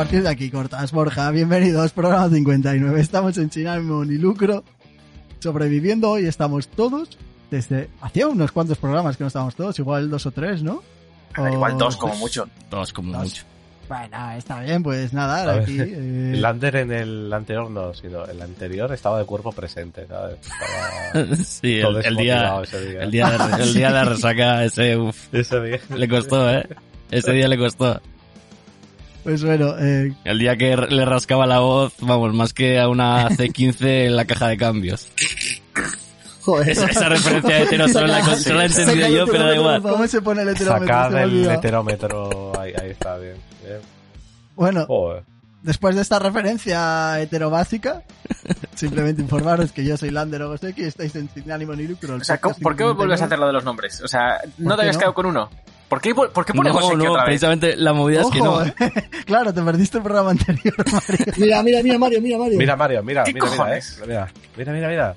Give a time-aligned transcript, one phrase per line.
[0.00, 1.30] partir de aquí cortas, Borja.
[1.30, 2.98] Bienvenidos, programa 59.
[3.00, 4.64] Estamos en Chinamo ni lucro,
[5.40, 7.18] sobreviviendo y estamos todos
[7.50, 10.82] desde hacía unos cuantos programas que no estábamos todos, igual dos o tres, ¿no?
[11.36, 12.48] Igual dos como mucho.
[12.70, 13.22] Dos como Dos.
[13.24, 13.42] mucho.
[13.90, 15.76] Bueno, está bien, pues nada, aquí.
[15.78, 20.38] eh, Lander en el anterior no, sino el anterior estaba de cuerpo presente, ¿sabes?
[20.40, 23.02] Estaba Sí, el, el día, desmotivado ese día.
[23.02, 25.80] el día de, el día de la resaca ese, uf, Ese día.
[25.94, 26.66] le costó, ¿eh?
[27.10, 28.00] Ese día le costó.
[29.24, 33.28] Pues bueno, eh, El día que le rascaba la voz, vamos, más que a una
[33.28, 35.08] C15 en la caja de cambios.
[36.42, 36.70] joder.
[36.70, 39.82] Esa, esa referencia de hetero solo la, solo la he entendido yo, pero da igual.
[39.82, 40.86] ¿Cómo se pone el heterómetro?
[40.86, 43.34] Sacad el heterómetro, ahí, ahí está, bien.
[43.62, 43.78] bien.
[44.56, 45.22] Bueno, Joder.
[45.62, 48.02] después de esta referencia heterobásica,
[48.74, 52.14] simplemente informaros que yo soy Lander Ogoseki y estáis en Sin Ánimo ni Lucro.
[52.16, 52.96] O sea, ¿cómo- podcast ¿por qué 59.
[52.96, 54.00] vuelves a hacer lo de los nombres?
[54.02, 55.00] O sea, ¿no ¿Por te habías no?
[55.00, 55.50] quedado con uno?
[55.90, 57.30] ¿Por qué, por qué ponemos No, no, otra vez?
[57.30, 58.66] precisamente la movida es que Ojo, no.
[58.86, 59.10] eh.
[59.26, 61.26] claro, te perdiste el programa anterior, Mario.
[61.36, 62.58] Mira, mira, mira, Mario, mira, Mario.
[62.58, 63.82] Mira, Mario, mira, ¿Qué mira, mira, eh.
[64.56, 65.16] Mira, mira, mira.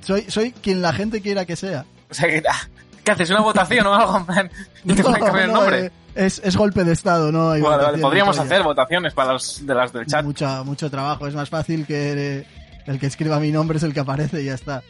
[0.00, 1.84] Soy, soy quien la gente quiera que sea.
[2.08, 2.68] O sea, que, ah,
[3.02, 3.30] ¿qué haces?
[3.30, 4.24] ¿Una votación o algo?
[4.26, 4.48] plan?
[4.84, 5.86] ¿Y te pueden cambiar el no, nombre?
[5.86, 7.50] eh, es, es golpe de estado, ¿no?
[7.50, 10.24] hay Vale, vale, podríamos hacer votaciones para los de las del chat.
[10.24, 11.26] Mucho, mucho trabajo.
[11.26, 12.46] Es más fácil que
[12.86, 14.84] el que escriba mi nombre es el que aparece y ya está.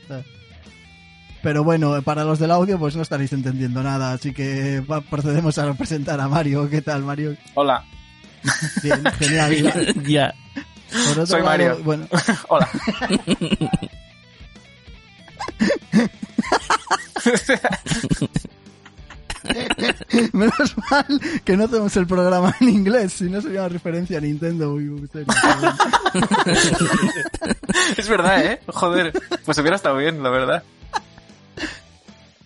[1.43, 5.75] Pero bueno, para los del audio pues no estaréis entendiendo nada, así que procedemos a
[5.75, 6.71] presentar a Mario.
[6.71, 7.37] ¿Qué tal, Mario?
[7.55, 7.85] Hola,
[8.83, 9.95] Bien, genial.
[10.07, 10.35] ya.
[10.91, 11.79] Por Soy lado, Mario.
[11.85, 12.07] Bueno,
[12.49, 12.69] hola.
[20.33, 24.21] menos mal que no hacemos el programa en inglés, si no sería una referencia a
[24.21, 24.77] Nintendo
[27.97, 28.61] es verdad, ¿eh?
[28.69, 29.13] Joder,
[29.45, 30.63] pues hubiera estado bien, la verdad.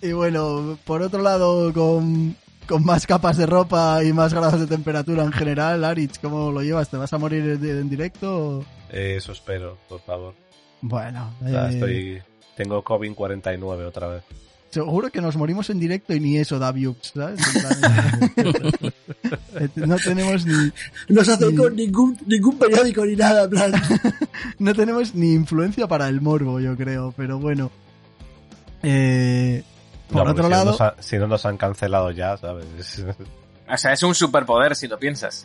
[0.02, 2.36] Y bueno, por otro lado, con,
[2.68, 6.62] con más capas de ropa y más grados de temperatura en general, Aritz, ¿cómo lo
[6.62, 6.90] llevas?
[6.90, 8.58] ¿Te vas a morir en, en directo?
[8.58, 8.64] o?
[8.92, 10.34] Eh, Eso espero, por favor.
[10.82, 12.22] Bueno, O sea, eh, estoy...
[12.56, 14.22] Tengo COVID 49 otra vez.
[14.70, 17.40] seguro que nos morimos en directo y ni eso da views, ¿sabes?
[19.76, 20.70] No tenemos ni,
[21.08, 23.72] No se hace con ningún, ningún periódico ni nada, en plan.
[24.58, 27.70] no tenemos ni influencia para el morbo, yo creo, pero bueno.
[28.82, 29.62] Eh,
[30.08, 32.36] por No, porque otro si no lado, nos ha- si no nos han cancelado ya,
[32.36, 32.66] ¿sabes?
[33.68, 35.44] O sea, es un superpoder si lo piensas.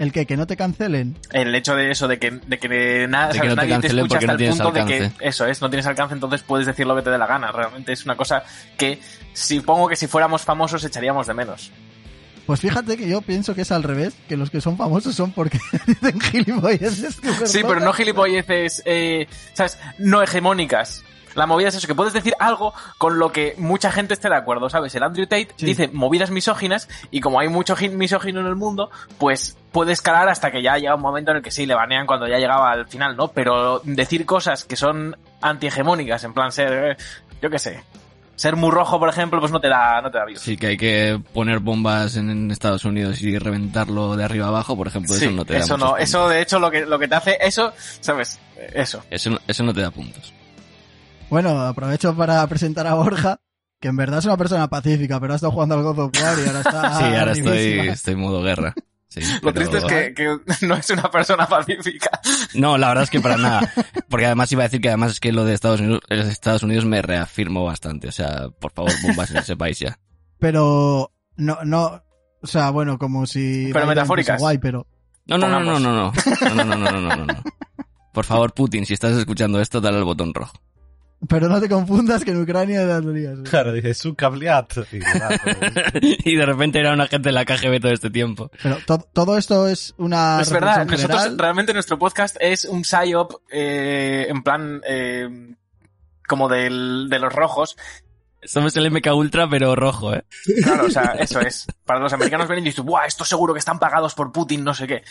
[0.00, 1.16] el que, que no te cancelen.
[1.30, 3.50] El hecho de eso, de que, de que nada, De que ¿sabes?
[3.50, 5.16] no te nadie te cancelen escucha porque hasta no el tienes punto de alcance.
[5.20, 7.52] que eso es, no tienes alcance, entonces puedes decir lo que te dé la gana.
[7.52, 8.42] Realmente es una cosa
[8.76, 8.98] que
[9.32, 11.70] supongo que si fuéramos famosos echaríamos de menos.
[12.46, 15.30] Pues fíjate que yo pienso que es al revés, que los que son famosos son
[15.30, 17.20] porque dicen gilipolleces.
[17.44, 19.78] Sí, pero no gilipolleces, eh, ¿sabes?
[19.98, 21.04] No hegemónicas.
[21.34, 24.36] La movida es eso, que puedes decir algo con lo que mucha gente esté de
[24.36, 24.94] acuerdo, ¿sabes?
[24.94, 25.66] El Andrew Tate Sí.
[25.66, 30.28] dice movidas misóginas y como hay mucho gi- misógino en el mundo, pues puede escalar
[30.28, 32.72] hasta que ya llega un momento en el que sí, le banean cuando ya llegaba
[32.72, 33.28] al final, ¿no?
[33.28, 36.96] Pero decir cosas que son antihegemónicas, en plan ser,
[37.40, 37.82] yo qué sé,
[38.36, 40.40] ser muy rojo, por ejemplo, pues no te da, no te da views.
[40.40, 44.86] Sí, que hay que poner bombas en, Estados Unidos y reventarlo de arriba abajo, por
[44.88, 46.02] ejemplo, Sí, eso no te da eso no, puntos.
[46.02, 48.40] eso de hecho lo que, lo que te hace, eso, ¿sabes?
[48.74, 49.02] Eso.
[49.10, 50.32] Eso, eso no te da puntos.
[51.30, 53.40] Bueno, aprovecho para presentar a Borja,
[53.80, 56.38] que en verdad es una persona pacífica, pero ha estado jugando al God of War
[56.38, 56.98] y ahora está.
[56.98, 58.74] sí, ahora estoy, estoy en modo guerra.
[59.08, 62.20] Sí, Lo pero- triste es que, que no es una persona pacífica.
[62.54, 63.72] No, la verdad es que para nada.
[64.08, 66.62] Porque además iba a decir que además es que lo de Estados Unidos, los Estados
[66.62, 68.06] Unidos me reafirmó bastante.
[68.08, 69.98] O sea, por favor, bombas en ese país ya.
[70.38, 72.02] Pero no, no,
[72.40, 73.70] o sea, bueno, como si.
[73.72, 74.40] Pero metafóricas.
[74.40, 74.86] Guay, pero.
[75.26, 76.12] No, no, no, no, no, no.
[76.54, 77.42] No, no, no, no, no, no, no.
[78.12, 80.54] Por favor, Putin, si estás escuchando esto, dale al botón rojo.
[81.28, 83.38] Pero no te confundas que en Ucrania lías.
[83.38, 83.42] ¿eh?
[83.44, 84.72] Claro, dice su cableat.
[86.00, 88.50] Y, de repente era una gente en la KGB todo este tiempo.
[88.62, 90.40] Pero to- todo esto es una.
[90.40, 91.38] es verdad, nosotros general.
[91.38, 95.28] realmente nuestro podcast es un psyop eh, en plan eh,
[96.26, 97.76] como del, de los rojos.
[98.42, 100.24] Somos el MK Ultra, pero rojo, ¿eh?
[100.64, 101.66] Claro, o sea, eso es.
[101.84, 104.72] Para los americanos ven y dicen, ¡buah, esto seguro que están pagados por Putin, no
[104.72, 105.02] sé qué!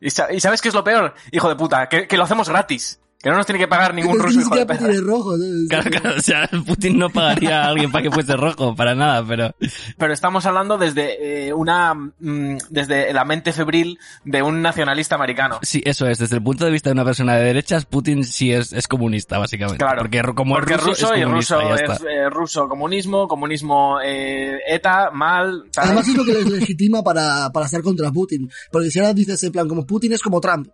[0.00, 1.14] ¿Y, sa- y sabes qué es lo peor?
[1.30, 2.98] Hijo de puta, que, que lo hacemos gratis.
[3.22, 4.80] Que no nos tiene que pagar ningún ruso, ni hijo de siquiera.
[4.80, 5.36] Putin es rojo.
[5.36, 5.52] ¿sabes?
[5.68, 9.24] Claro, claro, o sea, Putin no pagaría a alguien para que fuese rojo, para nada,
[9.26, 9.54] pero...
[9.96, 11.94] Pero estamos hablando desde eh, una...
[11.94, 15.60] mm, desde la mente febril de un nacionalista americano.
[15.62, 16.18] Sí, eso es.
[16.18, 19.38] Desde el punto de vista de una persona de derechas, Putin sí es, es comunista,
[19.38, 19.78] básicamente.
[19.78, 20.00] Claro.
[20.00, 24.00] Porque como Porque es ruso, y es comunista, ruso ya es eh, ruso comunismo, comunismo
[24.04, 25.86] eh, ETA, mal, tal.
[25.86, 28.50] Además es lo que les legitima para, para estar contra Putin.
[28.70, 30.68] Porque si ahora dices en plan, como Putin es como Trump.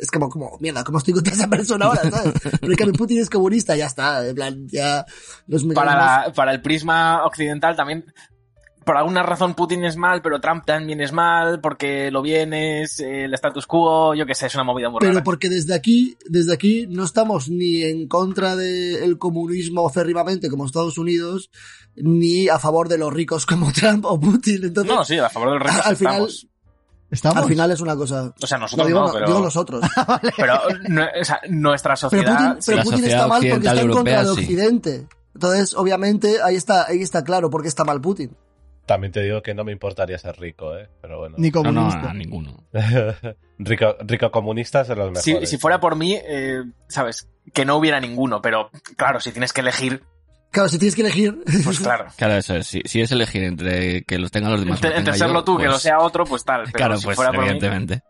[0.00, 2.34] Es como, como, mierda, ¿cómo estoy contra esa persona ahora, sabes?
[2.60, 4.26] Pero en cambio Putin es comunista, ya está.
[4.26, 5.04] En plan, ya
[5.46, 8.04] los para, la- para el prisma occidental también
[8.84, 13.00] por alguna razón Putin es mal, pero Trump también es mal, porque lo bien es
[13.00, 15.24] eh, el status quo, yo qué sé, es una movida muy Pero rara.
[15.24, 20.98] porque desde aquí, desde aquí no estamos ni en contra del comunismo férrimamente como Estados
[20.98, 21.50] Unidos,
[21.96, 24.60] ni a favor de los ricos como Trump o Putin.
[24.66, 26.28] Entonces, No, sí, a favor del resto al final,
[27.10, 27.42] estamos.
[27.42, 28.32] Al final es una cosa.
[28.40, 29.84] O sea, No, nosotros digo, no, no, pero, digo nosotros.
[30.36, 30.58] pero
[30.88, 32.54] no, o sea, nuestra Pero sociedad...
[32.54, 34.30] Putin, pero Putin sociedad está mal porque está en contra sí.
[34.30, 35.08] Occidente.
[35.34, 38.34] Entonces, obviamente, ahí está, ahí está claro por qué está mal Putin.
[38.86, 40.88] También te digo que no me importaría ser rico, ¿eh?
[41.02, 41.34] Pero bueno.
[41.38, 42.10] Ni No, no, comunista.
[42.10, 42.64] a ninguno.
[43.58, 48.00] rico, rico comunista es de los si fuera por mí, eh, sabes, que no hubiera
[48.00, 50.04] ninguno, pero claro, si tienes que elegir,
[50.50, 51.38] Claro, si tienes que elegir.
[51.64, 52.06] pues claro.
[52.16, 52.66] Claro, eso es.
[52.66, 54.82] Si, si es elegir entre que los tengan los demás.
[54.82, 56.62] Entre, serlo yo, tú, que pues, lo sea otro, pues tal.
[56.64, 58.02] Pero Claro, si pues fuera por mí- evidentemente.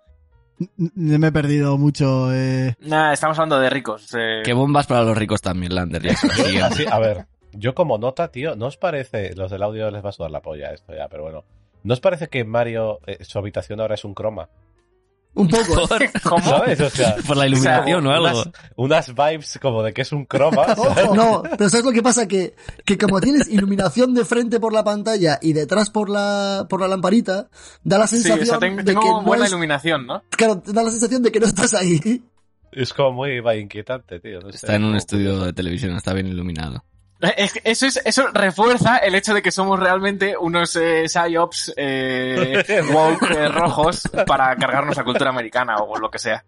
[0.76, 2.32] Me he perdido mucho.
[2.32, 2.74] Eh...
[2.80, 4.08] Nah, estamos hablando de ricos.
[4.16, 4.40] eh.
[4.44, 6.02] Qué bombas para los ricos también, Lander.
[6.02, 6.14] ya.
[6.66, 10.08] Así, a ver, yo como nota, tío, ¿no os parece, los del audio les va
[10.08, 11.44] a sudar la polla esto ya, pero bueno,
[11.82, 14.48] ¿no os parece que Mario, eh, su habitación ahora es un croma?
[15.36, 15.86] Un poco.
[16.24, 16.42] ¿Cómo?
[16.44, 16.80] ¿Sabes?
[16.80, 18.26] O sea, Por la iluminación o algo.
[18.26, 20.74] unas, unas vibes como de que es un croma.
[20.74, 21.12] ¿sabes?
[21.12, 22.26] No, pero ¿sabes lo que pasa?
[22.26, 22.54] Que,
[22.84, 26.88] que como tienes iluminación de frente por la pantalla y detrás por la, por la
[26.88, 27.48] lamparita,
[27.84, 30.22] da la Sí, sensación o sea, tengo, de tengo que no buena es- iluminación, ¿no?
[30.30, 32.22] claro, da la sensación de que no estás ahí.
[32.72, 34.40] Es como muy va, inquietante, tío.
[34.40, 36.84] no sé, Está en un como estudio de televisión, está bien iluminado.
[37.20, 41.72] Es que Eso, es, eso refuerza el hecho de que somos realmente unos eh, psyops
[41.76, 46.44] eh, woke eh, rojos para cargarnos la cultura americana o lo que sea.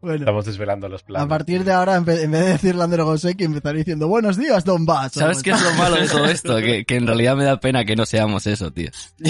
[0.00, 1.24] Bueno, Estamos desvelando los planes.
[1.24, 4.84] a partir de ahora, en vez de decir Lander Goseki, empezaré diciendo Buenos días, Don
[4.84, 5.12] Bass.
[5.14, 6.56] ¿Sabes qué es lo malo de todo esto?
[6.58, 8.90] Que, que en realidad me da pena que no seamos eso, tío.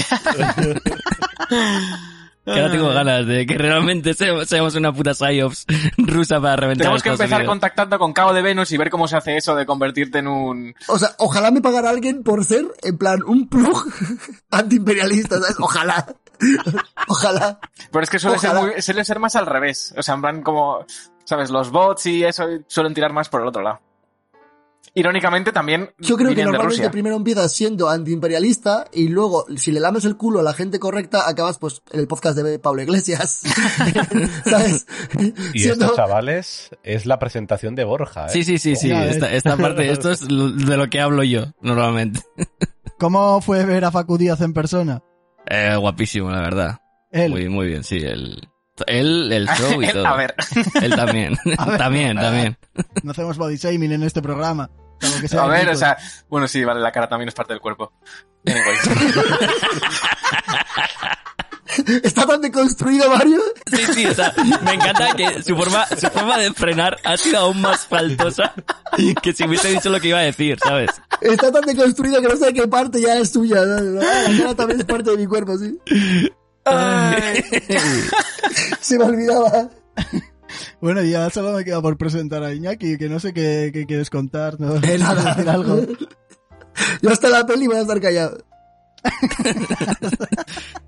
[2.46, 5.66] Que ahora tengo ganas de que realmente se- seamos una puta psyops
[5.98, 7.50] rusa para reventar Tenemos que empezar Unidos.
[7.52, 10.75] contactando con Cabo de Venus y ver cómo se hace eso de convertirte en un...
[10.87, 13.84] O sea, ojalá me pagara alguien por ser, en plan, un plug
[14.50, 15.56] antiimperialista, ¿sabes?
[15.58, 16.06] Ojalá.
[17.08, 17.58] Ojalá.
[17.90, 19.94] Pero es que suele ser, muy- suele ser más al revés.
[19.96, 20.84] O sea, en plan como,
[21.25, 21.50] ¿sabes?
[21.50, 23.81] Los bots y eso suelen tirar más por el otro lado.
[24.98, 26.90] Irónicamente también Yo creo que de normalmente Rusia.
[26.90, 31.28] primero empiezas siendo antiimperialista y luego, si le lames el culo a la gente correcta,
[31.28, 33.43] acabas pues en el podcast de Pablo Iglesias.
[34.44, 34.87] ¿Sabes?
[35.52, 38.31] Y Siendo- esto, chavales, es la presentación de Borja, ¿eh?
[38.31, 38.90] Sí, sí, sí, sí.
[38.90, 42.20] Esta, esta parte, esto es de lo que hablo yo, normalmente.
[42.99, 45.02] ¿Cómo fue ver a Facu Díaz en persona?
[45.46, 46.78] Eh, guapísimo, la verdad.
[47.10, 47.31] Él.
[47.32, 47.99] Muy, muy bien, sí.
[47.99, 48.49] El,
[48.87, 50.06] él, el show y Él- todo.
[50.06, 50.34] a ver,
[50.82, 51.37] Él también.
[51.58, 51.78] A ver.
[51.78, 52.56] también, también.
[53.02, 54.70] No hacemos body shaming en este programa.
[55.20, 55.76] Que sea a ver, ricos.
[55.76, 55.96] o sea,
[56.28, 57.93] bueno, sí, vale, la cara también es parte del cuerpo.
[62.02, 63.40] Está tan deconstruido, Mario.
[63.66, 64.32] Sí, sí, o sea,
[64.62, 68.54] me encanta que su forma, su forma de frenar ha sido aún más faltosa
[69.22, 70.90] que si hubiese dicho lo que iba a decir, ¿sabes?
[71.20, 73.62] Está tan deconstruido que no sé qué parte ya es suya.
[73.64, 74.00] ¿no?
[74.00, 75.78] Ah, La cara también es parte de mi cuerpo, sí.
[78.81, 79.69] Se me olvidaba.
[80.81, 83.87] Bueno, y ya solo me queda por presentar a Iñaki, que no sé qué, qué
[83.87, 84.60] quieres contar.
[84.60, 84.75] ¿no?
[84.75, 85.34] Nada.
[85.34, 85.81] decir algo.
[87.02, 88.38] Yo hasta la peli voy a estar callado.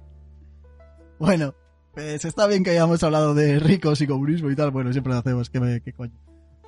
[1.19, 1.53] Bueno,
[1.95, 4.71] pues está bien que hayamos hablado de ricos y comunismo y tal.
[4.71, 6.17] Bueno, siempre lo hacemos, que me, qué coño.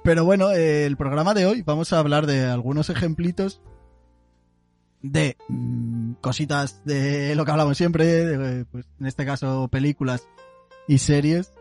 [0.02, 3.62] Pero bueno, eh, el programa de hoy vamos a hablar de algunos ejemplitos
[5.02, 10.26] de mm, cositas de lo que hablamos siempre, de, pues, en este caso películas
[10.88, 11.52] y series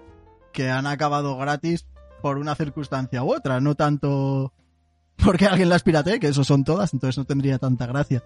[0.52, 1.86] que han acabado gratis
[2.22, 4.54] por una circunstancia u otra, no tanto
[5.24, 8.24] porque alguien las piratee, que eso son todas, entonces no tendría tanta gracia.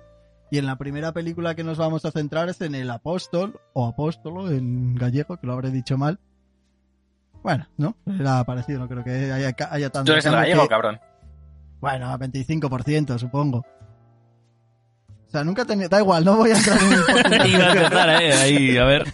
[0.51, 3.87] Y en la primera película que nos vamos a centrar es en el apóstol, o
[3.87, 6.19] apóstolo en gallego, que lo habré dicho mal.
[7.41, 7.95] Bueno, ¿no?
[8.05, 10.05] Era parecido, no creo que haya, haya tanto.
[10.05, 10.99] Tú eres el gallego, que- cabrón.
[11.81, 13.65] Bueno, a 25%, supongo.
[15.27, 15.89] O sea, nunca he tenido...
[15.89, 19.13] Da igual, no voy a entrar en Iba a empezar, eh, ahí, a ver.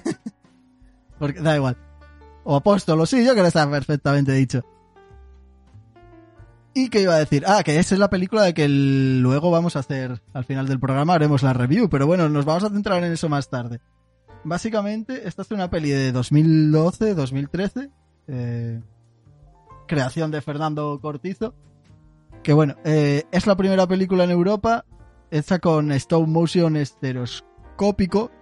[1.20, 1.78] porque da igual.
[2.44, 4.64] O apóstolo, sí, yo creo que está perfectamente dicho.
[6.74, 7.44] ¿Y qué iba a decir?
[7.48, 10.80] Ah, que esa es la película de que luego vamos a hacer, al final del
[10.80, 13.82] programa haremos la review, pero bueno, nos vamos a centrar en eso más tarde.
[14.44, 17.90] Básicamente, esta es una peli de 2012, 2013,
[18.28, 18.82] eh,
[19.88, 21.54] creación de Fernando Cortizo,
[22.44, 24.86] que bueno, eh, es la primera película en Europa
[25.32, 26.78] hecha con stop motion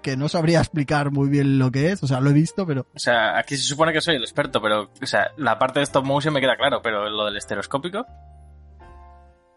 [0.02, 2.88] que no sabría explicar muy bien lo que es, o sea, lo he visto, pero
[2.96, 5.84] O sea, aquí se supone que soy el experto, pero, o sea, la parte de
[5.84, 8.06] stop motion me queda claro, pero lo del estereoscópico.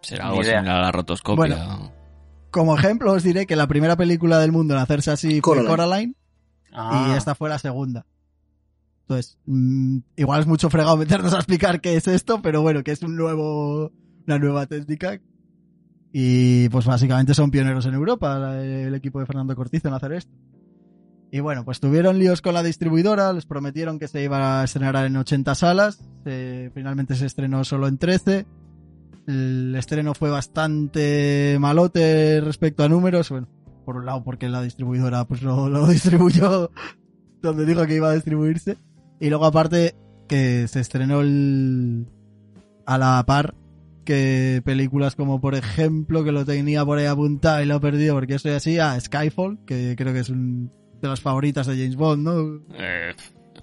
[0.03, 0.59] Será algo idea.
[0.59, 1.37] similar a la rotoscopia.
[1.57, 1.93] Bueno.
[2.51, 5.69] como ejemplo os diré que la primera película del mundo en hacerse así fue Coraline.
[5.69, 6.15] Coraline,
[6.73, 7.09] Ah.
[7.11, 8.07] y esta fue la segunda.
[9.03, 12.93] Entonces, mm, igual es mucho fregado meternos a explicar qué es esto, pero bueno, que
[12.93, 13.91] es un nuevo,
[14.27, 15.21] una nueva técnica
[16.13, 20.33] Y pues básicamente son pioneros en Europa, el equipo de Fernando Cortizo en hacer esto.
[21.33, 24.97] Y bueno, pues tuvieron líos con la distribuidora, les prometieron que se iba a estrenar
[25.07, 26.03] en 80 salas,
[26.75, 28.47] finalmente se estrenó solo en 13.
[29.29, 33.47] El estreno fue bastante malote respecto a números, bueno,
[33.85, 36.73] por un lado porque la distribuidora pues lo, lo distribuyó
[37.41, 38.77] donde dijo que iba a distribuirse.
[39.21, 39.95] Y luego aparte
[40.29, 42.07] que se estrenó el,
[42.87, 43.55] a la par
[44.11, 48.17] que películas como por ejemplo que lo tenía por ahí apuntado y lo he perdido
[48.17, 51.95] porque soy así a Skyfall que creo que es un de las favoritas de James
[51.95, 53.15] Bond no Eh,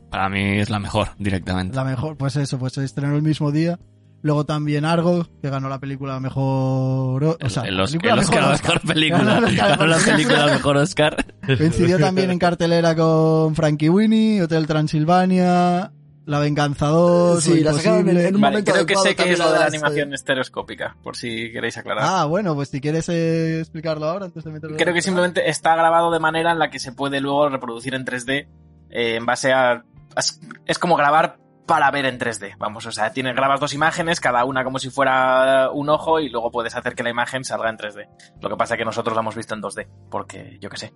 [0.10, 1.76] para mí es la mejor, directamente.
[1.76, 3.78] la mejor pues eso pues se estrenó el mismo día
[4.22, 8.54] luego también Argo que ganó la película mejor o sea, el, película el Oscar la
[8.54, 8.74] Oscar.
[8.84, 9.24] mejor película.
[9.42, 11.26] Ganó el Oscar la película mejor Oscar.
[11.46, 15.92] coincidió también en cartelera con Frankie Winnie Hotel Transilvania
[16.28, 18.28] La Venganza 2 Sí, la sacaron en- Imposible.
[18.28, 20.98] en un Vale, momento creo que sé que es lo de la animación eh, estereoscópica,
[21.02, 22.04] por si queréis aclarar.
[22.06, 24.76] Ah, bueno, pues si quieres eh, explicarlo ahora antes de meterlo.
[24.78, 28.06] Creo que simplemente está grabado de manera en la que se puede luego reproducir en
[28.06, 28.48] 3D
[28.90, 29.84] eh, en base a...
[30.18, 34.20] Es, es como grabar para ver en 3D, vamos, o sea, tienes, grabas dos imágenes,
[34.22, 37.70] cada una como si fuera un ojo y luego puedes hacer que la imagen salga
[37.70, 38.08] en 3D.
[38.42, 40.94] Lo que pasa es que nosotros la hemos visto en 2D, porque yo qué sé,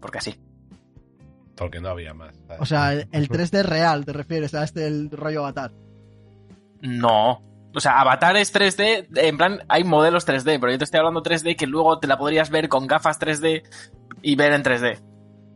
[0.00, 0.40] porque así.
[1.60, 2.34] Porque no había más.
[2.48, 2.60] ¿sabes?
[2.60, 5.70] O sea, el, el 3D real, te refieres a este el rollo avatar.
[6.80, 7.42] No.
[7.72, 11.22] O sea, Avatar es 3D, en plan, hay modelos 3D, pero yo te estoy hablando
[11.22, 13.62] 3D que luego te la podrías ver con gafas 3D
[14.22, 14.98] y ver en 3D.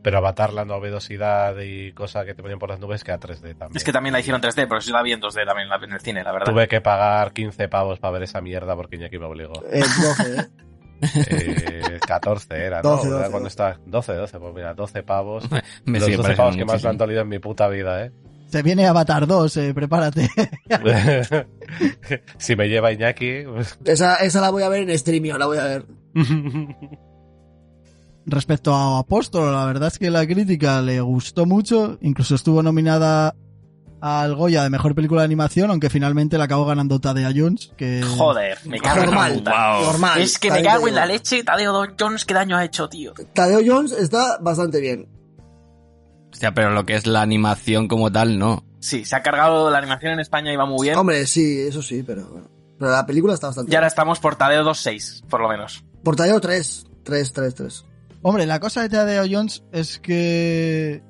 [0.00, 3.76] Pero avatar la novedosidad y cosa que te ponían por las nubes queda 3D también.
[3.76, 6.00] Es que también la hicieron 3D, pero yo la vi en 2D también en el
[6.00, 6.52] cine, la verdad.
[6.52, 9.54] Tuve que pagar 15 pavos para ver esa mierda porque Iñaki me obligó.
[9.73, 10.50] eh, 12,
[11.02, 11.08] ¿eh?
[11.26, 12.90] Eh, 14 era, ¿no?
[12.90, 15.44] 12, Era 12, cuando estaba 12, 12, pues mira, 12 pavos.
[15.84, 18.12] Me los sigue 12 pavos que más me han dolido en mi puta vida, ¿eh?
[18.48, 20.28] Se viene Avatar 2, eh, prepárate.
[22.38, 23.78] si me lleva Iñaki, pues...
[23.84, 25.86] Esa, esa la voy a ver en streaming, la voy a ver.
[28.26, 31.98] Respecto a Apóstolo, la verdad es que la crítica le gustó mucho.
[32.00, 33.34] Incluso estuvo nominada
[34.06, 38.02] al Goya de Mejor Película de Animación, aunque finalmente la acabó ganando Tadea Jones, que...
[38.02, 39.80] Joder, me cago en la Normal, puta.
[39.80, 40.20] normal.
[40.20, 43.14] Es que me También cago en la leche, Tadeo Jones, qué daño ha hecho, tío.
[43.32, 45.08] Tadeo Jones está bastante bien.
[46.30, 48.62] Hostia, pero lo que es la animación como tal, no.
[48.78, 50.99] Sí, se ha cargado la animación en España y va muy bien.
[50.99, 52.49] Hombre, sí, eso sí, pero bueno.
[52.78, 53.92] Pero la película está bastante Y ahora bien.
[53.92, 55.82] estamos por Tadeo 2.6, por lo menos.
[56.02, 56.84] Por Tadeo 3.
[57.04, 57.84] 3, 3, 3.
[58.20, 61.02] Hombre, la cosa de Tadeo Jones es que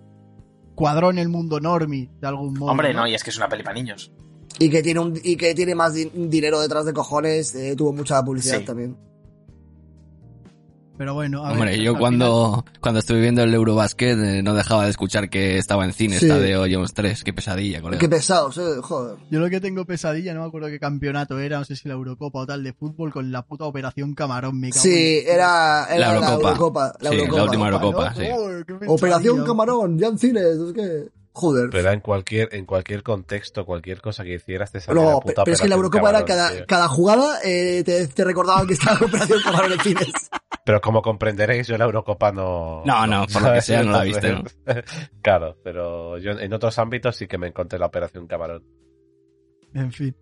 [0.74, 2.70] cuadró en el mundo normie, de algún modo.
[2.70, 4.12] Hombre, no, y es que es una peli para niños.
[4.58, 7.92] Y que tiene un, y que tiene más di- dinero detrás de cojones, eh, tuvo
[7.92, 8.64] mucha publicidad Sí.
[8.64, 8.96] también.
[10.96, 14.84] Pero bueno, a Hombre, ver, yo cuando, cuando estuve viendo el Eurobasket eh, no dejaba
[14.84, 16.26] de escuchar que estaba en cine Sí.
[16.26, 17.24] esta de Jones 3.
[17.24, 17.98] Qué pesadilla, colega.
[18.00, 19.16] Qué pesados, eh, joder.
[19.28, 21.94] Yo lo que tengo pesadilla, no me acuerdo qué campeonato era, no sé si la
[21.94, 24.60] Eurocopa o tal de fútbol, con la puta Operación Camarón.
[24.60, 26.48] Me cago Sí, en- era, era La la Eurocopa.
[26.50, 26.92] Eurocopa.
[27.00, 27.42] La Sí, la Eurocopa.
[27.44, 27.76] última ¿no?
[27.76, 28.22] Eurocopa, sí.
[28.32, 28.92] Joder, qué pesadilla.
[28.94, 31.08] Operación Camarón, ya en cines, es que...
[31.36, 31.68] Joder.
[31.72, 35.42] Pero en cualquier, en cualquier contexto, cualquier cosa que hicieras te salía No, la puta
[35.42, 36.66] pero es que la Eurocopa era Camarón, cada, tío.
[36.68, 40.12] cada jugada eh, te, te recordaban que estaba Operación Camarón en cines.
[40.64, 42.82] Pero como comprenderéis, yo la Eurocopa no...
[42.86, 44.42] No, no, por lo que sea, no la viste, ¿no?
[45.22, 48.64] claro, pero yo en otros ámbitos sí que me encontré la Operación Camarón.
[49.74, 50.16] En fin.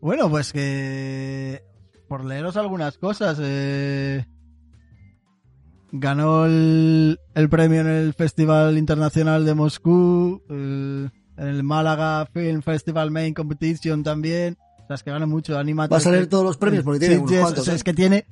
[0.00, 1.62] Bueno, pues que.
[2.08, 3.38] Por leeros algunas cosas.
[3.42, 4.24] Eh...
[5.92, 10.42] Ganó el, el premio en el Festival Internacional de Moscú.
[10.48, 14.56] el- en el Málaga Film Festival Main Competition también.
[14.84, 15.58] O sea, es que gana mucho.
[15.58, 17.60] Anima Va a salir todos los premios porque tiene Sí, unos sí, es- cuantos.
[17.62, 17.76] o sea, ¿eh?
[17.76, 18.26] es que tiene.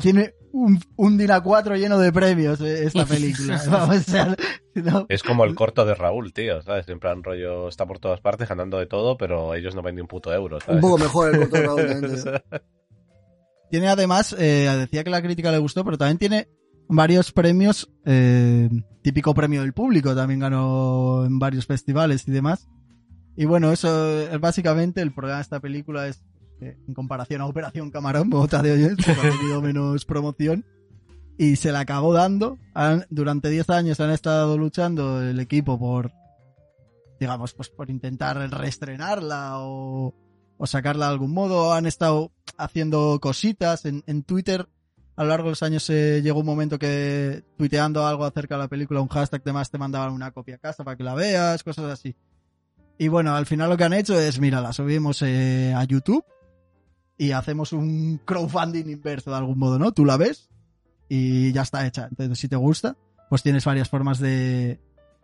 [0.00, 3.60] Tiene un, un DIN A4 lleno de premios eh, esta película.
[3.70, 4.36] Vamos, o sea,
[4.74, 6.88] no- Es como el corto de Raúl, tío, ¿sabes?
[6.88, 10.00] En plan rollo, está por todas partes ganando de todo, pero ellos no ven ni
[10.00, 10.76] un puto euro, ¿sabes?
[10.76, 12.22] Un poco mejor el corto de Raúl también.
[13.70, 16.48] Tiene además, eh, decía que la crítica le gustó, pero también tiene
[16.88, 18.68] varios premios, eh,
[19.02, 22.66] típico premio del público, también ganó en varios festivales y demás.
[23.36, 26.24] Y bueno, eso es básicamente el problema de esta película es
[26.58, 30.64] que en comparación a Operación Camarón, Bota de que ha tenido menos promoción
[31.36, 32.58] y se la acabó dando.
[32.74, 36.12] Han- durante 10 años han estado luchando el equipo por,
[37.20, 40.14] digamos, pues por intentar reestrenarla o,
[40.56, 41.72] o sacarla de algún modo.
[41.72, 44.68] Han estado haciendo cositas en, en Twitter.
[45.16, 48.62] A lo largo de los años eh, llegó un momento que tuiteando algo acerca de
[48.62, 51.64] la película, un hashtag demás te mandaban una copia a casa para que la veas,
[51.64, 52.14] cosas así.
[52.98, 56.24] Y bueno, al final lo que han hecho es, mira, la subimos eh, a YouTube
[57.18, 59.92] y hacemos un crowdfunding inverso de algún modo, ¿no?
[59.92, 60.48] Tú la ves
[61.08, 62.06] y ya está hecha.
[62.10, 62.96] Entonces, si te gusta,
[63.28, 64.78] pues tienes varias formas de,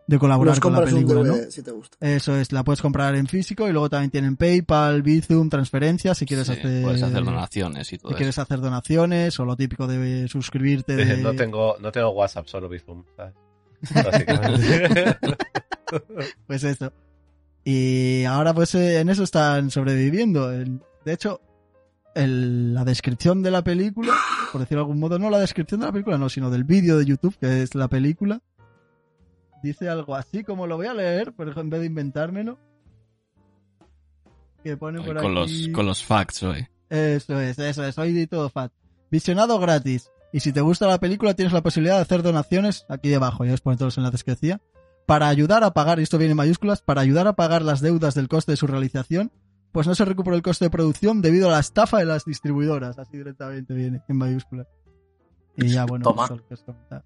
[0.07, 1.35] de colaborar Los con la compras un película, ¿no?
[1.37, 1.97] DVD si te gusta.
[2.01, 6.25] Eso es, la puedes comprar en físico y luego también tienen PayPal, Bizum, transferencias si
[6.25, 8.17] quieres Sí, hacer Puedes hacer donaciones y todo si eso.
[8.17, 11.17] quieres hacer donaciones o lo típico de suscribirte de...
[11.17, 13.03] No tengo, no tengo WhatsApp, solo Bizum.
[13.15, 13.33] ¿sabes?
[13.93, 15.17] Básicamente.
[16.47, 16.91] Pues eso.
[17.63, 20.51] Y ahora pues eh, en eso están sobreviviendo.
[20.53, 21.41] En- De hecho,
[22.15, 24.13] el- la descripción de la película,
[24.51, 26.97] por decirlo de algún modo, no la descripción de la película, no, sino del vídeo
[26.97, 28.41] de YouTube, que es la película,
[29.61, 32.57] dice algo así como lo voy a leer, por ejemplo, en vez de inventármelo.
[34.63, 36.67] Que pone Hoy por con, los, aquí- con los facts, hoy.
[36.89, 38.71] Eso es, eso es, hoy de todo fat.
[39.11, 40.09] Visionado gratis.
[40.31, 43.53] Y si te gusta la película, tienes la posibilidad de hacer donaciones, aquí debajo, ya
[43.53, 44.61] os pongo todos los enlaces que decía,
[45.05, 48.15] para ayudar a pagar, y esto viene en mayúsculas, para ayudar a pagar las deudas
[48.15, 49.31] del coste de su realización,
[49.75, 52.97] pues no se recuperó el coste de producción debido a la estafa de las distribuidoras,
[52.97, 54.67] así directamente viene, en mayúsculas.
[55.57, 56.23] Y ya, bueno, Toma.
[56.23, 57.03] eso es lo que os comentaba.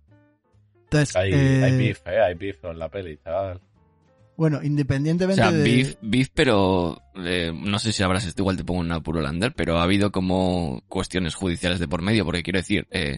[0.84, 2.22] Entonces, hay, eh, hay beef, ¿eh?
[2.22, 3.60] Hay beef con la peli, chaval.
[4.38, 5.64] bueno, O independientemente sea, de...
[5.64, 9.52] beef, beef, pero eh, no sé si habrás esto, igual te pongo un apuro lander,
[9.56, 13.18] pero ha habido como cuestiones judiciales de por medio, porque quiero decir, eh,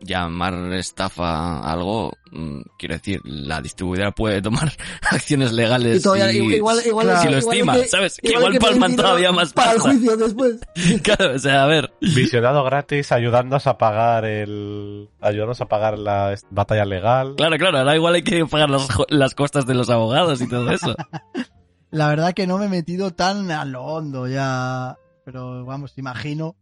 [0.00, 4.70] llamar estafa a algo, mm, quiero decir, la distribuidora puede tomar
[5.10, 8.16] acciones legales Y todavía, y- igual, igual, si lo igual estima, que- ¿sabes?
[8.22, 10.56] Que igual que palman todavía más Para el juicio después.
[11.02, 11.92] Claro, o sea, a ver.
[12.00, 15.08] Visionado gratis, ayudándonos a pagar el.
[15.20, 17.34] Ayudándonos a pagar la batalla legal.
[17.36, 20.48] Claro, claro, ahora igual hay que pagar las, jo- las costas de los abogados y
[20.48, 20.94] todo eso.
[21.90, 24.98] La verdad que no me he metido tan a lo hondo ya.
[25.24, 26.54] Pero vamos, imagino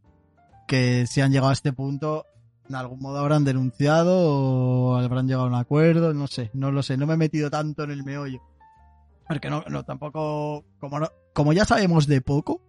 [0.68, 2.26] que si han llegado a este punto,
[2.68, 6.82] de algún modo habrán denunciado o habrán llegado a un acuerdo, no sé, no lo
[6.82, 8.40] sé, no me he metido tanto en el meollo.
[9.28, 12.60] Porque no, no tampoco, como no, como ya sabemos de poco,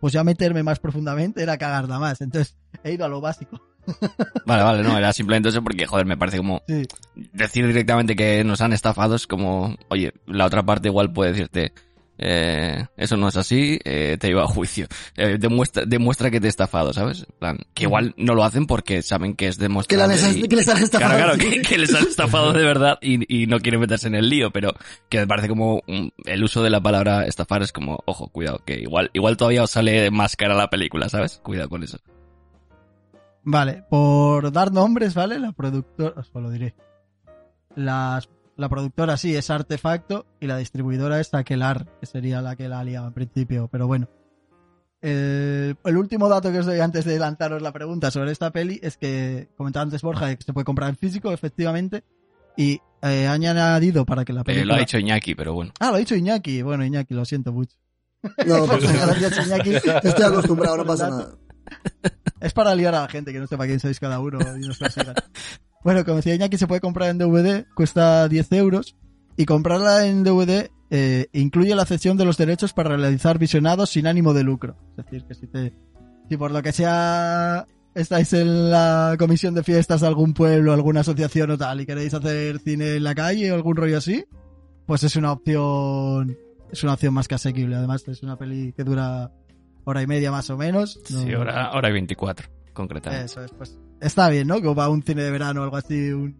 [0.00, 2.20] pues ya meterme más profundamente era cagarla más.
[2.20, 3.60] Entonces he ido a lo básico.
[4.46, 6.86] Vale, vale, no, era simplemente eso porque, joder, me parece como Sí.
[7.32, 11.72] decir directamente que nos han estafado es como, oye, la otra parte igual puede decirte,
[12.18, 14.86] eh, eso no es así, eh, te lleva a juicio.
[15.16, 17.26] Eh, demuestra, demuestra que te he estafado, ¿sabes?
[17.38, 19.96] Plan, que igual no lo hacen porque saben que es Que,
[20.38, 21.16] y- que les han estafado.
[21.16, 24.14] Claro, claro, que, que les han estafado de verdad y, y no quieren meterse en
[24.16, 24.74] el lío, pero
[25.08, 28.60] que me parece como un- el uso de la palabra estafar es como, ojo, cuidado,
[28.64, 31.40] que igual, igual todavía os sale más cara la película, ¿sabes?
[31.42, 31.98] Cuidado con eso.
[33.44, 35.38] Vale, por dar nombres, ¿vale?
[35.38, 36.74] La productora, os lo diré.
[37.76, 38.28] Las-
[38.58, 42.84] la productora sí es Artefacto y la distribuidora es Aquelar, que sería la que la
[42.84, 44.08] liaba en principio, pero bueno.
[45.00, 48.80] El, el último dato que os doy antes de lanzaros la pregunta sobre esta peli
[48.82, 52.02] es que comentaba antes Borja que se puede comprar en físico, efectivamente,
[52.56, 54.74] y eh, han añadido para que la Eh, película...
[54.74, 55.72] lo ha dicho Iñaki, pero bueno.
[55.78, 56.62] Ah, lo ha dicho Iñaki.
[56.62, 57.76] Bueno, Iñaki, lo siento mucho.
[58.44, 59.74] No, pues, Gracias, Iñaki.
[59.76, 61.34] estoy acostumbrado, no pasa nada.
[62.40, 64.78] Es para liar a la gente que no sepa quién sois cada uno y nos
[64.78, 65.14] persigan.
[65.84, 68.96] Bueno, como decía Iñaki, se puede comprar en DVD, cuesta 10 euros.
[69.36, 74.06] Y comprarla en DVD eh, incluye la cesión de los derechos para realizar visionados sin
[74.08, 74.76] ánimo de lucro.
[74.96, 75.72] Es decir, que si te.
[76.28, 81.00] Si por lo que sea estáis en la comisión de fiestas de algún pueblo, alguna
[81.00, 84.24] asociación o tal, y queréis hacer cine en la calle o algún rollo así,
[84.86, 86.36] pues es una opción.
[86.72, 87.76] Es una opción más que asequible.
[87.76, 89.30] Además, es una peli que dura
[89.84, 91.00] hora y media más o menos.
[91.10, 93.26] No- Sí, hora, hora y 24, concretamente.
[93.26, 94.60] eso es, pues está bien, ¿no?
[94.62, 96.36] Como para un cine de verano o algo así, un-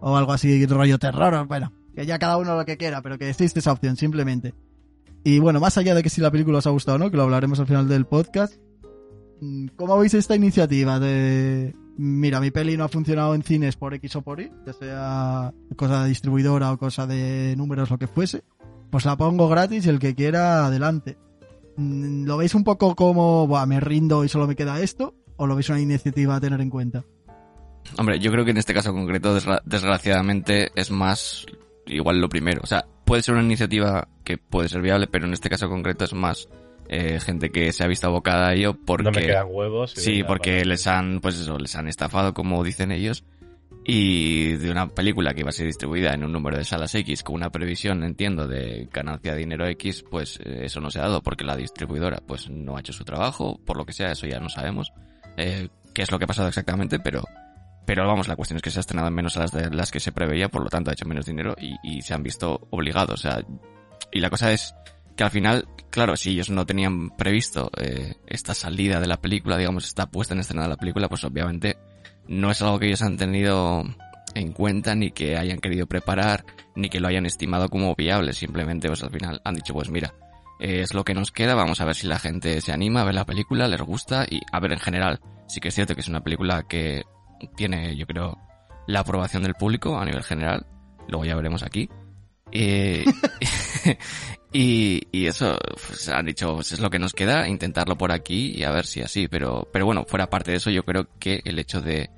[0.00, 3.28] o algo así, rollo terror, bueno, que ya cada uno lo que quiera, pero que
[3.30, 4.54] existe esa opción, simplemente.
[5.24, 7.22] Y bueno, más allá de que si la película os ha gustado no, que lo
[7.22, 8.54] hablaremos al final del podcast,
[9.40, 11.74] mm, ¿cómo veis esta iniciativa de...
[11.96, 15.54] Mira, mi peli no ha funcionado en cines por X o por Y, ya sea
[15.76, 18.42] cosa de distribuidora o cosa de números, lo que fuese,
[18.90, 21.16] pues la pongo gratis y el que quiera, adelante.
[21.76, 25.14] Mm, ¿Lo veis un poco como, Buah, me rindo y solo me queda esto?
[25.36, 27.04] ¿O lo veis una iniciativa a tener en cuenta?
[27.98, 31.46] Hombre, yo creo que en este caso concreto, desgra- desgraciadamente, es más
[31.86, 32.60] igual lo primero.
[32.62, 36.04] O sea, puede ser una iniciativa que puede ser viable, pero en este caso concreto
[36.04, 36.48] es más
[36.88, 39.04] eh, gente que se ha visto abocada a ello porque...
[39.04, 39.92] No me quedan huevos.
[39.92, 43.24] Sí, porque les han, pues eso, les han estafado, como dicen ellos.
[43.86, 47.22] Y de una película que iba a ser distribuida en un número de salas X
[47.22, 51.02] con una previsión, entiendo, de ganancia de dinero X, pues eh, eso no se ha
[51.02, 54.26] dado porque la distribuidora pues no ha hecho su trabajo, por lo que sea, eso
[54.26, 54.90] ya no sabemos
[55.36, 57.24] eh, qué es lo que ha pasado exactamente, pero
[57.86, 60.00] pero vamos, la cuestión es que se ha estrenado en menos salas de las que
[60.00, 63.20] se preveía, por lo tanto ha hecho menos dinero y, y se han visto obligados.
[63.20, 63.42] O sea,
[64.10, 64.74] y la cosa es
[65.16, 69.58] que al final, claro, si ellos no tenían previsto eh, esta salida de la película,
[69.58, 71.76] digamos, esta puesta en escena de la película, pues obviamente
[72.26, 73.84] no es algo que ellos han tenido
[74.34, 76.44] en cuenta, ni que hayan querido preparar,
[76.74, 78.32] ni que lo hayan estimado como viable.
[78.32, 80.14] Simplemente, pues al final han dicho, pues mira,
[80.58, 83.14] es lo que nos queda, vamos a ver si la gente se anima a ver
[83.14, 86.08] la película, les gusta, y a ver, en general, sí que es cierto que es
[86.08, 87.04] una película que
[87.56, 88.38] tiene, yo creo,
[88.86, 90.66] la aprobación del público a nivel general,
[91.08, 91.88] luego ya veremos aquí,
[92.52, 93.04] Eh,
[94.52, 98.52] y, y eso, pues han dicho, pues es lo que nos queda, intentarlo por aquí
[98.54, 101.40] y a ver si así, pero, pero bueno, fuera parte de eso, yo creo que
[101.44, 102.10] el hecho de,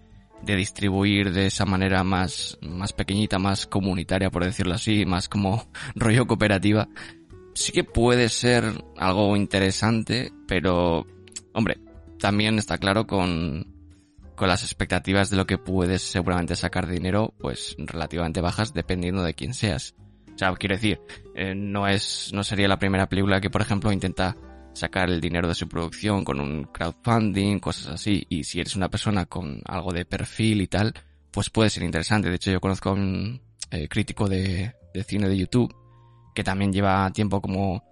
[0.42, 5.66] de distribuir de esa manera más, más pequeñita, más comunitaria, por decirlo así, más como
[5.94, 6.88] rollo cooperativa,
[7.57, 8.64] sí que puede ser
[8.97, 11.07] algo interesante, pero,
[11.53, 11.79] hombre,
[12.19, 13.75] también está claro con,
[14.35, 19.23] con las expectativas de lo que puedes seguramente sacar de dinero, pues relativamente bajas dependiendo
[19.23, 19.95] de quién seas.
[20.35, 21.01] O sea, quiero decir,
[21.35, 24.37] eh, no es, no sería la primera película que, por ejemplo, intenta
[24.75, 28.27] sacar el dinero de su producción con un crowdfunding, cosas así.
[28.29, 30.92] Y si eres una persona con algo de perfil y tal,
[31.31, 32.29] pues puede ser interesante.
[32.29, 33.40] De hecho, yo conozco a un
[33.71, 35.75] eh, crítico de, de cine de YouTube
[36.37, 37.83] que también lleva tiempo como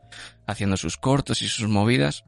[0.46, 2.24] haciendo sus cortos y sus movidas.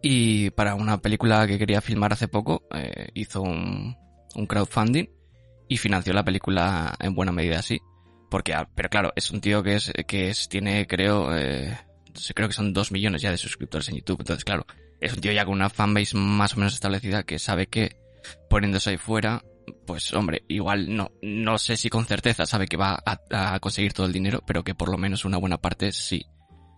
[0.00, 3.96] Y para una película que quería filmar hace poco, eh, hizo un,
[4.36, 5.06] un crowdfunding
[5.68, 7.80] y financió la película en buena medida así.
[8.30, 11.76] Porque, ah, pero claro, es un tío que es, que es, tiene, creo, eh,
[12.34, 14.20] creo que son dos millones ya de suscriptores en YouTube.
[14.20, 14.64] Entonces, claro,
[15.00, 17.96] es un tío ya con una fanbase más o menos establecida que sabe que
[18.48, 19.42] poniéndose ahí fuera,
[19.86, 24.06] pues hombre, igual no, no sé si con certeza sabe que va a, conseguir todo
[24.06, 26.24] el dinero, pero que por lo menos una buena parte sí.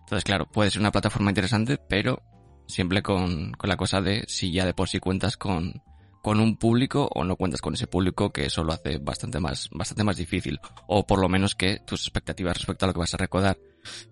[0.00, 2.22] Entonces, claro, puede ser una plataforma interesante, pero
[2.66, 5.82] siempre con, con la cosa de si ya de por sí cuentas con,
[6.22, 9.68] con un público o no cuentas con ese público que eso lo hace bastante más,
[9.72, 10.60] bastante más difícil.
[10.86, 13.58] O por lo menos que tus expectativas respecto a lo que vas a recordar,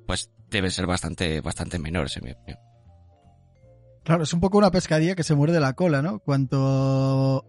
[0.07, 2.59] pues deben ser bastante, bastante menores en mi opinión.
[4.03, 6.19] Claro, es un poco una pescadilla que se muerde la cola, ¿no?
[6.19, 7.47] Cuanto...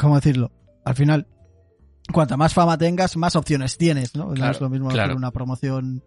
[0.00, 0.50] ¿Cómo decirlo?
[0.84, 1.26] Al final,
[2.12, 4.28] cuanta más fama tengas, más opciones tienes, ¿no?
[4.30, 5.04] Claro, no es lo mismo claro.
[5.10, 6.02] hacer una promoción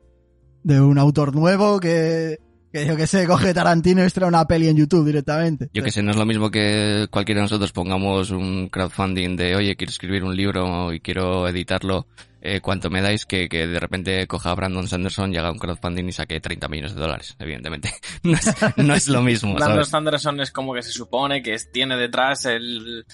[0.63, 2.39] de un autor nuevo que,
[2.71, 5.69] que yo que sé, coge Tarantino y extrae una peli en YouTube directamente.
[5.73, 9.55] Yo que sé, no es lo mismo que cualquiera de nosotros pongamos un crowdfunding de,
[9.55, 12.07] oye, quiero escribir un libro y quiero editarlo,
[12.41, 13.25] eh, ¿cuánto me dais?
[13.25, 16.67] Que, que de repente coja a Brandon Sanderson y haga un crowdfunding y saque 30
[16.67, 17.93] millones de dólares, evidentemente.
[18.23, 19.85] No es, no es lo mismo, Brandon.
[19.85, 23.05] Sanderson es como que se supone que es- tiene detrás el,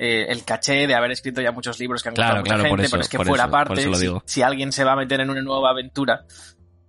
[0.00, 2.54] eh, el caché de haber escrito ya muchos libros que han Claro, gustado a mucha
[2.54, 5.20] claro, gente, eso, pero es que fuera eso, parte, si, alguien se va a meter
[5.20, 6.24] en una nueva aventura,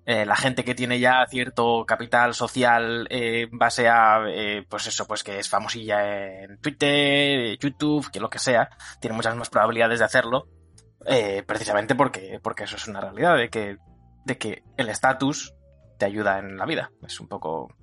[0.05, 4.85] eh, la gente que tiene ya cierto capital social eh, en base a, eh, pues
[4.85, 8.69] eso, pues que es famosilla en Twitter, YouTube, que lo que sea,
[9.01, 10.47] tiene muchas más probabilidades de hacerlo,
[11.47, 13.77] precisamente porque, porque eso es una realidad, de que,
[14.25, 15.55] de que el estatus
[15.97, 16.91] te ayuda en la vida.
[17.07, 17.73] Es un poco...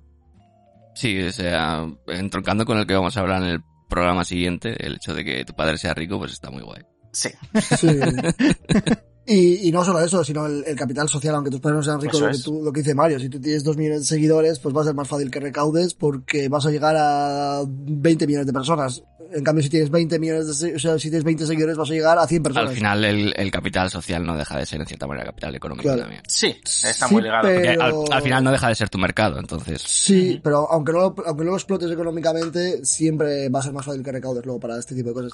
[0.95, 4.95] Sí, o sea, entroncando con el que vamos a hablar en el programa siguiente, el
[4.95, 6.83] hecho de que tu padre sea rico, pues está muy guay.
[7.11, 7.29] Sí,
[7.77, 7.87] Sí.
[9.29, 11.99] Y, y no solo eso, sino el, el capital social, aunque tus padres no sean
[11.99, 14.59] ricos, lo que, tú, lo que dice Mario, si tú tienes dos millones de seguidores,
[14.59, 18.47] pues va a ser más fácil que recaudes porque vas a llegar a 20 millones
[18.47, 19.03] de personas.
[19.33, 21.93] En cambio, si tienes 20 millones de, o sea, si tienes 20 seguidores, vas a
[21.93, 22.69] llegar a 100 personas.
[22.69, 25.83] Al final, el, el capital social no deja de ser, en cierta manera, capital económico
[25.83, 26.03] Claro.
[26.03, 26.21] también.
[26.29, 27.43] sí, está Sí, muy ligado.
[27.45, 29.81] pero- Porque al, al final no deja de ser tu mercado, entonces.
[29.85, 33.85] Sí, pero aunque no, lo- aunque no lo explotes económicamente, siempre va a ser más
[33.85, 35.33] fácil que recaudes luego para este tipo de cosas.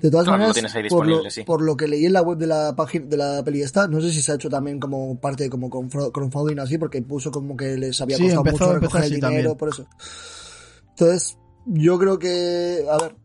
[0.00, 0.56] De todas maneras,
[0.88, 1.42] por, lo, sí.
[1.44, 4.00] por lo que leí en la web de la página de la peli esta, no
[4.00, 7.56] sé si se ha hecho también como parte como con crowdfunding así, porque puso como
[7.56, 9.56] que les había Sí, costado empezó- mucho recoger el dinero, también.
[9.56, 9.86] por eso.
[10.90, 13.16] Entonces, yo creo que, a ver,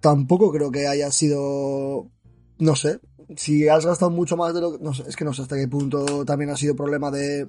[0.00, 2.08] tampoco creo que haya sido,
[2.58, 3.00] no sé,
[3.36, 5.56] si has gastado mucho más de lo que, no sé, es que no sé hasta
[5.56, 7.48] qué punto también ha sido problema de,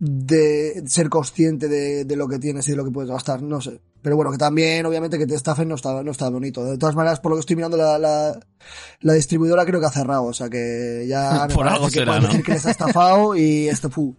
[0.00, 3.60] de ser consciente de, de lo que tienes y de lo que puedes gastar, no
[3.60, 3.80] sé.
[4.00, 6.64] Pero bueno, que también, obviamente, que te estafen no está, no está bonito.
[6.64, 8.40] De todas maneras, por lo que estoy mirando, la, la,
[9.00, 12.28] la distribuidora creo que ha cerrado, o sea que ya Por algo que será, ¿no?
[12.28, 14.16] decir que les ha estafado y esto, fu.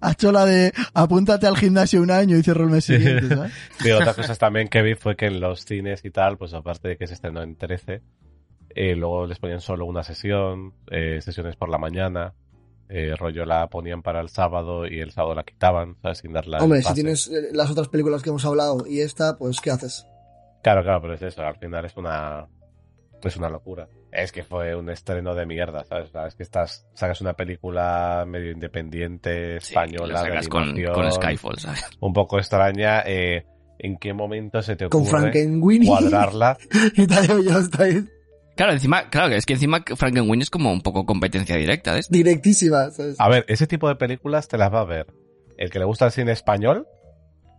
[0.00, 3.52] Ha hecho la de apúntate al gimnasio un año y cierro el mes siguiente, ¿sabes?
[3.84, 6.88] Y otra cosa también que vi fue que en los cines y tal, pues aparte
[6.88, 8.02] de que se estrenó en 13,
[8.70, 12.34] eh, luego les ponían solo una sesión, eh, sesiones por la mañana,
[12.96, 16.18] eh, rollo la ponían para el sábado y el sábado la quitaban, ¿sabes?
[16.18, 16.58] Sin darla.
[16.58, 20.06] Hombre, si tienes eh, las otras películas que hemos hablado y esta, pues, ¿qué haces?
[20.62, 22.46] Claro, claro, pero es eso, al final es una.
[23.20, 23.88] Es una locura.
[24.12, 26.10] Es que fue un estreno de mierda, ¿sabes?
[26.28, 31.10] Es que estás, sacas una película medio independiente, Sí, española, de sacas con, animación, con
[31.10, 31.90] Skyfall, ¿sabes?
[31.98, 33.02] un poco extraña.
[33.06, 33.44] Eh,
[33.76, 36.56] ¿En qué momento se te Con ocurre Frankenweenie cuadrarla?
[36.96, 37.74] y Tadeo Yost
[38.56, 42.12] Claro, encima, claro, es que encima Frankenweenie es como un poco competencia directa de esto.
[42.14, 43.16] directísima, ¿sabes?
[43.18, 45.06] A ver, ese tipo de películas te las va a ver
[45.58, 46.86] el que le gusta el cine español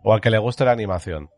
[0.04, 1.30] o al que le gusta la animación.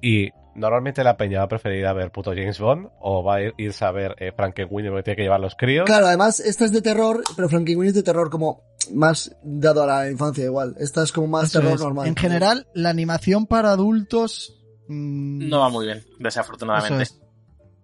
[0.00, 3.36] Y normalmente la peña va a preferir ir a ver puto James Bond o va
[3.36, 5.86] a ir, irse a ver eh, Frankenweenie porque tiene que llevar los críos.
[5.86, 9.86] Claro, además, esta es de terror, pero Frankenweenie es de terror como más dado a
[9.86, 10.74] la infancia igual.
[10.78, 11.80] Esta es como más Eso terror es.
[11.80, 12.06] normal.
[12.08, 14.58] En general, la animación para adultos.
[14.88, 17.04] mm, No va muy bien, desafortunadamente.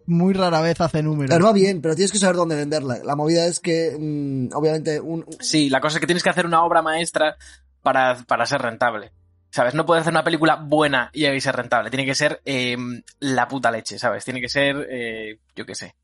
[0.08, 1.30] Muy rara vez hace números.
[1.30, 2.98] Pero va bien, pero tienes que saber dónde venderla.
[3.04, 6.46] La movida es que, mm, obviamente, un, Sí, la cosa es que tienes que hacer
[6.46, 7.36] una obra maestra
[7.82, 9.12] para, para ser rentable.
[9.50, 9.74] ¿Sabes?
[9.74, 11.90] No puedes hacer una película buena y ahí ser rentable.
[11.90, 12.76] Tiene que ser eh,
[13.20, 14.24] la puta leche, ¿sabes?
[14.24, 15.94] Tiene que ser, eh, yo qué sé.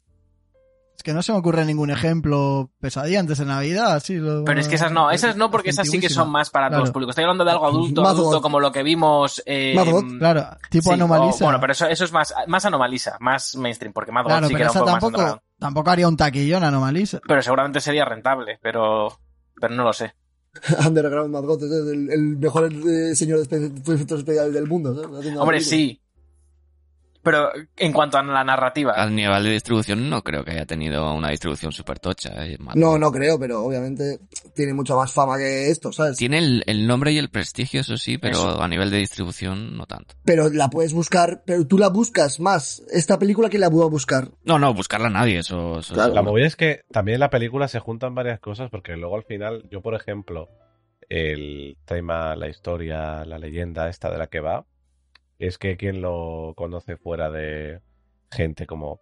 [0.97, 4.15] Es que no se me ocurre ningún ejemplo pesadilla antes de Navidad, así.
[4.17, 6.69] lo- Pero es que esas no, esas no porque esas sí que son más para
[6.71, 7.13] todos los públicos.
[7.13, 8.43] Estoy hablando de algo adulto, Mad adulto God.
[8.43, 9.43] como lo que vimos.
[9.45, 11.45] Eh, Mad God, Claro, tipo sí, anomalisa.
[11.45, 14.55] o- bueno, pero eso, eso es más, más anomaliza, más mainstream, porque Mad God sí
[14.55, 15.41] que era un poco más tampoco, underground.
[15.59, 17.21] tampoco haría un taquillón anomalisa.
[17.27, 19.19] Pero seguramente sería rentable, pero,
[19.61, 20.15] pero no lo sé.
[20.87, 24.95] Underground Mad God, es el, el mejor eh, señor de efectos especiales del mundo.
[24.95, 25.37] ¿sabes?
[25.37, 26.01] Hombre, sí.
[27.25, 31.13] Pero en cuanto a la narrativa, Al nivel de distribución no creo que haya tenido
[31.15, 32.47] una distribución súper tocha.
[32.47, 34.21] eh, No, no creo, pero obviamente
[34.55, 36.19] tiene mucha más fama que esto, ¿sabes?
[36.19, 38.63] Tiene el, el nombre y el prestigio, eso sí, pero Eso.
[38.63, 40.15] a nivel de distribución no tanto.
[40.25, 42.83] Pero la puedes buscar, pero tú la buscas más.
[42.93, 44.29] Esta película que la puedo buscar.
[44.45, 46.13] No, no, buscarla nadie, eso, eso Claro.
[46.13, 49.25] La movida es que también en la película se juntan varias cosas porque luego al
[49.25, 50.51] final, yo por ejemplo,
[51.09, 54.67] el tema, la historia, la leyenda esta de la que va,
[55.39, 57.81] es que quien lo conoce fuera de
[58.31, 59.01] gente como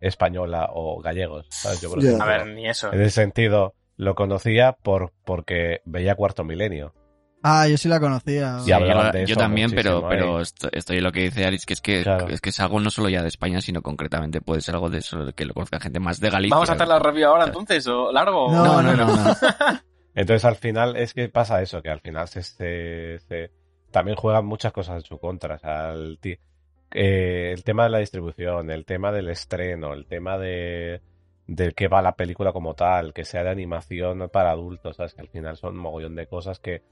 [0.00, 1.46] española o gallegos,
[2.20, 2.92] a ver, ni eso.
[2.92, 6.94] en ese sentido lo conocía por porque veía Cuarto Milenio.
[7.44, 8.60] Ah, yo sí la conocía.
[8.60, 8.78] Sí, yo,
[9.26, 10.04] yo también, pero, ¿eh?
[10.08, 12.28] pero esto- estoy en lo que dice Aris, que es que, Claro.
[12.28, 14.98] es que es algo no solo ya de España, sino concretamente puede ser algo de
[14.98, 16.54] eso, que lo conozca gente más de Galicia.
[16.54, 17.84] ¿Vamos a hacer la review ahora entonces?
[17.88, 18.48] ¿O largo?
[18.52, 19.34] No, No, no, no, no.
[20.14, 23.50] Entonces al final es que pasa eso, que al final se, se- se-
[23.92, 25.60] también juegan muchas cosas en su contra.
[26.94, 31.00] Eh, el tema de la distribución, el tema del estreno, el tema de
[31.46, 35.14] del que va la película como tal, que sea de animación para adultos, ¿sabes?
[35.14, 36.82] Que al final son un mogollón de cosas que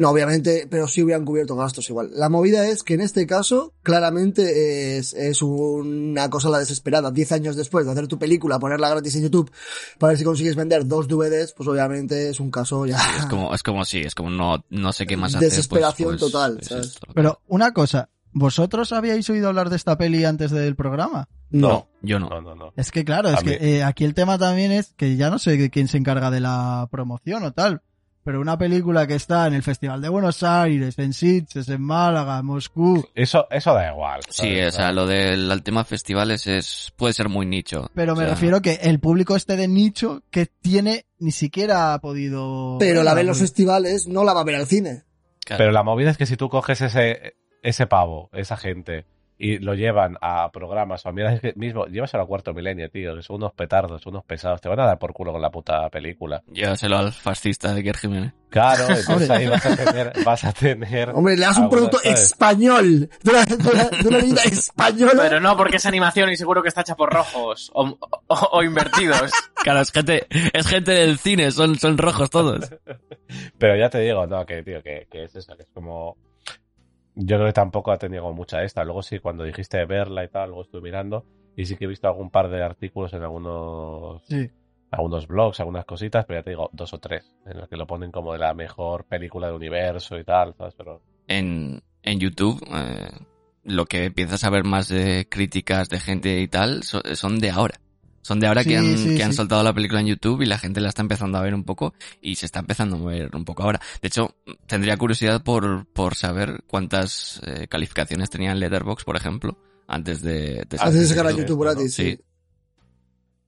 [0.00, 2.08] No, obviamente, pero sí hubieran cubierto gastos igual.
[2.14, 7.10] La movida es que en este caso, claramente es, es una cosa la desesperada.
[7.10, 9.52] Diez años después de hacer tu película, ponerla gratis en YouTube,
[9.98, 12.96] para ver si consigues vender dos DVDs, pues obviamente es un caso ya.
[13.18, 15.40] Es como, es como sí, es como no, no sé qué más hacer.
[15.40, 16.98] pues- Desesperación pues, total, es ¿sabes?
[17.14, 21.28] Pero una cosa, ¿vosotros habíais oído hablar de esta peli antes del programa?
[21.50, 21.88] No.
[22.00, 22.30] Yo no.
[22.30, 22.72] no, no, no.
[22.74, 25.38] Es que claro, es A que eh, aquí el tema también es que ya no
[25.38, 27.82] sé quién se encarga de la promoción o tal,
[28.22, 32.38] pero una película que está en el Festival de Buenos Aires, en Sitges, en Málaga,
[32.38, 34.20] en Moscú, Eso, eso da igual.
[34.28, 37.90] Sí, o sea, lo del tema festivales es, puede ser muy nicho.
[37.94, 41.94] pero me O sea, refiero que el público este de nicho que tiene ni siquiera
[41.94, 42.76] ha podido...
[42.78, 45.04] Pero la ven en los festivales, no la va a ver al cine.
[45.44, 45.58] claro.
[45.58, 49.06] Pero la movida es que si tú coges ese, ese pavo, esa gente,
[49.42, 52.90] y lo llevan a programas o a mira, es que mismo, llévaselo a cuarto milenio,
[52.90, 55.50] tío, que son unos petardos, unos pesados, te van a dar por culo con la
[55.50, 56.42] puta película.
[56.52, 58.32] Llévaselo al fascista de Iker Jiménez.
[58.50, 61.10] Claro, entonces ahí vas a tener, vas a tener.
[61.10, 62.20] Hombre, le das un producto ¿sabes?
[62.20, 65.12] español, de una, de una, de una leyenda española.
[65.22, 68.62] Pero no, porque es animación y seguro que está hecha por rojos o, o- o
[68.62, 69.30] invertidos.
[69.62, 72.70] Claro, es gente, es gente del cine, son, son rojos todos.
[73.58, 76.16] Pero ya te digo, no, que tío, que, que es eso, que es como.
[77.14, 78.84] Yo creo que tampoco ha tenido mucha esta.
[78.84, 81.24] Luego sí, cuando dijiste verla y tal, luego estuve mirando
[81.56, 84.48] y sí que he visto algún par de artículos en algunos Sí.
[84.92, 87.86] algunos blogs, algunas cositas, pero ya te digo, dos o tres, en los que lo
[87.86, 90.74] ponen como de la mejor película del universo y tal, ¿sabes?
[90.76, 93.10] Pero En, en YouTube, eh,
[93.64, 97.50] lo que empiezas a ver más de críticas de gente y tal, so- son de
[97.50, 97.80] ahora.
[98.22, 99.36] Son de ahora Sí, que, han, sí, que han sí.
[99.38, 101.94] soltado la película en YouTube y la gente la está empezando a ver un poco
[102.20, 103.80] y se está empezando a ver un poco ahora.
[104.02, 104.34] De hecho,
[104.66, 110.64] tendría curiosidad por, por saber cuántas eh, calificaciones tenía en Letterboxd, por ejemplo, antes de,
[110.68, 111.64] de Antes de sacar a YouTube ¿no?
[111.64, 112.12] gratis, sí.
[112.12, 112.20] Sí.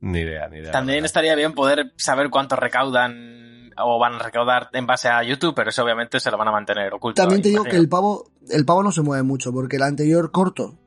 [0.01, 0.73] ni idea, ni idea.
[0.73, 5.55] También estaría bien poder saber cuánto recaudan o van a recaudar en base a YouTube,
[5.55, 7.21] pero eso obviamente se lo van a mantener oculto.
[7.21, 10.31] También te digo que el pavo, el pavo no se mueve mucho, porque el anterior
[10.31, 10.79] corto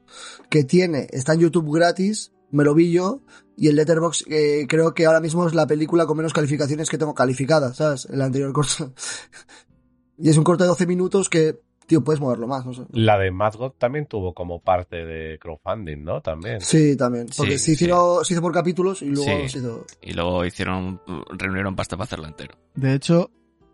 [0.50, 3.22] que tiene está en YouTube gratis, me lo vi yo,
[3.58, 4.26] y el Letterbox
[4.68, 8.06] creo que ahora mismo es la película con menos calificaciones que tengo calificadas, ¿sabes?
[8.12, 8.94] El anterior corto.
[10.18, 12.84] y es un corto de 12 minutos que, tío, puedes moverlo más, no sé.
[12.92, 16.22] La de Mad God también tuvo como parte de crowdfunding, ¿no?
[16.22, 16.62] También.
[16.62, 17.28] Sí, también.
[17.36, 19.50] Porque Sí, se, hizo, se hizo por capítulos y luego Sí.
[19.50, 19.86] se hizo...
[20.02, 21.02] Y luego hicieron,
[21.38, 22.56] reunieron pasta para hacerlo entero.
[22.76, 23.30] De hecho,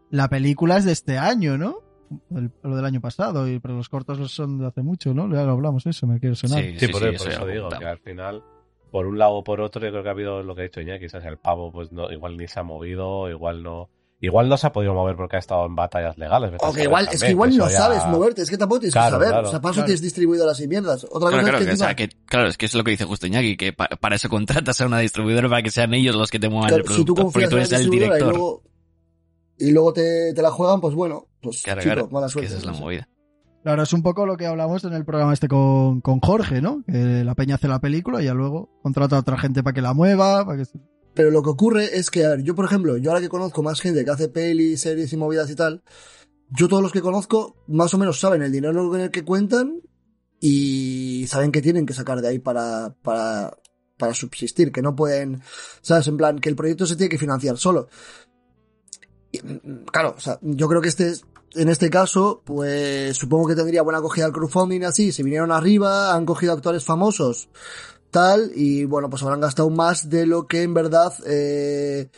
[0.10, 1.78] la película es de este año, ¿no?
[2.36, 5.30] El- lo del año pasado, y, pero los cortos son de hace mucho, ¿no?
[5.34, 6.62] Ya lo hablamos, eso me quiere sonar.
[6.62, 8.44] Sí, Sí, por, por eso ya eso lo digo, que al final,
[8.92, 10.82] por un lado o por otro, yo creo que ha habido lo que ha dicho
[10.82, 11.26] Iñaki, ¿sabes?
[11.28, 13.90] El pavo, pues no, igual ni se ha movido, igual no.
[14.24, 16.52] Igual no se ha podido mover porque ha estado en batallas legales.
[16.60, 19.18] O que igual, es que igual no ya- sabes moverte, es que tampoco tienes Claro,
[19.18, 19.30] que saber.
[19.30, 19.48] claro.
[19.48, 19.86] o sea, para eso Claro.
[19.88, 21.04] tienes distribuidoras y mierdas.
[21.06, 22.84] Otra Claro, cosa claro, es que, que, o sea, que- claro, es que es lo
[22.84, 25.92] que dice justo Iñaki, que pa- para eso contratas a una distribuidora para que sean
[25.96, 27.72] ellos los que te muevan Claro, el si tú producto, porque confías tú en eres
[27.72, 28.38] el distribuidora y director.
[28.38, 28.64] luego,
[29.58, 32.50] y luego te, te la juegan, pues bueno, Pues, Claro, chico, claro, mala suerte.
[32.50, 33.08] esa es la movida.
[33.64, 36.84] Claro, es un poco lo que hablamos en el programa este con, con Jorge, ¿no?
[36.88, 39.82] Que la peña hace la película y ya luego contrata a otra gente para que
[39.82, 40.70] la mueva, para que...
[41.14, 43.62] Pero lo que ocurre es que, a ver, yo por ejemplo, yo ahora que conozco
[43.62, 45.84] más gente que hace pelis, series y movidas y tal,
[46.50, 49.82] yo todos los que conozco más o menos saben el dinero con el que cuentan
[50.40, 53.56] y saben que tienen que sacar de ahí para, para,
[53.98, 55.42] para subsistir, que no pueden,
[55.82, 56.08] ¿sabes?
[56.08, 57.90] En plan, que el proyecto se tiene que financiar solo.
[59.44, 63.56] Mm, claro, o sea, yo creo que este, es- en este caso, pues supongo que
[63.56, 67.50] tendría buena acogida al crowdfunding así, se vinieron arriba, han cogido actores famosos,
[68.10, 72.10] tal, y bueno, pues habrán gastado más de lo que en verdad eh,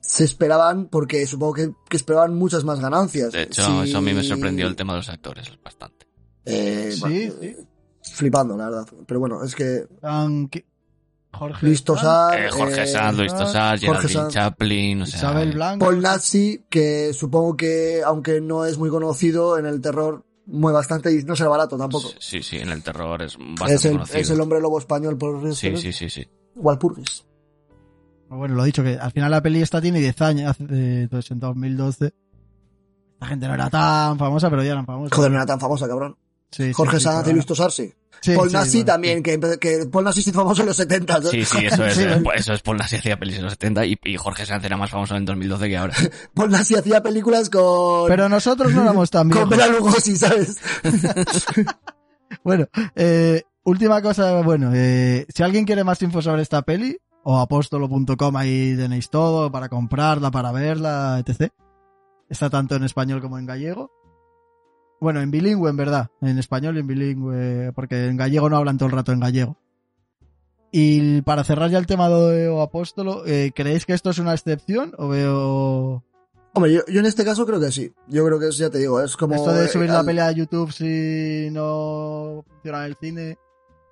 [0.00, 3.32] se esperaban, porque supongo que, que esperaban muchas más ganancias.
[3.32, 6.06] De hecho, eso a mí me sorprendió el tema de los actores bastante.
[6.44, 7.56] Eh, Sí, bueno, sí.
[8.14, 8.86] Flipando, la verdad.
[9.06, 10.66] Pero bueno, es que Tan que-
[11.32, 11.66] Jorge...
[11.66, 15.18] Luis Tosar, Eh, Jorge eh, Sanz, Luis Tosar, Jorge Geraldine Sanz, Chaplin, o sea...
[15.18, 15.84] Isabel Blanco...
[15.86, 21.12] Paul Nazi, que supongo que, aunque no es muy conocido, en el terror mueve bastante
[21.12, 22.10] y no será barato tampoco.
[22.18, 24.18] Sí, sí, en el terror es bastante Es el, conocido.
[24.20, 26.26] es el hombre lobo español por Sí, sí, sí, sí.
[26.56, 27.24] Walpurgis.
[28.28, 31.40] Bueno, lo dicho, que al final la peli esta tiene 10 años, hace- entonces en
[31.40, 32.14] 2012.
[33.20, 35.14] La gente no era tan famosa, pero ya eran famosas.
[35.16, 36.16] Joder, no era tan famosa, cabrón.
[36.50, 37.92] Sí, Jorge sí, Sanz y Luis Tosar, sí.
[38.20, 41.20] Sí, Paul sí, bueno, también, que, que Paul Nazi se hizo famoso en los 70.
[41.20, 41.28] ¿no?
[41.28, 41.94] Sí, sí, eso es.
[41.94, 42.22] Sí, eh.
[42.34, 44.90] Eso es Paul Nazi hacía pelis en los 70 y, y Jorge Sanz era más
[44.90, 45.94] famoso en 2012 que ahora.
[46.34, 48.08] Paul Nazi hacía películas con...
[48.08, 49.48] Pero nosotros no éramos tan con.
[49.48, 50.56] Bela Lugosi, ¿sabes?
[52.44, 57.38] Bueno, eh, última cosa, bueno, eh, si alguien quiere más info sobre esta peli, o
[57.38, 61.52] apostolo.com ahí tenéis todo para comprarla, para verla, etc.
[62.28, 63.90] Está tanto en español como en gallego.
[65.02, 66.10] Bueno, en bilingüe, en verdad.
[66.20, 69.56] En español y en bilingüe, porque en gallego no hablan todo el rato en gallego.
[70.70, 74.94] Y para cerrar ya el tema de Apóstolo, eh, ¿creéis que esto es una excepción
[74.96, 76.04] o veo
[76.54, 77.92] Hombre, yo, yo en este caso creo que sí.
[78.08, 79.34] Yo creo que es, ya te digo, es como...
[79.34, 83.38] esto de eh, subir la al- pelea a YouTube si no funciona en el cine?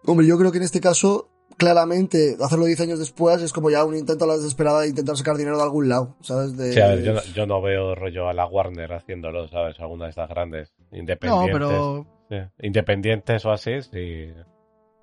[0.06, 1.28] Hombre, yo creo que en este caso,
[1.60, 5.16] claramente, hacerlo 10 años después es como ya un intento a la desesperada de intentar
[5.16, 6.56] sacar dinero de algún lado, ¿sabes?
[6.56, 6.72] De...
[6.72, 9.78] Sí, a ver, yo no, yo no veo rollo a la Warner haciéndolo, ¿sabes?
[9.78, 10.72] Alguna de estas grandes.
[10.90, 11.52] No, Independientes.
[11.52, 14.32] pero Sí, Independientes o así, sí.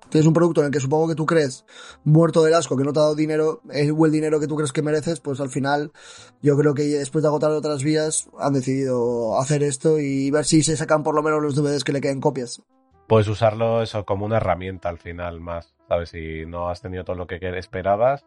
[0.08, 1.66] Tienes un producto en el que supongo que tú crees,
[2.02, 4.72] muerto del asco, que no te ha dado dinero, el buen dinero que tú crees
[4.72, 5.92] que mereces, pues al final
[6.40, 10.62] yo creo que después de agotar otras vías han decidido hacer esto y ver si
[10.62, 12.62] se sacan por lo menos los DVDs que le queden copias.
[13.06, 16.10] Puedes usarlo eso como una herramienta al final más, ¿sabes?
[16.10, 18.24] Si no has tenido todo lo que esperabas,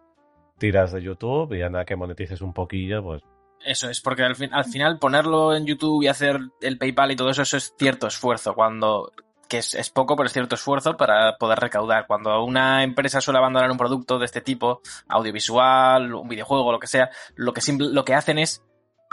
[0.57, 3.21] tiras de YouTube y nada que monetices un poquillo, pues
[3.65, 7.15] Eso es, porque al, fin- al final ponerlo en YouTube y hacer el PayPal y
[7.15, 8.53] todo eso, eso es cierto esfuerzo.
[8.53, 9.11] Cuando.
[9.49, 12.07] que es, es poco, pero es cierto esfuerzo para poder recaudar.
[12.07, 16.87] Cuando una empresa suele abandonar un producto de este tipo, audiovisual, un videojuego, lo que
[16.87, 18.63] sea, lo que, simple- lo que hacen es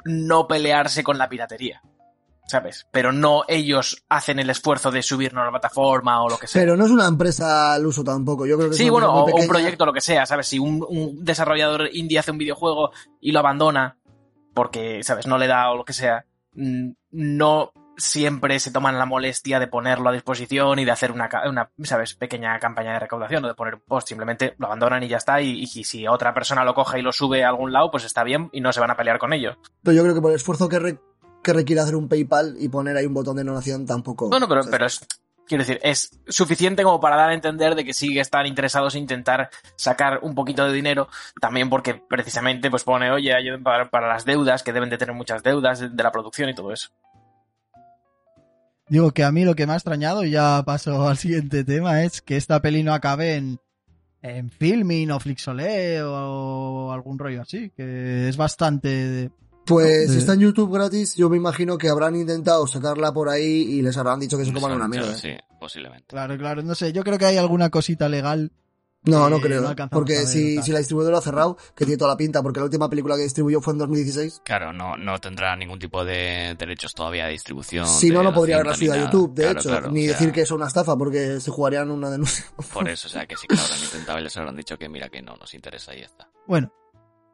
[0.05, 1.83] no pelearse con la piratería.
[2.49, 2.87] ¿Sabes?
[2.91, 6.63] Pero no ellos hacen el esfuerzo de subirnos a la plataforma o lo que sea.
[6.63, 9.47] Pero no es una empresa al uso tampoco, yo creo que Sí, bueno, o, un
[9.47, 10.47] proyecto, lo que sea, ¿sabes?
[10.49, 13.99] Si un, un desarrollador indie hace un videojuego y lo abandona
[14.55, 15.27] porque, ¿sabes?
[15.27, 19.67] No le da o lo que sea, mm, no siempre se toman la molestia de
[19.67, 21.29] ponerlo a disposición y de hacer una,
[21.83, 22.15] ¿sabes?
[22.15, 24.09] Pequeña campaña de recaudación o de poner un post.
[24.09, 25.41] Simplemente lo abandonan y ya está.
[25.43, 28.23] Y, y si otra persona lo coge y lo sube a algún lado, pues está
[28.23, 29.59] bien y no se van a pelear con ello.
[29.83, 31.01] Pero yo creo que por el esfuerzo que, re-
[31.49, 34.29] que requiere hacer un PayPal y poner ahí un botón de donación tampoco.
[34.29, 35.01] Bueno, pero, o sea, pero es,
[35.47, 38.95] quiero decir, es suficiente como para dar a entender de que sí que están interesados
[38.95, 41.09] en intentar sacar un poquito de dinero,
[41.41, 45.15] también porque precisamente pues pone, oye, ayuden para, para las deudas, que deben de tener
[45.15, 46.91] muchas deudas de, de la producción y todo eso.
[48.91, 52.03] Digo que a mí lo que me ha extrañado, y ya paso al siguiente tema,
[52.03, 53.59] es que esta peli no acabe en,
[54.21, 59.31] en Filmin o Flixolé o algún rollo así, que es bastante...
[59.69, 63.29] Pues de- si está en YouTube gratis, yo me imagino que habrán intentado sacarla por
[63.29, 65.15] ahí y les habrán dicho que se coman una mierda.
[65.15, 66.07] Sí, posiblemente.
[66.09, 68.53] Claro, claro, no sé, yo creo que hay alguna cosita legal.
[69.05, 69.63] No, no Eh, creo.
[69.63, 72.59] no a porque si, si la distribuidora ha cerrado, que tiene toda la pinta, porque
[72.59, 74.43] la última película que distribuyó fue en 2016.
[74.45, 77.87] Claro, no, no tendrá ningún tipo de derechos todavía de distribución.
[77.87, 78.99] si de no, no podría cinta haberla subido a.
[78.99, 79.69] YouTube, de Claro, hecho.
[79.69, 82.45] claro, ni o sea, decir que es una estafa, porque se jugarían una denuncia.
[82.75, 84.89] Por eso, o sea, que sí que lo habrán intentado y les habrán dicho que
[84.89, 86.29] mira que no nos interesa y ya está.
[86.49, 86.73] Bueno,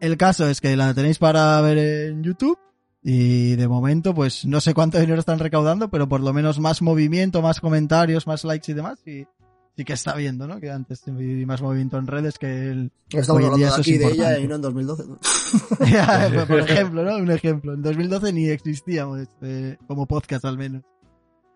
[0.00, 2.58] el caso es que la tenéis para ver en YouTube
[3.02, 6.82] y de momento pues no sé cuánto dinero están recaudando, pero por lo menos más
[6.82, 9.26] movimiento, más comentarios, más likes y demás y
[9.76, 10.60] sí que está viendo, ¿no?
[10.60, 12.92] Que antes vi más movimiento en redes que el...
[13.10, 15.04] Estamos Hoy en día hablando es aquí de ella y no en 2012.
[15.06, 15.18] ¿no?
[15.86, 17.16] Ya, por ejemplo, ¿no?
[17.16, 17.74] Un ejemplo.
[17.74, 20.82] En 2012 ni existíamos eh, como podcast al menos.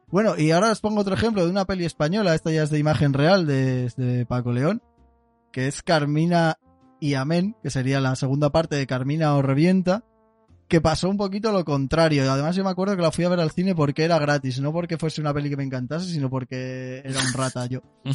[0.08, 2.78] Bueno, y ahora os pongo otro ejemplo de una peli española, esta ya es de
[2.78, 4.82] imagen real de Paco León,
[5.52, 6.58] que es Carmina
[7.00, 10.04] y Amén, que sería la segunda parte de Carmina o Revienta,
[10.68, 12.24] que pasó un poquito lo contrario.
[12.24, 14.60] Y Además yo me acuerdo que la fui a ver al cine porque era gratis,
[14.60, 17.80] no porque fuese una peli que me encantase, sino porque era un rata yo.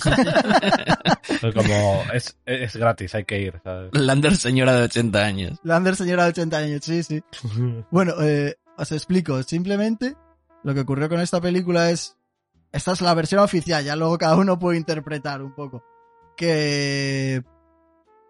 [1.24, 3.90] Es como, es, es gratis, hay que ir, ¿sabes?
[3.94, 5.60] Lander señora de 80 años.
[5.64, 7.24] Lander señora de 80 años, sí, sí.
[7.92, 9.42] Bueno, eh, os explico.
[9.44, 10.16] Simplemente
[10.64, 12.18] lo que ocurrió con esta película es...
[12.72, 15.84] Esta es la versión oficial, ya luego cada uno puede interpretar un poco.
[16.36, 17.44] Que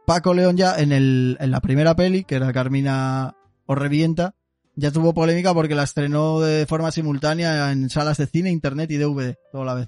[0.05, 3.35] Paco León ya en, el, en la primera peli, que era Carmina
[3.65, 4.35] o Revienta,
[4.75, 8.97] ya tuvo polémica porque la estrenó de forma simultánea en salas de cine, internet y
[8.97, 9.87] DVD, toda la vez.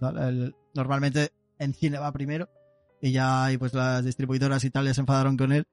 [0.73, 2.49] normalmente en cine va primero
[3.01, 5.65] y ya y pues las distribuidoras y tal se enfadaron con él.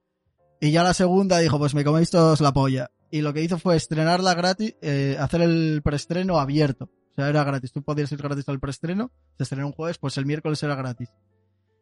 [0.59, 2.89] Y ya la segunda dijo, pues me coméis todos la polla.
[3.11, 6.85] Y lo que hizo fue estrenarla gratis, eh, hacer el preestreno abierto.
[6.85, 7.71] O sea, era gratis.
[7.71, 11.09] Tú podías ir gratis al preestreno, se estrenó un jueves, pues el miércoles era gratis.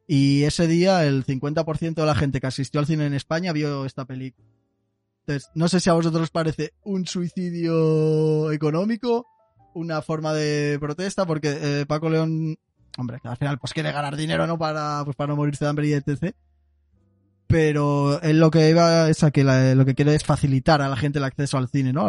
[0.08, 3.86] Y ese día el 50% de la gente que asistió al cine en España vio
[3.86, 4.47] esta película.
[5.26, 9.26] Entonces, no sé si a vosotros os parece un suicidio económico,
[9.74, 12.58] una forma de protesta, porque eh, Paco León,
[12.97, 14.58] hombre, al final pues quiere ganar dinero, ¿no?
[14.58, 16.36] Para, pues, para no morirse de hambre y etc.
[17.47, 20.89] Pero él lo que iba es a que la- lo que quiere es facilitar a
[20.89, 22.08] la gente el acceso al cine, ¿no?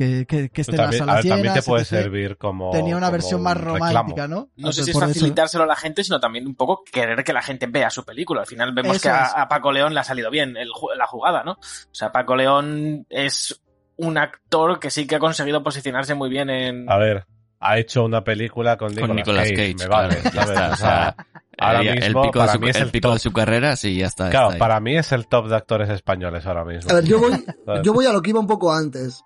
[0.00, 1.90] Que, que, que estén las También, a salas ver, también te puede etc.
[1.90, 2.70] servir como.
[2.70, 4.48] Tenía una como versión más romántica, ¿no?
[4.56, 7.34] No sé si es eso- facilitárselo a la gente, sino también un poco querer que
[7.34, 8.40] la gente vea su película.
[8.40, 11.44] Al final vemos Eso que a, Paco León le ha salido bien el la jugada,
[11.44, 11.52] ¿no?
[11.52, 11.58] O
[11.94, 13.62] sea, Paco León es
[13.98, 16.90] un actor que sí que ha conseguido posicionarse muy bien en...
[16.90, 17.26] A ver,
[17.58, 20.70] ha hecho una película con Nicolas, Con Nicolas Cage, Cage, me vale, claro, ya está,
[20.70, 21.16] O o sea,
[21.58, 23.76] ahora el, mismo, pico, para de su, mí es el el pico de su carrera,
[23.76, 24.30] sí, ya está.
[24.30, 26.90] Claro, está para mí es el top de actores españoles ahora mismo.
[26.90, 27.32] A ver, yo voy,
[27.84, 29.22] yo voy a lo que iba un poco antes.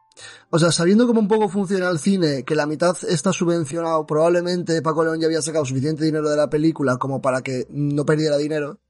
[0.51, 4.83] O sea, sabiendo cómo un poco funciona el cine, que la mitad está subvencionado, probablemente
[4.83, 8.37] Paco León ya había sacado suficiente dinero de la película como para que no perdiera
[8.37, 8.81] dinero.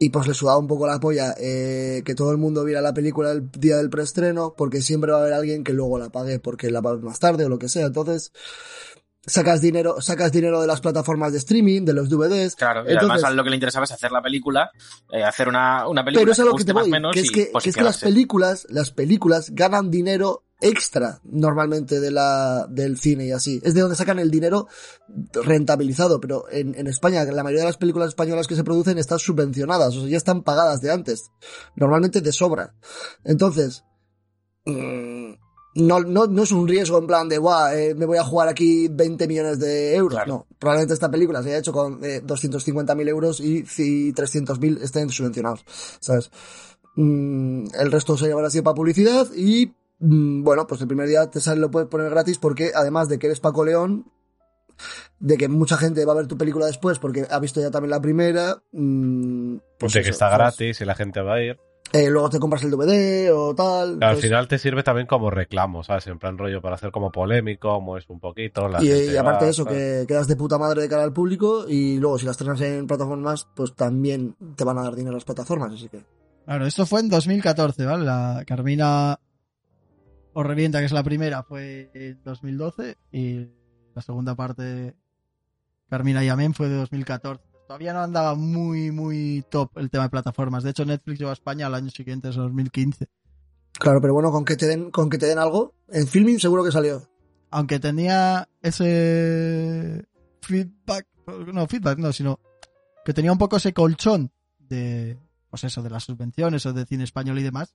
[0.00, 2.94] Y pues le sudaba un poco la polla eh, que todo el mundo viera la
[2.94, 6.38] película el día del preestreno, porque siempre va a haber alguien que luego la pague
[6.38, 7.86] porque la ver más tarde o lo que sea.
[7.86, 8.32] Entonces,
[9.28, 12.56] sacas dinero, sacas dinero de las plataformas de streaming, de los DVDs.
[12.56, 14.70] Claro, y Entonces- además lo que le interesaba es hacer la película,
[15.12, 17.30] eh, hacer una, una película Pero es a lo que te voy, menos que es
[17.30, 22.98] que, que es que las películas, las películas ganan dinero extra normalmente de la, del
[22.98, 23.60] cine y así.
[23.62, 24.66] Es de donde sacan el dinero
[25.32, 29.18] rentabilizado, pero en, en España, la mayoría de las películas españolas que se producen están
[29.20, 31.30] subvencionadas, o sea, ya están pagadas de antes.
[31.76, 32.74] Normalmente de sobra.
[33.24, 33.84] Entonces,
[34.66, 35.32] mm,
[35.78, 38.48] no, no, no es un riesgo en plan de, guau, eh, me voy a jugar
[38.48, 40.14] aquí 20 millones de euros.
[40.14, 40.32] Claro.
[40.32, 45.10] No, probablemente esta película se haya hecho con eh, 250.000 euros y si 300.000 estén
[45.10, 45.64] subvencionados,
[46.00, 46.30] ¿sabes?
[46.96, 51.30] Mm, el resto se llevará así para publicidad y, mm, bueno, pues el primer día
[51.30, 54.10] te sale, lo puedes poner gratis porque además de que eres Paco León,
[55.20, 57.90] de que mucha gente va a ver tu película después porque ha visto ya también
[57.90, 60.38] la primera, mm, pues de que está ¿sabes?
[60.38, 61.58] gratis y la gente va a ir.
[61.92, 64.02] Eh, luego te compras el DVD o tal.
[64.02, 66.06] Al final te sirve también como reclamo, ¿sabes?
[66.06, 68.68] En plan rollo para hacer como polémico, como es un poquito.
[68.68, 69.78] La y, gente y aparte va, de eso, ¿sabes?
[69.78, 72.86] que quedas de puta madre de cara al público y luego si las estrenas en
[72.86, 76.02] plataformas, pues también te van a dar dinero las plataformas, así que...
[76.44, 78.04] Claro, esto fue en 2014, ¿vale?
[78.04, 79.18] La Carmina
[80.32, 83.48] o Revienta, que es la primera, fue en 2012 y
[83.94, 84.94] la segunda parte,
[85.88, 87.47] Carmina y Amén, fue de 2014.
[87.68, 90.64] Todavía no andaba muy, muy top el tema de plataformas.
[90.64, 93.10] De hecho, Netflix llegó a España al año siguiente, es 2015.
[93.78, 96.64] Claro, pero bueno, con que te den, con que te den algo, en filming seguro
[96.64, 97.06] que salió.
[97.50, 100.02] Aunque tenía ese
[100.40, 101.06] feedback,
[101.52, 102.40] no feedback, no, sino
[103.04, 105.18] que tenía un poco ese colchón de,
[105.50, 107.74] pues eso, de las subvenciones o de cine español y demás.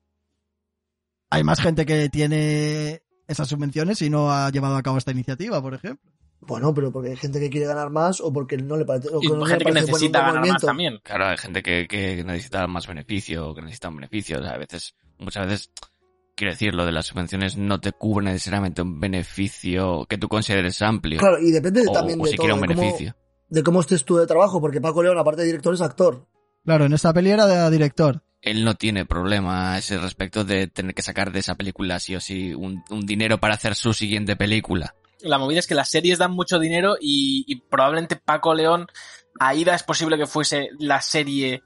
[1.30, 5.62] Hay más gente que tiene esas subvenciones y no ha llevado a cabo esta iniciativa,
[5.62, 6.12] por ejemplo.
[6.48, 9.10] Bueno, pero porque hay gente que quiere ganar más o porque no le parece...
[9.10, 11.00] o Y no le gente que necesita ganar más también.
[11.04, 14.39] Claro, hay gente que, que necesita más beneficio, que necesita un beneficio.
[14.39, 15.72] O sea, a veces, muchas veces,
[16.36, 20.82] quiero decir, lo de las subvenciones no te cubre necesariamente un beneficio que tú consideres
[20.82, 21.20] amplio.
[21.20, 23.16] Claro, y depende o, también o de todo, un de cómo, beneficio.
[23.50, 26.28] de cómo estés tú de trabajo, porque Paco León, aparte de director, es actor.
[26.66, 28.24] Claro, en esta peli era de director.
[28.41, 32.16] Él no tiene problema a ese respecto de tener que sacar de esa película sí
[32.16, 34.96] o sí un, un dinero para hacer su siguiente película.
[35.24, 38.88] La movida es que las series dan mucho dinero y, y probablemente Paco León,
[39.40, 41.64] Aida es posible que fuese la serie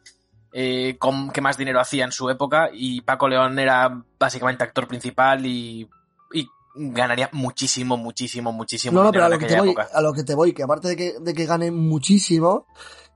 [0.53, 4.88] eh, con que más dinero hacía en su época y Paco León era básicamente actor
[4.88, 5.88] principal y,
[6.34, 9.89] y ganaría muchísimo, muchísimo, muchísimo No, no, dinero pero a lo, que te voy, época.
[9.93, 12.66] a lo que te voy, que aparte de que, de que gane muchísimo,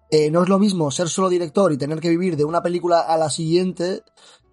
[0.10, 3.00] eh, no es lo mismo ser solo director y tener que vivir de una película
[3.00, 4.04] a la siguiente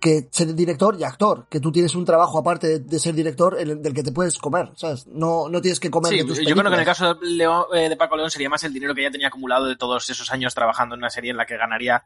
[0.00, 3.56] que ser director y actor, que tú tienes un trabajo aparte de, de ser director
[3.58, 5.06] el- del que te puedes comer, ¿sabes?
[5.08, 7.26] No, no tienes que comer Sí, de tus yo creo que en el caso de,
[7.26, 10.08] León- eh, de Paco León sería más el dinero que ya tenía acumulado de todos
[10.10, 12.04] esos años trabajando en una serie en la que ganaría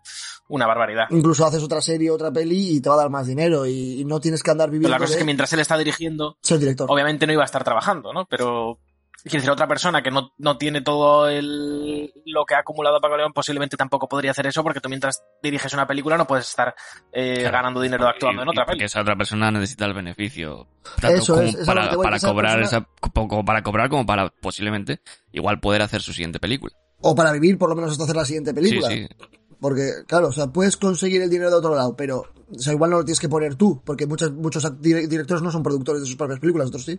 [0.49, 1.05] una barbaridad.
[1.11, 4.05] Incluso haces otra serie, otra peli y te va a dar más dinero y, y
[4.05, 6.59] no tienes que andar Pero viviendo la cosa es que mientras él está dirigiendo, ser
[6.59, 6.91] director.
[6.91, 8.27] obviamente no iba a estar trabajando, ¿no?
[8.27, 8.79] Pero
[9.23, 13.17] quiero decir, otra persona que no, no tiene todo el, lo que ha acumulado Paco
[13.17, 16.75] León posiblemente tampoco podría hacer eso porque tú mientras diriges una película no puedes estar
[17.13, 17.53] eh, Claro.
[17.53, 18.85] ganando dinero actuando en otra peli.
[18.85, 20.67] esa otra persona necesita el beneficio.
[21.01, 24.07] Tanto Eso como es, es a lo para, cobrar persona- esa, como para cobrar como
[24.07, 25.01] para posiblemente
[25.33, 26.75] igual poder hacer su siguiente película.
[27.01, 28.89] O para vivir por lo menos hasta hacer la siguiente película.
[28.89, 29.27] Sí, sí.
[29.61, 32.91] Porque, claro, o sea, puedes conseguir el dinero de otro lado, pero, o sea, igual
[32.91, 36.17] no lo tienes que poner tú, porque muchos, muchos directores no son productores de sus
[36.17, 36.99] propias películas, otros sí.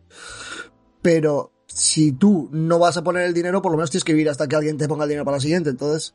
[1.02, 4.30] Pero, si tú no vas a poner el dinero, por lo menos tienes que vivir
[4.30, 5.72] hasta que alguien te ponga el dinero para la siguiente.
[5.72, 6.14] Entonces,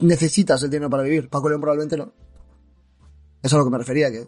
[0.00, 1.28] necesitas el dinero para vivir.
[1.28, 2.12] Paco León probablemente no.
[3.42, 4.26] Eso es a lo que me refería, que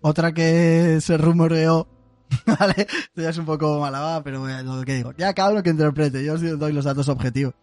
[0.00, 1.86] Otra que se rumoreó,
[2.46, 2.74] ¿vale?
[2.78, 5.12] Esto ya es un poco malabada, pero lo que digo.
[5.18, 7.54] Ya cada uno que interprete, yo os doy los datos objetivos.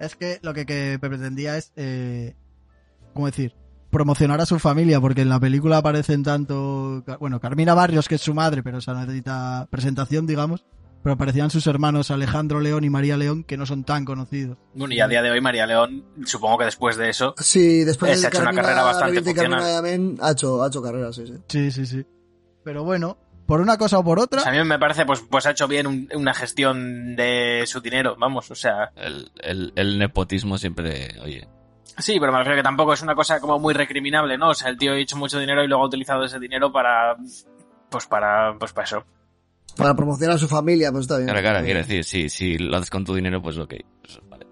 [0.00, 2.34] Es que lo que, que pretendía es, eh,
[3.14, 3.54] ¿cómo decir?
[3.90, 8.20] Promocionar a su familia, porque en la película aparecen tanto, bueno, Carmina Barrios, que es
[8.20, 10.64] su madre, pero esa no necesita presentación, digamos,
[11.02, 14.58] pero aparecían sus hermanos Alejandro León y María León, que no son tan conocidos.
[14.74, 18.12] Bueno, y a día de hoy María León, supongo que después de eso, sí, después
[18.12, 20.16] Eh, se de ha hecho una carrera bastante funcional.
[20.20, 21.34] Ha hecho, ha hecho carrera, sí, sí.
[21.48, 22.06] Sí, sí, sí.
[22.64, 25.46] Pero bueno, por una cosa o por otra, pues a mí me parece, pues, pues
[25.46, 29.98] ha hecho bien un- una gestión de su dinero, vamos, o sea, El, el, el
[29.98, 31.48] nepotismo siempre, oye,
[31.98, 34.50] Sí, pero me refiero que tampoco es una cosa como muy recriminable, ¿no?
[34.50, 37.16] O sea, el tío ha hecho mucho dinero y luego ha utilizado ese dinero para.
[37.90, 38.54] Pues para.
[38.58, 39.04] Pues para eso.
[39.76, 41.26] Para promocionar a su familia, pues está bien.
[41.26, 43.74] claro, claro, quiero decir, si, si lo haces con tu dinero, pues ok.
[44.02, 44.46] pues vale.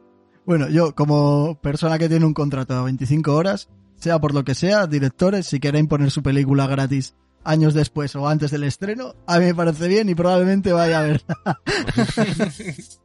[0.44, 4.54] Bueno, yo como persona que tiene un contrato de 25 horas, sea por lo que
[4.54, 7.14] sea, directores, si quieren poner su película gratis
[7.44, 11.02] años después o antes del estreno, a mí me parece bien y probablemente vaya a
[11.02, 11.60] verla.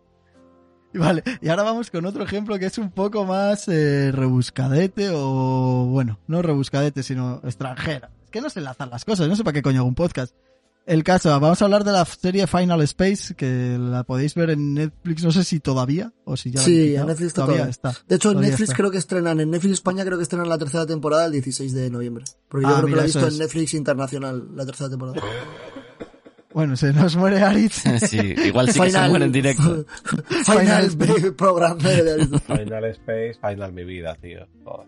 [0.94, 5.10] Y vale, y ahora vamos con otro ejemplo que es un poco más eh, rebuscadete
[5.12, 8.12] o, bueno, no rebuscadete, sino extranjera.
[8.24, 10.36] Es que no sé enlazar las cosas, no sé para qué coño hago un podcast.
[10.86, 14.74] El caso, vamos a hablar de la serie Final Space, que la podéis ver en
[14.74, 17.72] Netflix, no sé si todavía o si ya la Sí, en Netflix todavía todavía.
[17.72, 17.94] está.
[18.06, 18.76] De hecho, en Netflix está.
[18.76, 21.90] creo que estrenan, en Netflix España creo que estrenan la tercera temporada el 16 de
[21.90, 22.26] noviembre.
[22.50, 23.34] Porque yo Ah, creo que la he visto es.
[23.34, 25.22] en Netflix Internacional, la tercera temporada.
[26.54, 27.82] Bueno, se nos muere Aritz.
[28.08, 29.86] Sí, igual sí que se muere en directo.
[30.46, 32.42] Final, Final Program de Aritz.
[32.44, 34.46] Final Space, Final mi vida, tío.
[34.66, 34.88] Joder.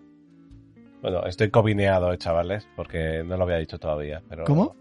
[1.02, 4.22] Bueno, estoy cobineado, eh, chavales, porque no lo había dicho todavía.
[4.30, 4.76] Pero ¿Cómo?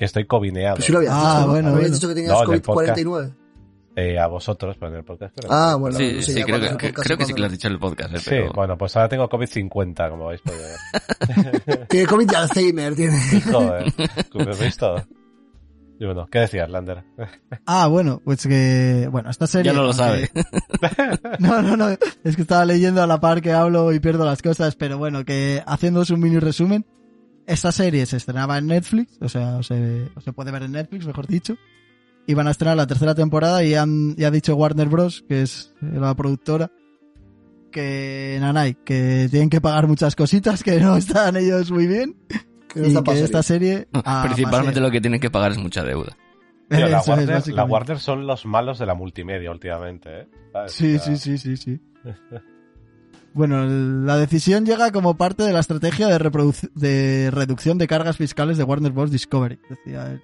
[0.00, 0.76] Que estoy cobineado.
[0.76, 1.94] Pues sí lo habías Ah, bueno, Habías bueno.
[1.94, 2.66] dicho que tenías No, podcast.
[2.98, 3.34] COVID-49.
[3.96, 5.34] Eh, a vosotros, pero en el podcast.
[5.36, 5.98] pero- Ah, bueno.
[5.98, 7.78] Sí, no sé sí, creo, que, creo que sí que lo has dicho en el
[7.80, 8.52] podcast, eh, Sí, pero...
[8.54, 11.86] bueno, pues ahora tengo COVID-50, como vais podido ver.
[11.88, 13.20] Tiene COVID y Alzheimer, tiene.
[13.52, 13.92] Joder,
[14.32, 14.96] ¿lo habéis visto?
[15.98, 17.04] Y bueno, ¿qué decías, Lander?
[17.66, 19.70] Ah, bueno, pues que, bueno, esta serie...
[19.70, 20.30] Ya no lo sabe.
[21.40, 24.40] No, no, no, es que estaba leyendo a la par que hablo y pierdo las
[24.40, 26.86] cosas, pero bueno, que haciéndoos un mini resumen,
[27.52, 30.72] esta serie se estrenaba en Netflix, o sea, o se, o se puede ver en
[30.72, 31.56] Netflix, mejor dicho,
[32.26, 35.42] y van a estrenar la tercera temporada y han, y ha dicho Warner Bros., que
[35.42, 36.70] es la productora,
[37.72, 42.16] que nanay, que tienen que pagar muchas cositas, que no están ellos muy bien,
[42.68, 43.88] Que y que esta serie.
[43.92, 46.16] ah, Principalmente lo que tienen que pagar es mucha deuda.
[46.68, 47.72] Tío, la, es, Warner, la básicamente.
[47.72, 50.28] Warner son los malos de la multimedia últimamente, ¿eh?
[50.52, 50.72] ¿Sabes?
[50.72, 51.80] Sí, O sea, sí, sí, sí, sí.
[53.32, 58.58] Bueno, la decisión llega como parte de la estrategia de, de reducción de cargas fiscales
[58.58, 59.10] de Warner Bros.
[59.10, 60.20] Discovery, decía.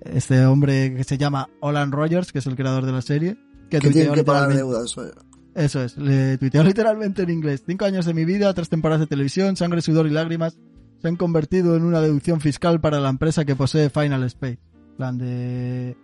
[0.00, 3.36] Este hombre que se llama Olan Rogers, que es el creador de la serie,
[3.68, 4.96] que, Que tuiteó que pagar deudas.
[4.96, 5.12] oye.
[5.54, 7.62] Eso es, le tuiteó literalmente en inglés.
[7.66, 10.56] Cinco años de mi vida, tres temporadas de televisión, sangre, sudor y lágrimas
[11.00, 14.58] se han convertido en una deducción fiscal para la empresa que posee Final Space.
[14.96, 15.96] Plan de...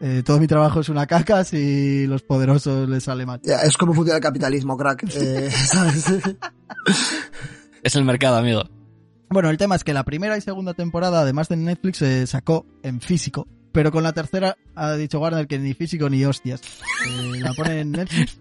[0.00, 3.40] eh, todo mi trabajo es una caca si los poderosos les sale mal.
[3.44, 5.04] Ya, es como funciona el capitalismo, crack.
[5.14, 6.04] Eh, ¿sabes?
[7.82, 8.62] Es el mercado, amigo.
[9.28, 12.66] Bueno, el tema es que la primera y segunda temporada, además de Netflix, se sacó
[12.82, 13.46] en físico.
[13.72, 16.60] Pero con la tercera ha dicho Warner que ni físico ni hostias.
[17.06, 18.40] Eh, la ponen en Netflix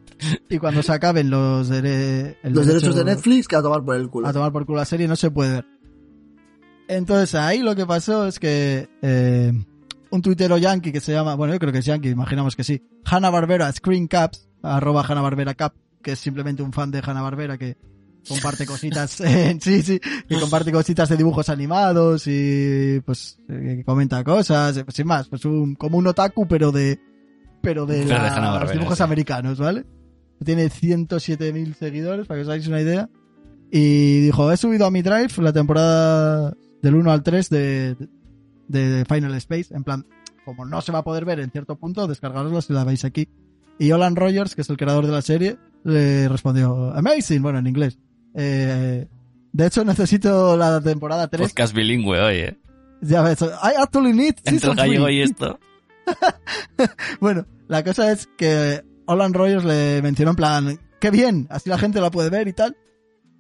[0.49, 3.95] y cuando se acaben los, dere- el Los derechos de Netflix que a tomar por
[3.95, 4.28] el culo.
[4.28, 5.66] a tomar por culo la serie no se puede ver.
[6.88, 9.53] Entonces ahí lo que pasó es que eh,
[10.12, 12.84] un tuitero yankee que se llama, bueno yo creo que es yankee, imaginamos que sí,
[13.05, 17.22] Hanna Barbera Screen Caps, arroba Hanna Barbera Cap, que es simplemente un fan de Hanna
[17.22, 17.78] Barbera que
[18.28, 19.12] comparte cositas,
[19.62, 24.84] sí, sí, que comparte cositas de dibujos animados y pues eh, que comenta cosas, eh,
[24.84, 26.99] pues, sin más, pues un, como un otaku pero de
[27.62, 29.03] pero de, los dibujos sí.
[29.03, 29.86] americanos, ¿vale?
[30.43, 33.10] Tiene 107.000 seguidores, para que os hagáis una idea.
[33.72, 37.95] Y dijo, he subido a mi drive la temporada del 1 al 3 de,
[38.70, 39.76] de Final Space.
[39.76, 40.05] En plan,
[40.45, 43.28] como no se va a poder ver en cierto punto, descargarosla si la veis aquí.
[43.78, 47.67] Y Olan Rogers, que es el creador de la serie, le respondió, amazing, bueno, en
[47.67, 47.99] inglés.
[48.36, 49.07] Eh,
[49.51, 51.49] de hecho, necesito la temporada 3.
[51.49, 52.57] Podcast bilingüe hoy, ¿eh?
[53.01, 55.59] Ya ves, I actually need Entre el gallego y esto.
[57.20, 61.78] Bueno, la cosa es que Olan Rogers le mencionó en plan, qué bien, así la
[61.78, 62.76] gente la puede ver y tal.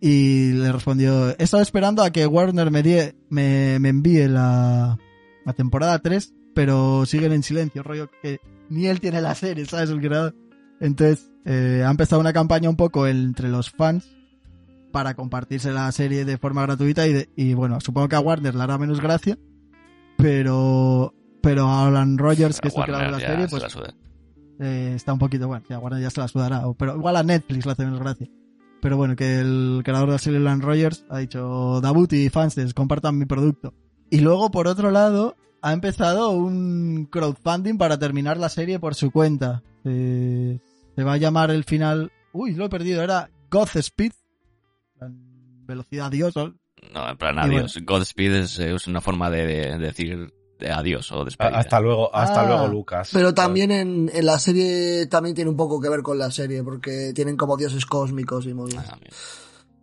[0.01, 4.97] Y le respondió, he estado esperando a que Warner me, die- me, me envíe la,
[5.45, 9.89] la temporada 3, pero siguen en silencio, rollo que ni él tiene la serie, ¿sabes?
[9.89, 10.35] El creador.
[10.79, 14.09] Entonces, eh, ha empezado una campaña un poco entre los fans
[14.91, 18.55] para compartirse la serie de forma gratuita y, de- y bueno, supongo que a Warner
[18.55, 19.37] le hará menos gracia,
[20.17, 23.69] pero pero a Alan Rogers, que es el creador de la serie, se pues la
[24.61, 27.65] eh, está un poquito, bueno, ya Warner ya se la sudará, pero igual a Netflix
[27.65, 28.27] le hace menos gracia.
[28.81, 32.55] Pero bueno, que el creador de la serie, Alan Rogers, ha dicho, Dabut y fans,
[32.73, 33.73] compartan mi producto.
[34.09, 39.11] Y luego, por otro lado, ha empezado un crowdfunding para terminar la serie por su
[39.11, 39.61] cuenta.
[39.85, 40.59] Eh,
[40.95, 42.11] se va a llamar el final...
[42.31, 44.11] Uy, lo he perdido, era Godspeed.
[45.65, 46.35] Velocidad Dios.
[46.35, 46.55] ¿no?
[46.93, 47.77] No, en plan, Y adiós.
[47.85, 51.57] Godspeed es, es una forma de, de decir de adiós o despedida.
[51.57, 52.45] Hasta luego, hasta Ah.
[52.47, 53.09] luego, Lucas.
[53.13, 56.63] Pero también en, en la serie también tiene un poco que ver con la serie,
[56.63, 58.87] porque tienen como dioses cósmicos y movidas.
[58.89, 58.97] Ah,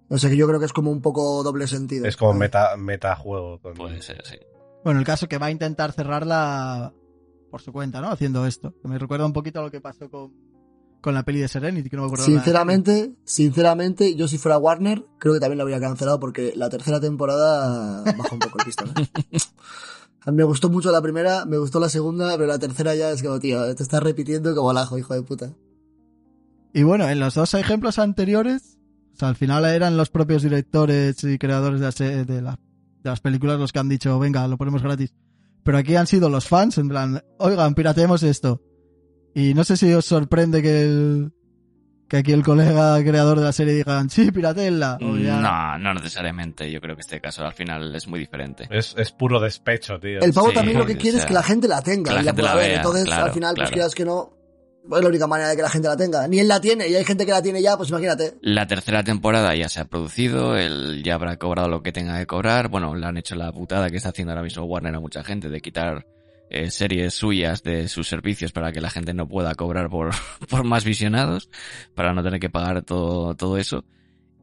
[0.09, 2.07] O sea que yo creo que es como un poco doble sentido.
[2.07, 3.61] Es como meta, metajuego.
[3.61, 3.75] Con...
[3.75, 4.37] puede ser, sí.
[4.85, 6.93] Bueno, el caso que va a intentar cerrarla
[7.51, 8.11] por su cuenta, ¿no?
[8.11, 8.75] Haciendo esto.
[8.81, 10.33] Que me recuerda un poquito a lo que pasó con,
[11.01, 12.27] con la peli de Serenity, que no me acuerdo.
[12.29, 12.39] nada.
[12.39, 17.01] Sinceramente, sinceramente, yo si fuera Warner, creo que también lo habría cancelado porque la tercera
[17.01, 18.93] temporada baja un poco el pistón.
[19.01, 19.09] ¿eh?
[20.33, 23.39] Me gustó mucho la primera, me gustó la segunda, pero la tercera ya es como,
[23.39, 25.53] tío, te estás repitiendo como el ajo, hijo de puta.
[26.73, 28.76] Y bueno, en los dos ejemplos anteriores,
[29.17, 32.59] o sea, al final eran los propios directores y creadores de, la se- de, la-
[33.03, 35.15] de las películas los que han dicho, venga, lo ponemos gratis.
[35.65, 38.61] Pero aquí han sido los fans, en plan, oigan, pirateemos esto.
[39.35, 41.33] Y no sé si os sorprende que el,
[42.09, 44.31] que aquí el colega creador de la serie digan, sí,
[45.17, 46.71] ya- No, no necesariamente.
[46.71, 48.69] Yo creo que este caso al final es muy diferente.
[48.71, 50.21] Es, es puro despecho, tío.
[50.21, 52.23] El pavo Sí, también lo que quiere es que la gente la tenga que la
[52.23, 52.69] y gente pueda la ver.
[52.69, 54.31] vea, Entonces, claro, al final, pues quieras que no,
[54.95, 56.29] es la única manera de que la gente la tenga.
[56.29, 58.35] Ni él la tiene y hay gente que la tiene ya, pues imagínate.
[58.41, 62.27] La tercera temporada ya se ha producido, él ya habrá cobrado lo que tenga que
[62.27, 62.69] cobrar.
[62.69, 65.49] Bueno, le han hecho la putada que está haciendo ahora mismo Warner a mucha gente
[65.49, 66.07] de quitar
[66.49, 70.11] eh, series suyas de sus servicios para que la gente no pueda cobrar por,
[70.49, 71.51] por más visionados,
[71.95, 73.85] para no tener que pagar todo, todo eso.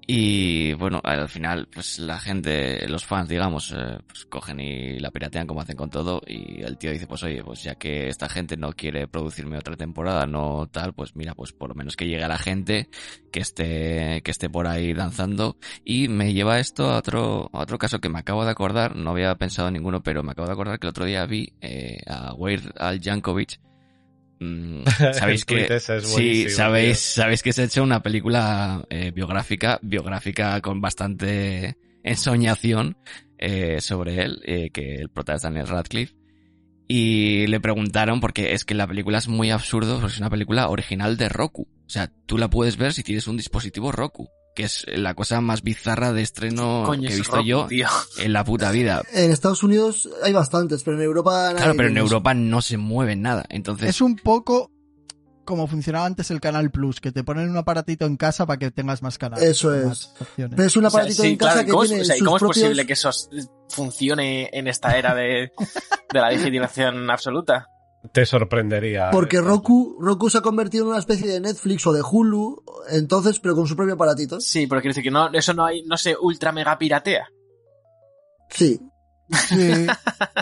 [0.06, 5.12] Y bueno, al final, pues la gente, los fans, digamos, eh, pues cogen y la
[5.12, 6.22] piratean como hacen con todo.
[6.28, 9.78] Y el tío dice, pues oye, pues ya que esta gente no quiere producirme otra
[9.78, 12.89] temporada, no tal, pues mira, pues por lo menos que llegue la gente
[13.32, 15.58] que esté, que esté por ahí danzando.
[15.86, 19.12] Y me lleva esto a otro, a otro caso que me acabo de acordar, no
[19.12, 22.01] había pensado en ninguno, pero me acabo de acordar que el otro día vi eh,
[22.08, 23.60] a Weird Al Yankovic.
[24.44, 24.84] Mm,
[25.14, 30.60] sabéis que es sí sabéis sabéis que se ha hecho una película eh, biográfica biográfica
[30.62, 32.98] con bastante ensoñación
[33.38, 36.16] eh, sobre él eh, que el prota es Daniel Radcliffe
[36.88, 40.68] y le preguntaron porque es que la película es muy absurdo porque es una película
[40.68, 41.64] original de Roku.
[41.86, 45.41] O sea tú la puedes ver si tienes un dispositivo Roku que es la cosa
[45.41, 47.88] más bizarra de estreno Coño, que he visto yo tío.
[48.20, 51.97] en la puta vida En Estados Unidos hay bastantes, pero en Europa claro pero en.
[51.97, 54.70] Europa no se mueve nada entonces Es un poco
[55.45, 58.72] como funcionaba antes el Canal Plus, que te ponen un aparatito en casa para que
[58.72, 59.43] tengas más canales.
[59.43, 60.14] Eso es.
[60.38, 62.06] Pero es un O sea, aparatito sí, en casa claro, que ¿cómo es- tiene o
[62.06, 62.64] sea, ¿y sus ¿Cómo es propios...
[62.64, 63.10] posible que eso
[63.70, 65.51] funcione en esta era de,
[66.14, 67.68] de la digitalización absoluta?
[68.12, 69.10] Te sorprendería.
[69.12, 69.47] Porque esto.
[69.47, 73.56] Roku, Roku se ha convertido en una especie de Netflix o de Hulu, entonces, pero
[73.56, 74.41] con su propio aparatito.
[74.41, 77.28] Sí, pero quiero decir que no, eso no hay, no se ultra mega piratea.
[78.49, 78.80] Sí.
[79.47, 79.88] Sí,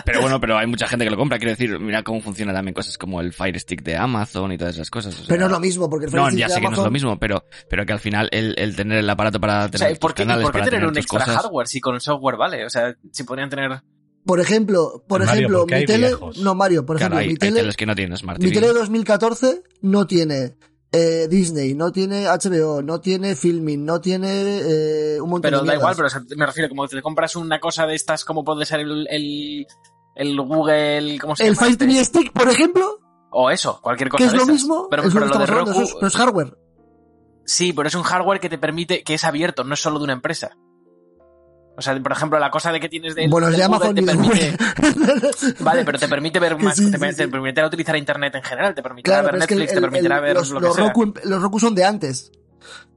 [0.04, 1.38] Pero bueno, pero hay mucha gente que lo compra.
[1.38, 4.74] Quiero decir, mira cómo funcionan también cosas como el Fire Stick de Amazon y todas
[4.74, 5.14] esas cosas.
[5.14, 6.66] o sea, Pero no es lo mismo, porque el No, Fire ya Stick sé de
[6.66, 9.40] que no es lo mismo, pero, pero que al final el, el tener el aparato
[9.40, 11.68] para O tener sea, ¿y ¿por qué, por qué para tener un extra cosas, hardware
[11.68, 12.66] si con software vale?
[12.66, 13.82] O sea, si podrían tener...
[14.24, 16.38] Por ejemplo, por Mario, ejemplo, mi tele, viejos.
[16.38, 18.50] no Mario, por Claro, ejemplo, hay, mi hay tele, teles que no tienen Smart mi
[18.52, 20.54] tele de 2014 no tiene
[20.92, 24.28] eh, Disney, no tiene HBO, no tiene Filming, no tiene
[24.62, 27.34] eh, un montón Pero de da igual, pero o sea, me refiero, como te compras
[27.34, 29.66] una cosa de estas, como puede ser el, el,
[30.14, 31.60] el Google, ¿cómo se El llama?
[31.66, 31.86] Fire este?
[31.86, 33.00] TV Stick, por ejemplo,
[33.30, 34.52] O eso, cualquier cosa que es de lo esas.
[34.54, 36.14] mismo, Pero, es lo pero que lo de estamos hablando, Roku, eso es- pero es
[36.16, 36.58] hardware.
[37.44, 40.04] sí, pero es un hardware que te permite, que es abierto, no es solo de
[40.04, 40.56] una empresa.
[41.82, 44.56] O sea, por ejemplo, la cosa de que tienes de, bueno, de Amazon te permite.
[45.60, 47.26] Vale, pero te permite ver más, sí, te, sí, te sí.
[47.26, 49.80] permitirá utilizar internet en general, te permitirá Claro, ver pero es que el- Netflix, te
[49.80, 50.88] permitirá el- ver los, lo los que sea.
[50.92, 52.32] Roku, los Roku son de antes.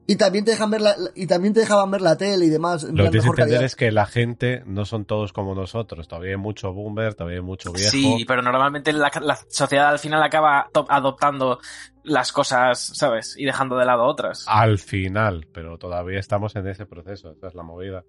[0.07, 2.83] Y también te dejan ver la, y también te dejaban ver la tele y demás.
[2.83, 3.63] en Lo que tienes que entender calidad.
[3.63, 6.07] es que la gente no son todos como nosotros.
[6.07, 7.89] Todavía hay mucho boomer, todavía hay mucho viejo.
[7.89, 11.59] Sí, pero normalmente la, la sociedad al final acaba adoptando
[12.03, 13.33] las cosas, ¿sabes?
[13.35, 14.45] Y dejando de lado otras.
[14.47, 17.31] Al final, pero todavía estamos en ese proceso.
[17.31, 18.03] Esa es la movida.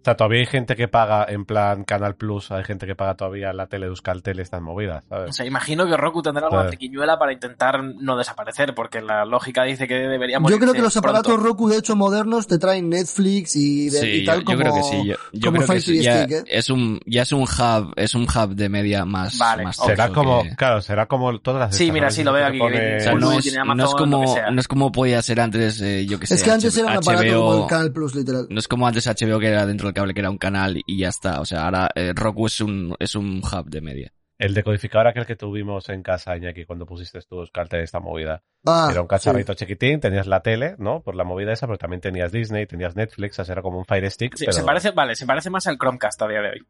[0.00, 3.14] O sea, todavía hay gente que paga en plan Canal Plus, hay gente que paga
[3.16, 5.36] todavía la tele de Euskaltel estas movidas, O ¿sabes?
[5.36, 9.86] sea, imagino que Roku tendrá alguna triquiñuela para intentar no desaparecer, porque la lógica dice
[9.88, 10.50] que deberíamos.
[10.50, 14.06] Yo creo que los aparatos Roku, de hecho, modernos, te traen Netflix y, de- Sí,
[14.22, 14.56] y tal yo, como...
[14.56, 15.08] yo creo que sí.
[15.32, 16.44] Yo, creo que sí, ya Stick, ¿eh?
[16.46, 19.76] es un ya es un hub, es un hub de media más, Vale, más.
[19.76, 22.58] Será como, que- claro, será como todas las Sí, estas, mira, sí, lo veo aquí,
[22.58, 25.40] pone- O sea, no es, tiene no Amazon, es como no es como podía ser
[25.40, 26.34] antes, eh, yo que sé.
[26.36, 28.46] Es que antes era un aparato como el Canal Plus, literal.
[28.48, 30.98] no es como antes HBO que era dentro del cable que era un canal y
[30.98, 31.40] ya está.
[31.40, 34.12] O sea, ahora eh, Roku es un es un hub de media.
[34.38, 38.44] El decodificador aquel que tuvimos en casa, Iñaki, cuando pusiste tú Euskaltel esta movida.
[38.64, 41.02] Ah, Era un cacharrito chiquitín, tenías la tele, ¿no?
[41.02, 43.84] Por la movida esa, pero también tenías Disney, tenías Netflix, o sea, era como un
[43.84, 44.56] Fire Stick, Sí, pero...
[44.56, 46.66] se parece, vale, se parece más al Chromecast a día de hoy.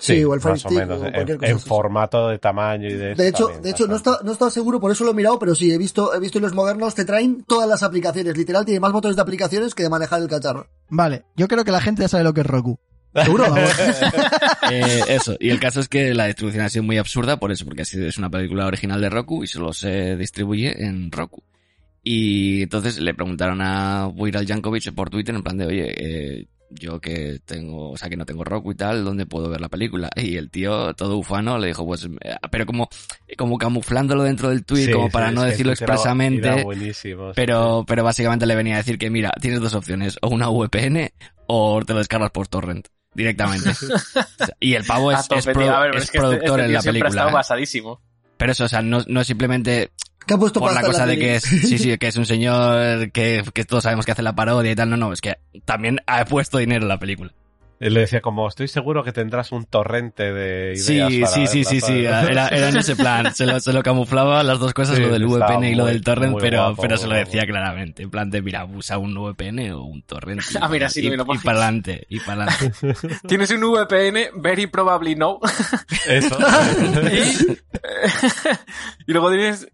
[0.00, 1.68] Sí, Sí, o el Fire más o Stick menos, o en, cualquier cosa en así.
[1.68, 3.14] formato de tamaño y de...
[3.14, 5.38] De hecho, también, de hecho no, está, no estaba seguro, por eso lo he mirado,
[5.38, 8.64] pero sí, he visto, he visto en los modernos, te traen todas las aplicaciones, literal,
[8.64, 10.66] tiene más botones de aplicaciones que de manejar el cacharro.
[10.88, 12.78] Vale, yo creo que la gente ya sabe lo que es Roku.
[13.14, 13.44] ¿Seguro?
[13.44, 13.70] Vamos.
[14.72, 17.64] Eh, eso, y el caso es que la distribución ha sido muy absurda por eso,
[17.64, 21.42] porque ha sido- es una película original de Roku y solo se distribuye en Roku.
[22.04, 25.86] Y entonces le preguntaron a Viral Jankovic por Twitter en plan de, oye,
[26.40, 29.60] eh, yo que tengo, o sea, que no tengo Roku y tal, ¿dónde puedo ver
[29.60, 30.08] la película?
[30.16, 32.88] Y el tío, todo ufano, le dijo, pues, eh, pero como,
[33.36, 36.46] como camuflándolo dentro del tweet, Sí, como para no decirlo era- expresamente.
[36.48, 40.16] era buenísimo, sí, Pero, pero básicamente le venía a decir que, mira, tienes dos opciones,
[40.22, 41.10] o una VPN
[41.46, 43.70] o te lo descargas por torrent, directamente.
[44.40, 45.74] O sea, y el pavo es, es, tope, pro- tío.
[45.76, 47.08] A ver, pero es es que este- productor este en la ha película.
[47.10, 47.32] estado ¿eh?
[47.32, 48.00] basadísimo.
[48.36, 49.90] Pero eso, o sea, no, no es simplemente
[50.26, 53.10] ¿Qué ha puesto por la cosa de que es, sí, sí, que es un señor
[53.10, 54.90] que, que todos sabemos que hace la parodia y tal.
[54.90, 57.32] No, no, es que también ha puesto dinero en la película.
[57.80, 61.46] Él le decía como, estoy seguro que tendrás un torrente de ideas Sí, para sí,
[61.46, 63.34] sí, verla", sí, sí, era, era en ese plan.
[63.34, 66.02] Se lo, se lo camuflaba las dos cosas, Sí, lo del VPN y lo del
[66.02, 67.24] torrent, muy pero, guapo, pero se lo guapo.
[67.24, 68.02] decía claramente.
[68.02, 70.42] En plan de, mira, usa un VPN o un torrent.
[70.60, 72.92] Ah, mira, sí, y, lo y para adelante, y para adelante.
[73.26, 75.40] Tienes un VPN, very probably no.
[76.06, 76.36] Eso.
[77.10, 77.52] y,
[79.06, 79.66] y luego tienes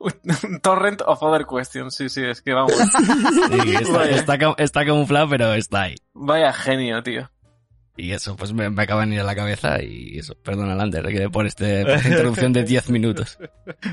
[0.00, 1.94] un torrent of other questions.
[1.94, 2.72] Sí, sí, es que vamos.
[3.62, 5.96] Sí, está, está, está camuflado, pero está ahí.
[6.14, 7.30] Vaya genio, tío.
[7.94, 10.34] Y eso, pues me, me acaba de venir a la cabeza y eso.
[10.42, 13.38] Perdona, Lander, que por, este, por esta introducción de 10 minutos.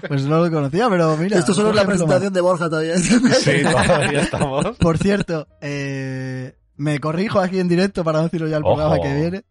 [0.08, 1.38] Pues no lo conocía, pero mira.
[1.38, 2.96] Esto solo es la presentación de Borja todavía.
[2.98, 4.78] Sí, todavía estamos.
[4.78, 8.76] Por cierto, eh, me corrijo aquí en directo para no decirlo ya el Ojo.
[8.76, 9.44] programa que viene.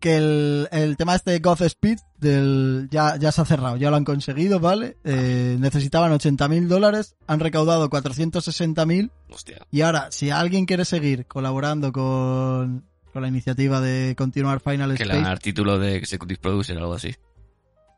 [0.00, 3.90] Que el, el tema este de God Speed del, ya, ya se ha cerrado, ya
[3.90, 4.96] lo han conseguido, ¿vale?
[5.04, 9.58] Eh, necesitaban 80 mil dólares, han recaudado 460 mil Hostia.
[9.70, 15.04] y ahora, si alguien quiere seguir colaborando con, con la iniciativa de continuar Final Que
[15.04, 15.22] le Space...
[15.22, 17.14] dan el título de Executive Producer o algo así.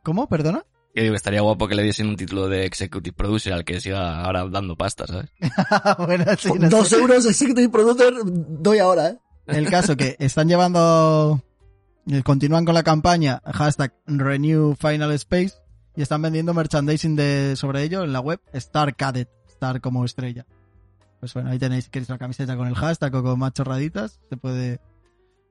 [0.03, 0.29] ¿Cómo?
[0.29, 0.65] ¿Perdona?
[0.95, 4.23] Que digo, estaría guapo que le diesen un título de Executive Producer al que siga
[4.25, 5.31] ahora dando pasta, ¿sabes?
[5.99, 6.97] bueno, sí, no Dos sé.
[6.97, 9.19] euros Executive Producer doy ahora, ¿eh?
[9.47, 11.43] El caso que están llevando,
[12.25, 15.53] continúan con la campaña hashtag Renew Final Space
[15.97, 20.47] y están vendiendo merchandising de, sobre ello en la web Star Cadet, Star como estrella.
[21.21, 24.21] Pues bueno, ahí tenéis, si queréis la camiseta con el hashtag o con más chorraditas,
[24.31, 24.81] se puede,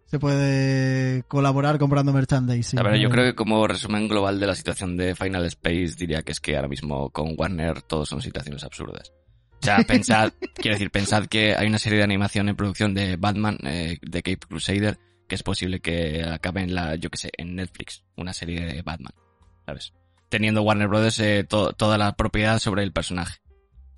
[0.05, 2.79] se puede colaborar comprando merchandising.
[2.79, 5.95] A ver, yo Eh, creo que como resumen global de la situación de Final Space
[5.97, 9.13] diría que es que ahora mismo con Warner todos son situaciones absurdas.
[9.61, 13.17] O sea, pensad, quiero decir, pensad que hay una serie de animación en producción de
[13.17, 14.97] Batman, eh, de Cape Crusader,
[15.29, 18.81] que es posible que acabe en la, yo que sé, en Netflix, una serie de
[18.81, 19.13] Batman,
[19.65, 19.93] ¿sabes?
[20.27, 23.39] Teniendo Warner Brothers eh, to- toda la propiedad sobre el personaje.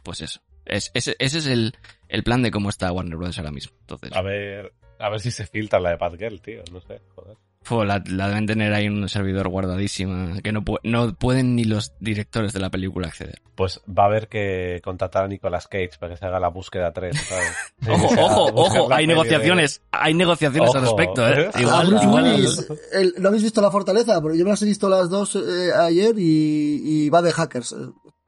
[0.04, 0.42] Pues eso.
[0.66, 1.74] Es, ese, ese es el,
[2.08, 3.76] el plan de cómo está Warner Brothers ahora mismo.
[3.82, 7.36] Entonces, A ver, a ver si se filtra la de Batgirl, tío, no sé, joder.
[7.64, 11.56] Fue, la, la deben tener ahí en un servidor guardadísima, que no, pu- no pueden
[11.56, 13.40] ni los directores de la película acceder.
[13.56, 16.92] Pues va a haber que contratar a Nicolas Cage para que se haga la búsqueda
[16.92, 17.52] 3, ¿sabes?
[17.88, 21.50] Ojo, sea ojo, ojo, hay de- negociaciones, hay negociaciones al respecto, ¿eh?
[21.56, 21.62] ¿eh?
[21.62, 22.48] Igual,
[22.94, 24.20] el- ¿no habéis visto La Fortaleza?
[24.22, 27.76] Porque yo me las he visto las dos eh, ayer y, y va de hackers.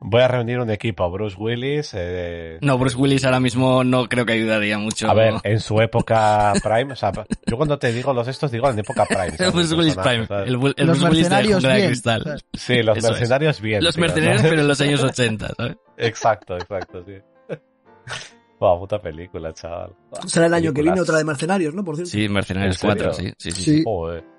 [0.05, 4.25] Voy a reunir un equipo, Bruce Willis, eh, No, Bruce Willis ahora mismo no creo
[4.25, 5.09] que ayudaría mucho.
[5.09, 7.11] A ver, en su época prime, o sea,
[7.45, 9.27] yo cuando te digo los estos digo en época prime.
[9.27, 9.53] el ¿sabes?
[9.53, 10.47] Bruce Willis Prime, ¿sabes?
[10.47, 11.87] el, los Bruce Willis de mercenarios Jungla de bien.
[11.87, 12.41] Cristal.
[12.53, 13.13] Sí, los Eso es.
[13.13, 13.83] mercenarios bien.
[13.83, 14.07] Los tío, ¿no?
[14.07, 15.77] mercenarios, pero en los años 80, ¿sabes?
[15.97, 17.13] Exacto, exacto, sí.
[18.59, 19.93] Buah, puta película, chaval.
[20.25, 21.83] Será el año que viene otra de Mercenarios, ¿no?
[21.83, 22.11] Por cierto.
[22.11, 23.11] Sí, Mercenarios ¿En serio?
[23.11, 23.61] 4, sí, sí, sí.
[23.63, 23.83] Sí.
[23.83, 24.32] Joder.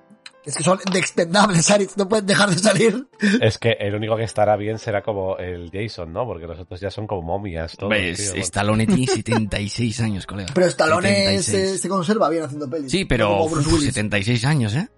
[0.45, 3.09] Es que son de extendables, Aritz, no pueden dejar de salir.
[3.41, 6.27] Es que el único que estará bien será como el Jason, ¿no?
[6.27, 7.77] Porque los otros ya son como momias.
[7.79, 8.33] Todos, ¿Ves?
[8.33, 8.43] tío.
[8.43, 10.51] Stallone tiene 76 años, colega.
[10.55, 11.71] Pero Stallone 76.
[11.73, 12.91] se, se conserva bien haciendo pelis.
[12.93, 13.85] Sí, pero uf, Willis.
[13.87, 14.89] 76 años, ¿eh?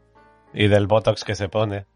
[0.52, 1.86] Y del Botox que se pone.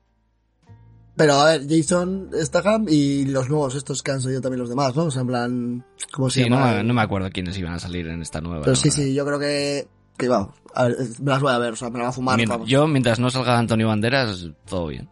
[1.16, 4.94] Pero a ver, Jason Statham y los nuevos estos que han salido también los demás,
[4.94, 5.04] ¿no?
[5.04, 6.82] O sea, en plan, ¿cómo se Sí, no, llama?
[6.82, 8.62] no me acuerdo quiénes iban a salir en esta nueva.
[8.62, 9.02] Pero sí, verdad.
[9.02, 9.88] sí, yo creo que,
[10.20, 12.12] que vamos, a ver, me las voy a ver, o sea, me las voy a
[12.12, 12.68] fumar, Mien- vamos.
[12.68, 15.08] yo, mientras no salga Antonio Banderas, todo bien.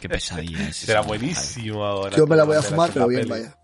[0.00, 0.76] Qué pesadilla es.
[0.76, 2.16] Será buenísimo ahora.
[2.16, 3.56] Yo me la voy a fumar, pero bien, vaya.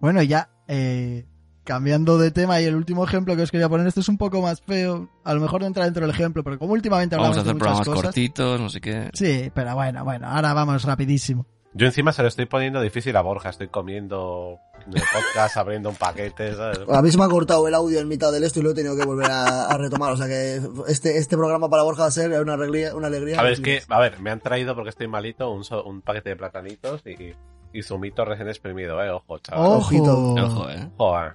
[0.00, 1.24] Bueno, ya, eh,
[1.64, 4.42] cambiando de tema y el último ejemplo que os quería poner, este es un poco
[4.42, 7.38] más feo, a lo mejor no entra dentro del ejemplo, pero como últimamente Vamos hablamos
[7.38, 8.02] a hacer de muchas programas cosas...
[8.04, 9.10] cortitos, no sé qué.
[9.14, 11.46] Sí, pero bueno, bueno, ahora vamos rapidísimo.
[11.74, 13.48] Yo encima se lo estoy poniendo difícil a Borja.
[13.48, 16.80] Estoy comiendo el podcast, abriendo un paquete, ¿sabes?
[16.88, 18.74] A mí se me ha cortado el audio en mitad del esto y lo he
[18.74, 22.08] tenido que volver a, a retomar, o sea que este, este programa para Borja va
[22.08, 23.38] a ser una alegría, una alegría.
[23.38, 26.02] A ver, es que, a ver, me han traído porque estoy malito un, so- un
[26.02, 27.34] paquete de platanitos y,
[27.72, 29.10] y zumito recién exprimido, eh.
[29.10, 29.66] Ojo, chaval.
[29.66, 29.76] Ojo.
[29.78, 30.34] Ojito.
[30.34, 30.88] Ojo, ¿eh?
[30.96, 31.34] Joder.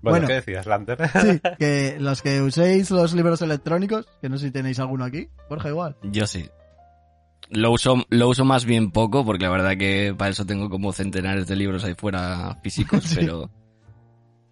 [0.00, 0.26] Bueno, Bueno.
[0.28, 0.98] ¿qué decías, Lanter?
[1.22, 5.28] Sí, que los que uséis los libros electrónicos, que no sé si tenéis alguno aquí,
[5.48, 5.96] Borja igual.
[6.02, 6.48] Yo sí.
[7.50, 10.92] Lo uso, lo uso más bien poco, porque la verdad que para eso tengo como
[10.92, 13.16] centenares de libros ahí fuera físicos, Sí.
[13.20, 13.50] pero,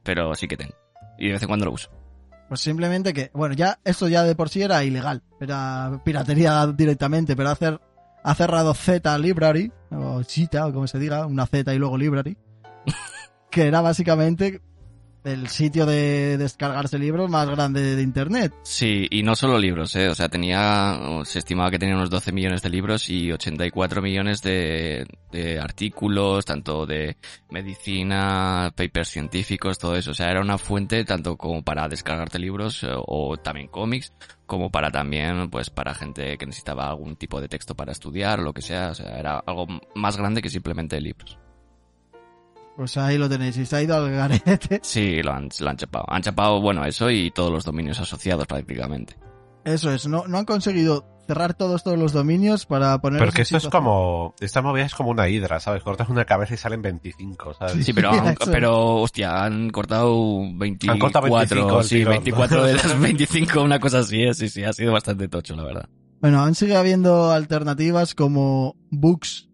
[0.03, 0.75] pero sí que tengo.
[1.19, 1.91] Y de vez en cuando lo uso.
[2.49, 7.35] Pues simplemente que, bueno, ya esto ya de por sí era ilegal, era piratería directamente,
[7.35, 7.81] pero hacer,
[8.23, 12.37] ha cerrado Z Library, o Zita, o como se diga, una Z y luego Library,
[13.51, 14.63] que era básicamente
[15.27, 18.55] el sitio de descargarse libros más grande de internet.
[18.63, 20.09] Sí, y no solo libros, ¿eh?
[20.09, 24.41] O sea, tenía, se estimaba que tenía unos 12 millones de libros y 84 millones
[24.43, 27.17] de, de artículos, tanto de
[27.51, 30.13] medicina, papers científicos, todo eso.
[30.13, 34.13] O sea, era una fuente tanto como para descargarte libros eh, o también cómics,
[34.47, 38.53] como para también, pues, para gente que necesitaba algún tipo de texto para estudiar lo
[38.53, 38.91] que sea.
[38.91, 39.67] O sea, era algo
[39.97, 41.37] más grande que simplemente libros.
[42.77, 44.81] Pues ahí lo tenéis, y se ha ido al garete.
[44.83, 46.05] Sí, lo han, lo han chapado.
[46.09, 49.17] Han chapado, bueno, eso y todos los dominios asociados prácticamente.
[49.65, 53.19] Eso es, no, no han conseguido cerrar todos todos los dominios para poner...
[53.19, 55.83] Pero que esto es como, esta movida es como una hidra, ¿sabes?
[55.83, 57.85] Cortas una cabeza y salen 25, ¿sabes?
[57.85, 60.15] Sí, pero, han- pero hostia, han cortado
[60.55, 62.11] 24, Han cortado 25 el sí, tirón.
[62.13, 64.35] 24 de las 25, una cosa así, ¿eh?
[64.35, 65.89] sí, sí, ha sido bastante tocho, la verdad.
[66.21, 69.49] Bueno, aún sigue habiendo alternativas como books.c.xyz,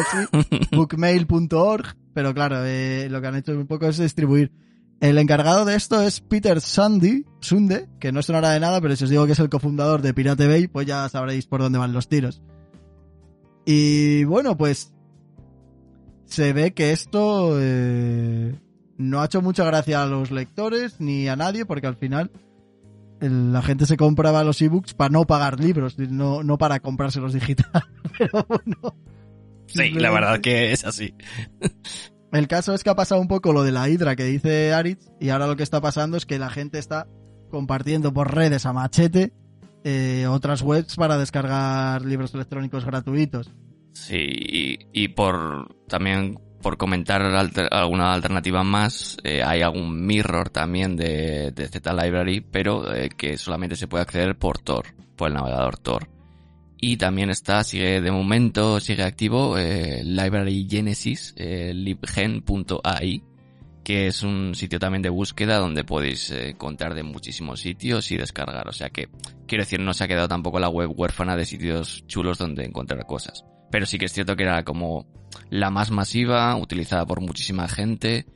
[0.00, 4.52] así, bookmail.org, pero claro, eh, lo que han hecho un poco es distribuir.
[5.00, 9.04] El encargado de esto es Peter Sundy, Sunde, que no sonará de nada, pero si
[9.04, 11.92] os digo que es el cofundador de Pirate Bay, pues ya sabréis por dónde van
[11.92, 12.42] los tiros.
[13.64, 14.92] Y bueno, pues
[16.24, 18.58] se ve que esto eh,
[18.96, 22.32] no ha hecho mucha gracia a los lectores ni a nadie, porque al final
[23.20, 27.84] la gente se compraba los ebooks para no pagar libros, no, no para comprárselos digital.
[28.18, 28.96] Pero bueno.
[29.66, 31.14] Sí, la verdad que es así.
[32.32, 35.10] El caso es que ha pasado un poco lo de la hidra que dice Aritz
[35.20, 37.06] y ahora lo que está pasando es que la gente está
[37.50, 39.32] compartiendo por redes a machete
[39.84, 43.50] eh, otras webs para descargar libros electrónicos gratuitos.
[43.92, 50.96] Sí, y, y por también por comentar alguna alternativa más, eh, hay algún mirror también
[50.96, 54.86] de, de Z Library, pero eh, que solamente se puede acceder por Tor,
[55.16, 56.08] por el navegador Tor.
[56.80, 63.22] Y también está, sigue de momento, sigue activo eh, Library Genesis, eh, libgen.ai,
[63.82, 68.68] que es un sitio también de búsqueda donde podéis encontrar de muchísimos sitios y descargar.
[68.68, 69.08] O sea que,
[69.46, 73.06] quiero decir, no se ha quedado tampoco la web huérfana de sitios chulos donde encontrar
[73.06, 73.44] cosas.
[73.70, 75.06] Pero sí que es cierto que era como
[75.50, 78.26] la más masiva, utilizada por muchísima gente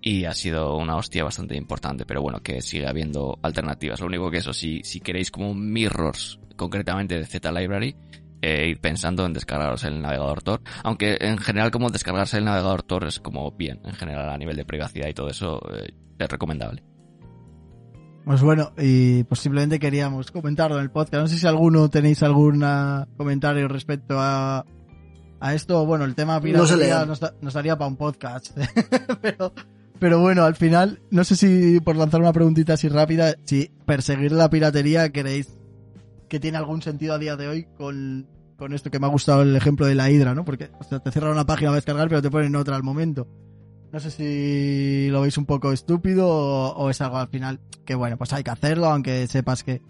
[0.00, 2.04] y ha sido una hostia bastante importante.
[2.06, 4.00] Pero bueno, que sigue habiendo alternativas.
[4.00, 7.96] Lo único que eso, si, si queréis como mirrors concretamente de Z Library,
[8.40, 10.60] eh, ir pensando en descargaros el navegador Tor.
[10.84, 14.56] Aunque en general como descargarse el navegador Tor es como bien, en general a nivel
[14.56, 16.82] de privacidad y todo eso eh, es recomendable.
[18.24, 21.22] Pues bueno, y pues simplemente queríamos comentarlo en el podcast.
[21.22, 24.66] No sé si alguno tenéis algún ah, comentario respecto a,
[25.40, 25.84] a esto.
[25.86, 28.56] Bueno, el tema piratería nos, da- nos daría para un podcast.
[29.22, 29.52] pero,
[29.98, 34.32] pero bueno, al final, no sé si por lanzar una preguntita así rápida, si perseguir
[34.32, 35.48] la piratería queréis
[36.28, 38.26] que tiene algún sentido a día de hoy con,
[38.56, 40.44] con esto que me ha gustado el ejemplo de la hidra, ¿no?
[40.44, 43.26] Porque o sea, te cierran una página a descargar, pero te ponen otra al momento.
[43.90, 47.94] No sé si lo veis un poco estúpido o, o es algo al final que
[47.94, 49.80] bueno, pues hay que hacerlo, aunque sepas que,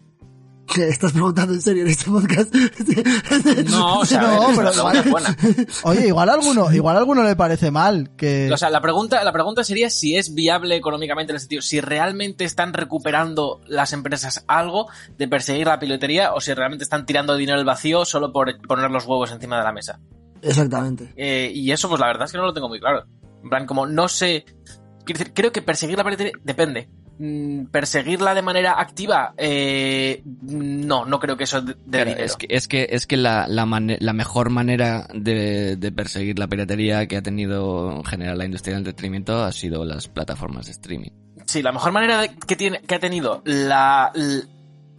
[0.73, 2.55] ¿Qué estás preguntando en serio en este podcast?
[3.71, 5.37] No, o sea, No, ver, pero es buena.
[5.85, 8.51] Oye, igual a alguno, igual a alguno le parece mal que...
[8.53, 11.81] O sea, la pregunta, la pregunta sería si es viable económicamente en el sentido, si
[11.81, 17.37] realmente están recuperando las empresas algo de perseguir la pilotería o si realmente están tirando
[17.37, 20.01] dinero al vacío solo por poner los huevos encima de la mesa.
[20.43, 21.13] Exactamente.
[21.17, 23.05] Eh, y eso, pues la verdad es que no lo tengo muy claro.
[23.43, 24.45] En plan, como no sé.
[25.05, 26.89] Quiero decir, creo que perseguir la pilotería depende.
[27.19, 32.25] Mm, Perseguirla de manera activa, eh, no, no creo que eso de, Claro, dinero.
[32.25, 33.67] es que, es que, es que la, la,
[33.99, 38.75] la mejor manera de, de perseguir la piratería que ha tenido en general la industria
[38.75, 41.11] del entretenimiento ha sido las plataformas de streaming.
[41.47, 44.13] Sí, la mejor manera de- que, tiene, que ha tenido la,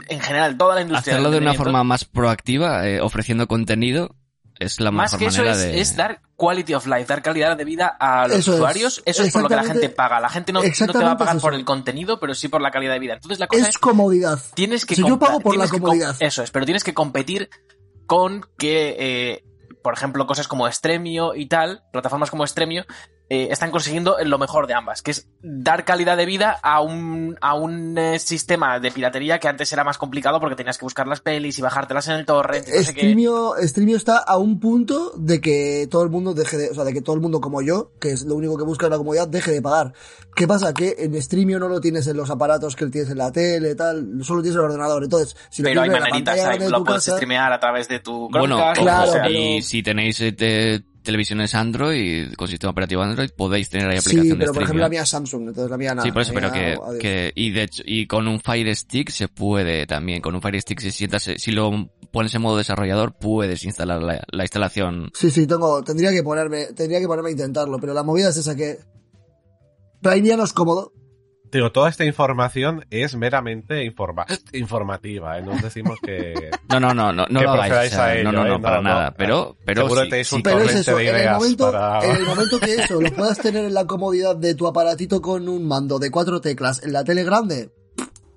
[0.09, 1.13] en general toda la industria.
[1.13, 4.15] Hacerlo de una forma más proactiva, eh, ofreciendo contenido,
[4.59, 5.79] es la Más mejor que eso manera es, de...
[5.81, 8.55] es dar quality of life, dar calidad de vida a los Eso es.
[8.57, 9.01] usuarios.
[9.05, 10.19] Eso es por lo que la gente paga.
[10.19, 12.61] La gente no, no te va a pagar es por el contenido, pero sí por
[12.61, 13.13] la calidad de vida.
[13.13, 14.39] Entonces la cosa es, Es comodidad.
[14.53, 16.15] tienes que Si yo pago por la com- comodidad.
[16.19, 17.49] eso es, pero tienes que competir
[18.05, 19.43] con que, eh,
[19.83, 22.85] por ejemplo, cosas como Stremio y tal, plataformas como Stremio,
[23.29, 27.37] eh, están consiguiendo lo mejor de ambas, que es dar calidad de vida a un,
[27.41, 31.07] a un eh, sistema de piratería que antes era más complicado porque tenías que buscar
[31.07, 33.01] las pelis y bajártelas en el torrent y no sé qué.
[33.01, 36.83] Streamio, Streamio está a un punto de que todo el mundo deje de, o sea,
[36.83, 39.27] de que todo el mundo como yo, que es lo único que busca la comodidad,
[39.27, 39.93] deje de pagar.
[40.35, 40.73] ¿Qué pasa?
[40.73, 44.23] Que en Streamio no lo tienes en los aparatos que tienes en la tele, tal,
[44.23, 45.03] solo tienes en el ordenador.
[45.03, 47.17] Entonces, si lo Pero hay en maneritas, pantalla hay- grande de lo tu puedes casa-
[47.17, 50.31] streamear a través de tu Bueno, Chromecast, claro, o sea, pero- y si tenéis eh,
[50.31, 54.63] te- televisiones Android con sistema operativo Android, podéis tener ahí Sí, aplicación de pero por
[54.63, 56.05] ejemplo la mía es Samsung, entonces la mía nada.
[56.05, 59.85] Sí, por eso, pero que, y de hecho, y con un Fire Stick se puede
[59.85, 64.01] también, con un Fire Stick si sientas, si lo pones en modo desarrollador, puedes instalar
[64.01, 65.11] la, la instalación.
[65.13, 68.37] Sí, sí, tengo, tendría que ponerme, tendría que ponerme a intentarlo, pero la movida es
[68.37, 68.79] esa que
[70.01, 70.93] Rainia no es cómodo.
[71.51, 75.41] Digo, toda esta información es meramente informa informativa, ¿eh?
[75.41, 76.51] No os decimos que...
[76.69, 78.49] No, no, no, no, no Que lo hagáis, a ello, no, no, ¿eh?
[78.49, 78.83] no, No, para no.
[78.83, 81.15] nada, pero, pero Seguro sí, que tenéis sí un Pero es torrente eso, de en
[81.15, 84.35] el, ideas momento, para- en el momento que eso lo puedas tener en la comodidad
[84.35, 87.71] de tu aparatito con un mando de cuatro teclas en la tele grande,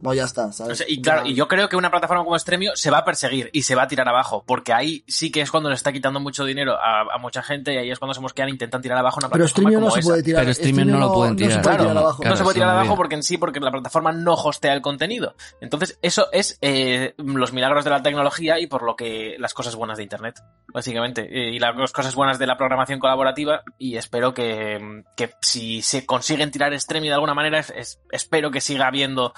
[0.03, 0.79] pues ya está, O ¿sabes?
[0.79, 3.05] sea, y claro, Ya- y yo creo que una plataforma como Stremio se va a
[3.05, 5.93] perseguir y se va a tirar abajo, porque ahí sí que es cuando le está
[5.93, 8.83] quitando mucho dinero a, a mucha gente y ahí es cuando se mosquean e intentan
[8.83, 10.09] tirar abajo una Pero plataforma Streamio no como se esa.
[10.09, 10.43] puede tirar.
[10.43, 11.63] Pero Streamio no lo pueden se tirar.
[11.63, 12.17] puede Claro, tirar abajo.
[12.19, 12.31] claro.
[12.31, 15.35] no se puede tirar abajo porque en sí, porque la plataforma no hostea el contenido.
[15.61, 19.77] Entonces, eso es eh, los milagros de la tecnología y por lo que las cosas
[19.77, 20.41] buenas de Internet,
[20.73, 21.23] básicamente.
[21.31, 23.63] Eh, y las cosas buenas de la programación colaborativa.
[23.79, 28.51] Y espero que, que si se consiguen tirar Stremio de alguna manera, es- es- espero
[28.51, 29.33] que siga habiendo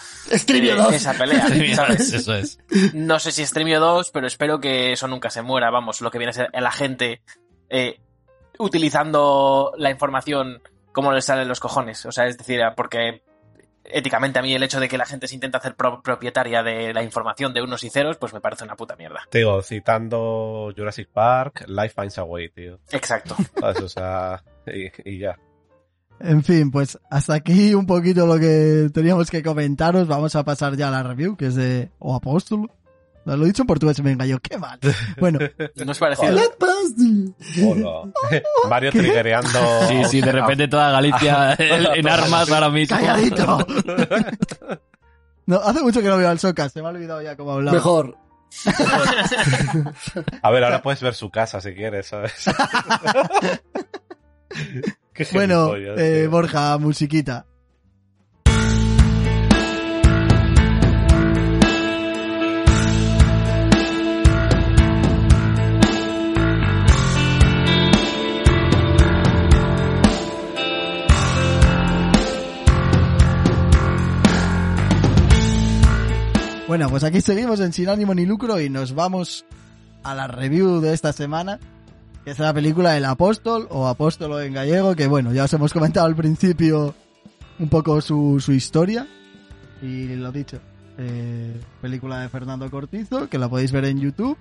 [0.57, 0.95] Streamio 2.
[0.95, 1.47] esa pelea.
[1.77, 2.13] ¿sabes?
[2.13, 2.59] Eso es.
[2.93, 5.71] No sé si Streamio 2, pero espero que eso nunca se muera.
[5.71, 7.23] Vamos, lo que viene a ser la gente
[7.71, 8.01] eh,
[8.59, 12.05] utilizando la información como les salen los cojones.
[12.07, 13.23] O sea, es decir, porque
[13.85, 16.95] éticamente a mí el hecho de que la gente se intenta hacer pro- propietaria de
[16.95, 19.21] la información de unos y ceros, pues me parece una puta mierda.
[19.31, 22.79] Te digo, citando Jurassic Park, Life Finds a Way, tío.
[22.93, 23.37] Exacto.
[23.61, 23.81] ¿Sabes?
[23.83, 25.39] O sea, y, y ya.
[26.21, 30.07] En fin, pues hasta aquí un poquito lo que teníamos que comentaros.
[30.09, 32.71] Vamos a pasar ya a la review, que es de O Apóstol.
[33.27, 34.39] Lo he dicho en portugués, me engañó.
[34.39, 34.79] Qué mal.
[35.19, 35.39] Bueno,
[35.77, 35.93] ¿No?
[36.19, 36.43] Hola.
[37.63, 38.13] Hola.
[38.69, 39.59] Mario triggereando.
[39.89, 42.95] Sí, sí, de repente toda Galicia en, en armas ahora mismo.
[42.97, 43.67] calladito.
[45.47, 47.75] No, hace mucho que no veo al Socas, se me ha olvidado ya cómo hablaba.
[47.77, 48.17] Mejor.
[50.43, 52.45] A ver, ahora puedes ver su casa si quieres, ¿sabes?
[55.15, 56.31] Qué Bueno, eh, tío.
[56.31, 57.47] Borja, musiquita.
[76.67, 79.45] Bueno, pues aquí seguimos en Sin ánimo ni lucro y nos vamos
[80.03, 81.61] a la review de esta semana,
[82.25, 85.73] que es la película El Apóstol o Apóstolo en gallego, que bueno, ya os hemos
[85.73, 86.95] comentado al principio
[87.59, 89.07] un poco su, su historia
[89.83, 90.59] y lo dicho,
[90.97, 94.39] eh, película de Fernando Cortizo, que la podéis ver en YouTube.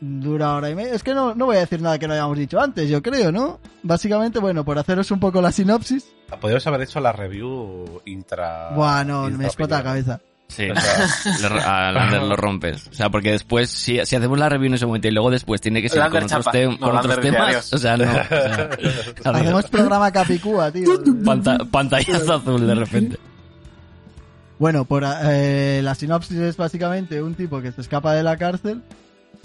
[0.00, 0.94] Dura hora y media.
[0.94, 3.32] Es que no, no voy a decir nada que no hayamos dicho antes, yo creo,
[3.32, 3.58] ¿no?
[3.82, 6.06] Básicamente, bueno, por haceros un poco la sinopsis.
[6.40, 8.70] Podríamos haber hecho la review intra.
[8.76, 10.20] Bueno, intra me explota la cabeza.
[10.48, 12.88] Sí, O sea, lo- a Lander lo rompes.
[12.88, 15.60] O sea, porque después, si, si hacemos la review en ese momento y luego después
[15.60, 16.58] tiene que ser Lander con otros, chapa.
[16.58, 18.04] tem- No, con otros temas, o sea, no.
[18.04, 18.26] o sea,
[19.22, 19.42] ¿sabes?
[19.42, 20.88] Hacemos programa Capicúa, tío.
[21.24, 23.18] Panta- pantallazo azul de repente.
[24.58, 28.82] Bueno, por eh, la sinopsis es básicamente un tipo que se escapa de la cárcel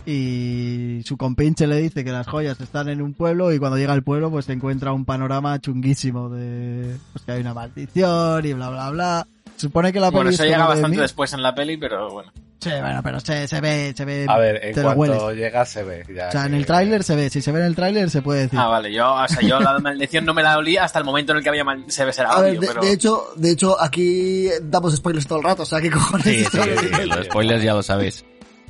[0.08, 3.94] y su compinche le dice que las joyas están en un pueblo y cuando llega
[3.94, 8.54] al pueblo pues se encuentra un panorama chunguísimo de pues que hay una maldición y
[8.54, 9.28] bla bla bla.
[9.56, 11.78] Se supone que la Bueno, peli eso es llega de bastante después en la peli,
[11.78, 12.32] pero bueno.
[12.60, 14.26] Sí, bueno, pero se, se ve, se ve.
[14.30, 16.06] A ver, en cuanto llega se ve.
[16.16, 17.30] Ya O sea, en el tráiler se ve.
[17.30, 18.58] Si se ve en el tráiler se puede decir.
[18.58, 21.34] Ah, vale, yo, o sea, yo la maldición no me la olí hasta el momento
[21.34, 22.82] en el que había mal- se ver, audio, de, pero...
[22.82, 26.26] de hecho, de hecho, aquí damos spoilers todo el rato, o sea, ¿qué cojones?
[26.26, 28.24] Sí, sí, sí, los spoilers ya lo sabéis.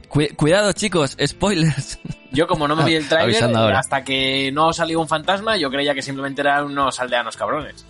[0.08, 2.00] Cu- cuidado, chicos, spoilers.
[2.32, 3.44] Yo como no me vi el tráiler,
[3.76, 7.86] hasta que no salió un fantasma, yo creía que simplemente eran unos aldeanos cabrones.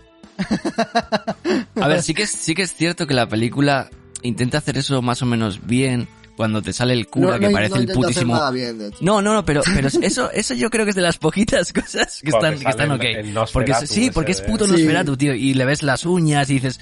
[1.82, 3.90] A ver, sí que es, sí que es cierto que la película
[4.22, 7.76] intenta hacer eso más o menos bien cuando te sale el cura que no, parece
[7.76, 8.34] no el putísimo.
[8.34, 8.98] nada bien, de hecho.
[9.02, 12.22] No, no, no, pero, pero eso, eso yo creo que es de las poquitas cosas
[12.24, 13.04] que Porque están, que están ok.
[13.04, 14.72] el- el porque sí, porque es puto Sí.
[14.72, 16.80] Nosferatu, tío, y le ves las uñas y dices,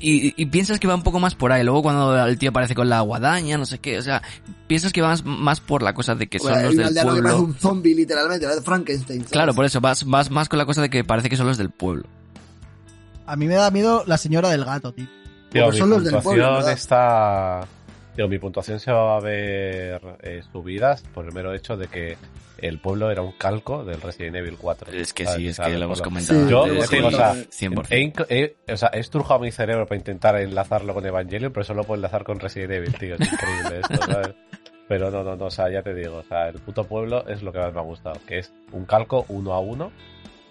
[0.00, 1.62] y, y piensas que va un poco más por ahí.
[1.62, 4.22] Luego cuando el tío aparece con la guadaña, no sé qué, o sea,
[4.66, 7.20] piensas que va más, más por la cosa de que son los del aldeano que
[7.22, 7.42] pueblo.
[7.42, 9.20] un zombie, literalmente, Frankenstein.
[9.20, 9.32] ¿sabes?
[9.32, 11.58] Claro, por eso vas, vas más con la cosa de que parece que son los
[11.58, 12.04] del pueblo.
[13.28, 15.06] A mí me da miedo la señora del gato, tío.
[15.50, 16.72] Tío, Porque son los del puntuación pueblo, ¿verdad?
[16.72, 17.60] está...
[18.16, 22.16] Tío, mi puntuación se va a ver eh, subidas por el mero hecho de que
[22.58, 24.90] el pueblo era un calco del Resident Evil 4.
[24.92, 25.38] Es que ¿sabes?
[25.40, 26.44] sí, es que lo hemos comentado.
[26.44, 27.86] Sí, Yo, sí, sí, o sea, 100%.
[27.90, 31.62] He, inc- he- o sea, he estrujado mi cerebro para intentar enlazarlo con Evangelion, pero
[31.64, 33.14] solo puedo enlazar con Resident Evil, tío.
[33.14, 34.34] Es increíble esto, ¿sabes?
[34.88, 37.42] Pero no, no, no, o sea, ya te digo, o sea, el puto pueblo es
[37.42, 39.92] lo que más me ha gustado, que es un calco uno a uno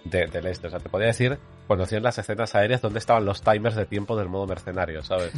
[0.05, 0.67] de- del este.
[0.67, 1.38] O sea, te podría decir,
[1.68, 5.32] cuando hacían las escenas aéreas, dónde estaban los timers de tiempo del modo mercenario, ¿sabes?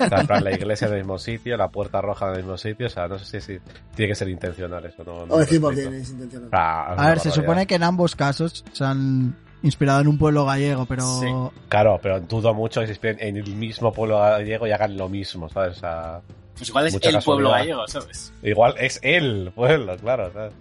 [0.00, 2.38] O sea, en plan, la iglesia en el mismo sitio, la puerta roja en el
[2.42, 3.60] mismo sitio, o sea, no sé si, si
[3.94, 5.24] tiene que ser intencional eso, no.
[5.26, 5.90] no O lo de 100% explico.
[5.92, 6.48] es intencional.
[6.52, 10.44] Ah, A ver, se supone que en ambos casos se han inspirado en un pueblo
[10.44, 11.26] gallego, pero Sí.
[11.68, 15.08] Claro, pero dudo mucho que se inspiren en el mismo pueblo gallego y hagan lo
[15.08, 15.78] mismo, ¿sabes?
[15.78, 16.20] O sea,
[16.56, 18.32] Pues igual es el pueblo gallego, ¿sabes?
[18.42, 20.52] igual es el pueblo, claro, ¿sabes?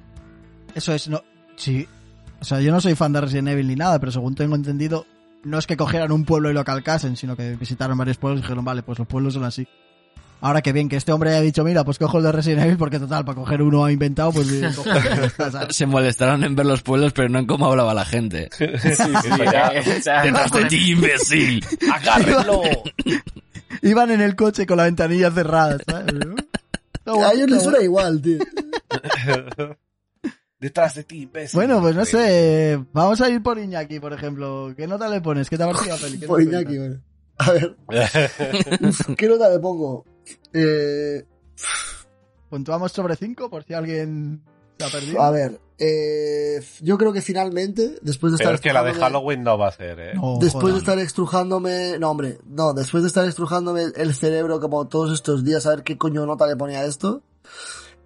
[0.75, 1.21] eso es no.
[1.55, 1.87] Sí.
[2.41, 5.05] O sea, yo no soy fan de Resident Evil ni nada, pero según tengo entendido,
[5.45, 8.43] no es que cogieran un pueblo y lo calcasen, sino que visitaron varios pueblos y
[8.43, 9.67] dijeron, vale, pues los pueblos son así.
[10.41, 12.77] Ahora que bien, que este hombre haya dicho, mira, pues cojo el de Resident Evil
[12.77, 14.89] porque total, para coger uno inventado, pues bien, cojo.
[15.69, 18.49] Se molestaron en ver los pueblos, pero no en cómo hablaba la gente.
[18.59, 21.65] Ya- O sea, Detrás de ti, imbécil.
[21.93, 22.61] ¡Agárrenlo!
[23.81, 26.13] Iban en el coche con la ventanilla cerrada, ¿sabes?
[27.07, 28.39] A ellos les suena igual, tío.
[30.65, 31.59] Detrás de ti, imbécil.
[31.59, 34.73] Bueno, pues no sé, vamos a ir por Iñaki, por ejemplo.
[34.75, 35.47] ¿Qué nota le pones?
[35.47, 36.19] ¿Qué te ha parecido la peli?
[36.19, 37.01] ¿Qué Por Iñaki, bueno.
[37.37, 37.75] A ver,
[39.15, 40.05] ¿qué nota le pongo?
[40.53, 41.23] Eh,
[42.49, 44.41] Puntuamos sobre 5 por si alguien
[44.79, 45.21] se ha perdido.
[45.21, 48.93] a ver, eh, yo creo que finalmente, después de estar Pero es que la de
[48.93, 50.13] Halloween no va a ser, ¿eh?
[50.15, 50.73] No, Después joder.
[50.73, 55.43] de estar estrujándome, no hombre, no, después de estar estrujándome el cerebro como todos estos
[55.43, 57.21] días a ver qué coño nota le ponía a esto,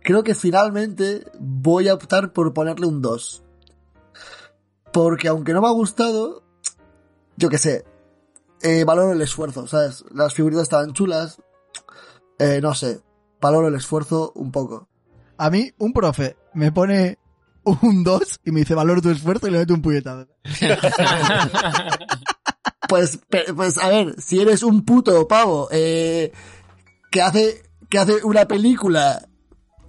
[0.03, 3.43] creo que finalmente voy a optar por ponerle un 2.
[4.91, 6.43] Porque aunque no me ha gustado,
[7.37, 7.85] yo qué sé,
[8.61, 10.03] eh, valoro el esfuerzo, ¿sabes?
[10.11, 11.41] Las figuritas estaban chulas,
[12.39, 13.01] eh, no sé,
[13.39, 14.87] valoro el esfuerzo un poco.
[15.37, 17.17] A mí, un profe me pone
[17.63, 20.27] un 2 y me dice valor tu esfuerzo y le mete un puñetazo.
[22.87, 23.19] Pues,
[23.55, 26.31] pues a ver, si eres un puto pavo eh,
[27.11, 29.28] que hace que hace una película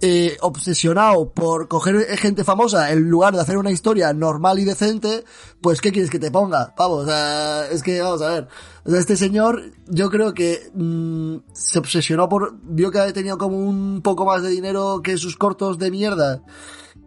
[0.01, 5.23] eh, obsesionado por coger gente famosa en lugar de hacer una historia normal y decente,
[5.61, 6.97] pues ¿qué quieres que te ponga, pavo?
[6.97, 8.47] O sea, es que vamos a ver.
[8.83, 13.57] O sea, este señor, yo creo que mm, se obsesionó por, vio que tenía como
[13.57, 16.41] un poco más de dinero que sus cortos de mierda.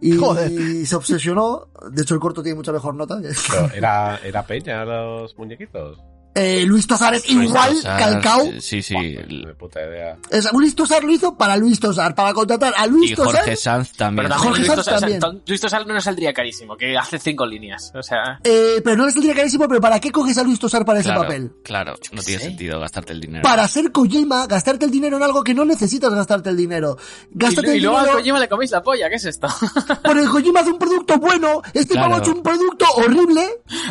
[0.01, 0.85] Y Joder.
[0.85, 1.67] se obsesionó.
[1.91, 3.19] De hecho, el corto tiene mucha mejor nota.
[3.21, 5.99] Pero era, era peña los muñequitos.
[6.37, 8.51] Eh, Luis Tosar es Luis igual Tosar, calcao.
[8.59, 8.93] Sí, sí.
[8.93, 9.03] Buah,
[9.47, 10.17] de puta idea.
[10.29, 13.35] Sea, Luis Tosar lo hizo para Luis Tosar, para contratar a Luis Y Tosar.
[13.37, 14.27] Jorge Sanz también.
[14.27, 15.43] Pero Jorge Luis Sanz Tosar, también.
[15.47, 17.91] Luis Tosar no nos saldría carísimo, que hace cinco líneas.
[17.95, 20.83] O sea, Eh, pero no le saldría carísimo, pero ¿para qué coges a Luis Tosar
[20.83, 21.51] para ese claro, papel?
[21.63, 22.47] Claro, no tiene sé.
[22.49, 23.41] sentido gastarte el dinero.
[23.43, 26.97] Para ser Kojima, gastarte el dinero en algo que no necesitas gastarte el dinero.
[27.31, 29.47] Gástate y, y el luego al dinero Kojima le coméis la polla, ¿qué es esto?
[30.03, 32.09] por el Kojima hace un producto bueno, este Claro.
[32.09, 33.47] pavo ha hecho un producto horrible,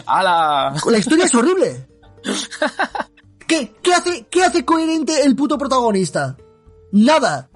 [0.06, 0.74] ¡Hala!
[0.90, 1.86] la historia es horrible.
[3.46, 6.36] ¿Qué, qué hace, qué hace coherente el puto protagonista?
[6.92, 7.50] Nada.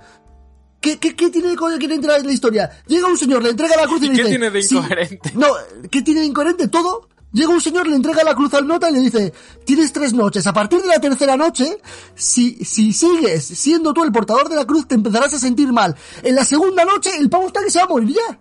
[0.80, 2.70] ¿Qué, qué, qué tiene de coherente la, la historia?
[2.86, 4.28] Llega un señor, le entrega la cruz y, ¿Y le qué dice...
[4.30, 4.76] tiene de "Sí".
[4.76, 5.32] incoherente?
[5.34, 5.46] no,
[5.90, 6.68] ¿qué tiene de incoherente?
[6.68, 7.08] Todo.
[7.30, 9.34] Llega un señor, le entrega la cruz al nota y le dice,
[9.66, 10.46] tienes tres noches.
[10.46, 11.78] A partir de la tercera noche,
[12.14, 15.94] si, si sigues siendo tú el portador de la cruz, te empezarás a sentir mal.
[16.22, 18.40] En la segunda noche, el pavo está que se va a morir ya.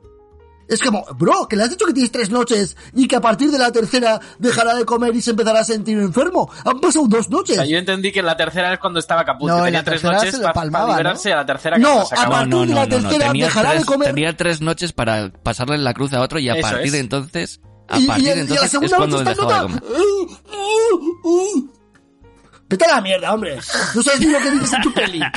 [0.68, 3.50] Es como, bro, que le has dicho que tienes tres noches y que a partir
[3.52, 6.52] de la tercera dejará de comer y se empezará a sentir enfermo.
[6.66, 7.56] Han pasado dos O noches.
[7.56, 10.04] sea, yo entendí que la tercera es cuando estaba caput, No, que tenía la tres
[10.04, 12.76] noches para palmaba, liberarse y a la tercera No, se a partir no, de no,
[12.76, 13.10] la no, no.
[13.10, 14.08] tercera dejará tres, de comer.
[14.10, 16.92] tenía tres noches para pasarle la cruz a otro y a Eso partir es.
[16.92, 19.32] de entonces, a Y, y- partir y de a la entonces es segunda cuando noche
[19.32, 19.62] está de nota.
[19.62, 19.84] comer.
[22.70, 23.58] Vete a la mierda, hombre.
[23.96, 25.22] No sabes ni lo que dices en tu peli.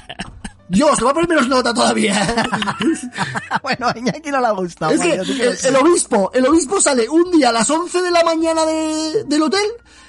[0.71, 2.15] Dios, le va a poner menos nota todavía.
[3.63, 4.93] bueno, a Iñaki no le ha gustado.
[4.93, 8.23] es que el, el obispo, el obispo sale un día a las 11 de la
[8.23, 9.65] mañana de- del hotel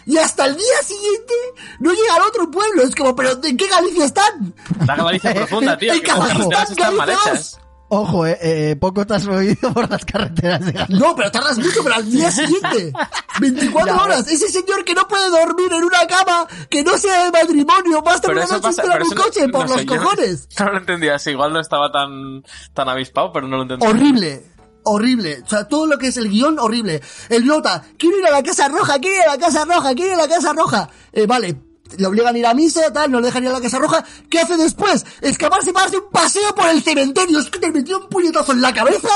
[0.05, 1.33] y hasta el día siguiente
[1.79, 2.83] no llega al otro pueblo.
[2.83, 4.53] Es como, pero ¿en qué Galicia están?
[4.85, 5.93] La Galicia profunda, tío.
[6.05, 7.59] Carreteras están mal Galicia hechas.
[7.93, 10.97] Ojo, eh, eh, poco te has movido por las carreteras de Galicia.
[10.97, 12.93] No, pero tardas mucho, pero al día siguiente.
[13.41, 14.27] 24 Ya, horas.
[14.29, 18.13] Ese señor que no puede dormir en una cama que no sea de matrimonio, va
[18.13, 20.47] a estar una noche en un no- coche por no sé, los yo cojones.
[20.59, 22.43] No lo entendía así, igual no estaba tan,
[22.73, 23.89] tan avispado, pero no lo entendía.
[23.89, 24.45] Horrible.
[24.83, 25.41] Horrible.
[25.45, 27.01] O sea, todo lo que es el guion, horrible.
[27.29, 30.13] El nota, quiero ir a la Casa Roja, quiero ir a la Casa Roja, quiero
[30.13, 30.89] ir a la Casa Roja.
[31.11, 31.55] Eh, vale,
[31.97, 34.03] le obligan a ir a misa, tal, no le dejan ir a la Casa Roja.
[34.29, 35.05] ¿Qué hace después?
[35.21, 37.39] Escaparse para darse un paseo por el cementerio.
[37.39, 39.09] Es que te metió un puñetazo en la cabeza.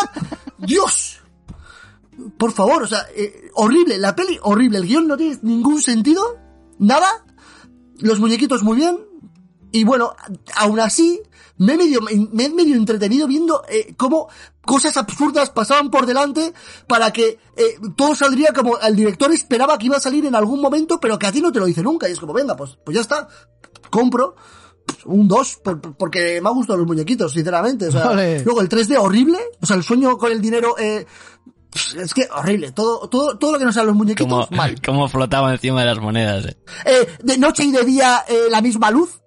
[0.57, 1.19] Dios.
[2.37, 3.97] Por favor, o sea, eh, horrible.
[3.97, 4.79] La peli, horrible.
[4.79, 6.37] El guion no tiene ningún sentido.
[6.79, 7.25] Nada.
[7.99, 8.99] Los muñequitos muy bien.
[9.71, 10.15] Y bueno,
[10.55, 11.21] aún así,
[11.57, 14.27] me he medio, me he medio entretenido viendo eh, cómo
[14.65, 16.53] cosas absurdas pasaban por delante
[16.87, 20.59] para que eh, todo saldría como el director esperaba que iba a salir en algún
[20.61, 22.09] momento, pero que a ti no te lo dice nunca.
[22.09, 23.27] Y es como, venga, pues, pues ya está.
[23.89, 24.35] Compro
[25.05, 27.87] un 2 por- por- porque me ha gustado los muñequitos, sinceramente.
[27.87, 28.11] O sea,
[28.43, 31.05] luego el 3D horrible, o sea, el sueño con el dinero, eh,
[31.97, 32.71] es que horrible.
[32.71, 34.75] Todo, todo, todo lo que no sean los muñequitos, Como, mal.
[34.85, 36.45] como flotaba encima de las monedas.
[36.45, 36.57] eh.
[36.85, 39.21] Eh, de noche y de día eh, la misma luz.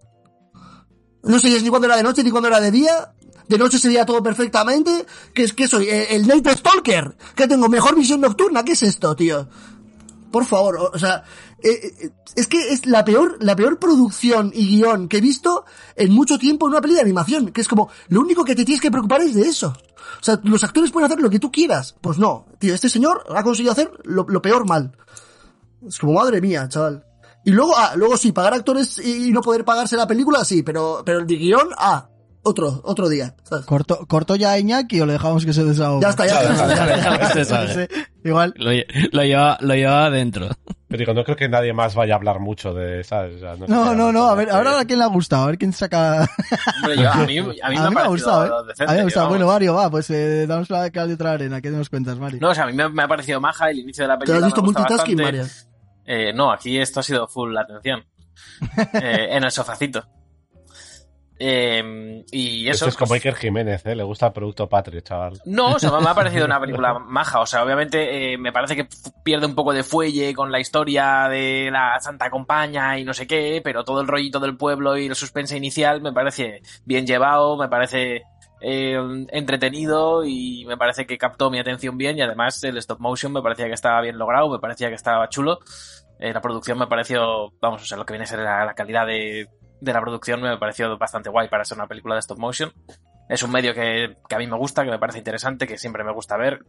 [1.22, 3.12] No sabías ni cuándo era de noche ni cuándo era de día.
[3.48, 5.06] De noche se veía todo perfectamente.
[5.32, 5.88] ¿Qué es que soy?
[5.88, 7.16] Eh, ¿El Night Stalker?
[7.34, 8.62] ¿Que tengo mejor visión nocturna?
[8.62, 9.48] ¿Qué es esto, tío?
[10.30, 11.24] Por favor, o, o sea,
[11.62, 15.64] eh, eh, es que es la peor, la peor producción y guion que he visto
[15.96, 17.50] en mucho tiempo en una peli de animación.
[17.52, 19.74] Que es como, lo único que te tienes que preocupar es de eso.
[20.20, 21.96] O sea, los actores pueden hacer lo que tú quieras.
[22.00, 24.96] Pues no, tío, este señor ha conseguido hacer lo, lo peor mal.
[25.86, 27.04] Es como, madre mía, chaval.
[27.44, 31.02] Y luego, ah, luego sí, pagar actores y no poder pagarse la película, sí, pero,
[31.04, 32.08] pero el de guion, ah,
[32.42, 33.34] otro, otro día.
[33.42, 33.64] ¿sabes?
[33.64, 36.02] ¿Corto, ¿Corto ya a Iñaki o le dejamos que se desahogue?
[36.02, 36.40] Ya está, ya
[37.40, 37.68] está.
[37.68, 37.88] sé,
[38.24, 38.52] Igual.
[38.56, 38.70] Lo,
[39.12, 40.48] lo llevaba, lo llevaba dentro.
[40.88, 43.36] Pero digo, no creo que nadie más vaya a hablar mucho de, ¿sabes?
[43.36, 45.46] O sea, sé No, no, no, a ver, ahora a quién le ha gustado, a
[45.48, 46.26] ver quién saca...
[46.82, 48.74] Hombre, yo- a mí, a mí A me, mí ha me ha gustado, ¿eh?
[48.80, 49.28] A mí me ha gustado.
[49.28, 51.60] Bueno, Mario, va, pues eh, damos la cal de otra arena.
[51.60, 52.38] ¿Qué nos cuentas, Mario?
[52.40, 54.24] No, o sea, a mí me, me ha parecido maja el inicio de la ¿Te
[54.24, 54.38] película.
[54.38, 55.67] has visto multitasking, bastante.
[56.10, 58.04] Eh, no, aquí esto ha sido full atención.
[58.94, 60.04] Eh, en el sofacito.
[61.40, 62.86] Eh, y eso.
[62.86, 63.94] Esto es como pues, Iker Jiménez, ¿eh?
[63.94, 65.40] Le gusta el producto patrio, chaval.
[65.44, 67.40] No, o sea, me ha parecido una película maja.
[67.40, 68.88] O sea, obviamente eh, me parece que
[69.22, 73.26] pierde un poco de fuelle con la historia de la Santa Compaña y no sé
[73.26, 77.56] qué, pero todo el rollito del pueblo y el suspense inicial me parece bien llevado,
[77.56, 78.22] me parece
[78.60, 78.96] eh,
[79.30, 83.42] entretenido y me parece que captó mi atención bien y además el stop motion me
[83.42, 85.60] parecía que estaba bien logrado, me parecía que estaba chulo.
[86.18, 88.74] Eh, la producción me pareció, vamos, o sea, lo que viene a ser la, la
[88.74, 89.48] calidad de,
[89.80, 92.72] de la producción me pareció bastante guay para ser una película de stop motion.
[93.28, 96.02] Es un medio que, que a mí me gusta, que me parece interesante, que siempre
[96.02, 96.60] me gusta ver.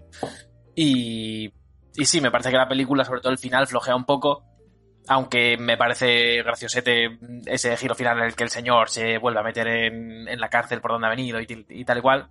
[0.75, 1.53] Y,
[1.95, 4.43] y sí, me parece que la película, sobre todo el final, flojea un poco.
[5.07, 7.17] Aunque me parece graciosete
[7.47, 10.49] ese giro final en el que el señor se vuelve a meter en, en la
[10.49, 12.29] cárcel por donde ha venido y, tal y cual.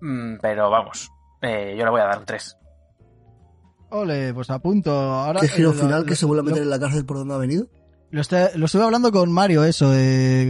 [0.00, 1.10] Mm, Pero vamos,
[1.40, 2.58] eh, yo le voy a dar un 3.
[3.90, 4.90] Ole, pues a punto.
[4.92, 6.78] Ahora, ¿Qué giro eh, lo- final lo- que se vuelve a meter lo- en la
[6.80, 7.66] cárcel por donde ha venido?
[8.10, 8.22] Lo,
[8.56, 9.92] lo estuve hablando con Mario, eso.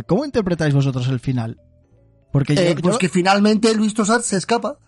[0.06, 1.60] ¿Cómo interpretáis vosotros el final?
[2.32, 4.78] Porque Eh, yo, pues yo- que finalmente Luis Tosar se escapa.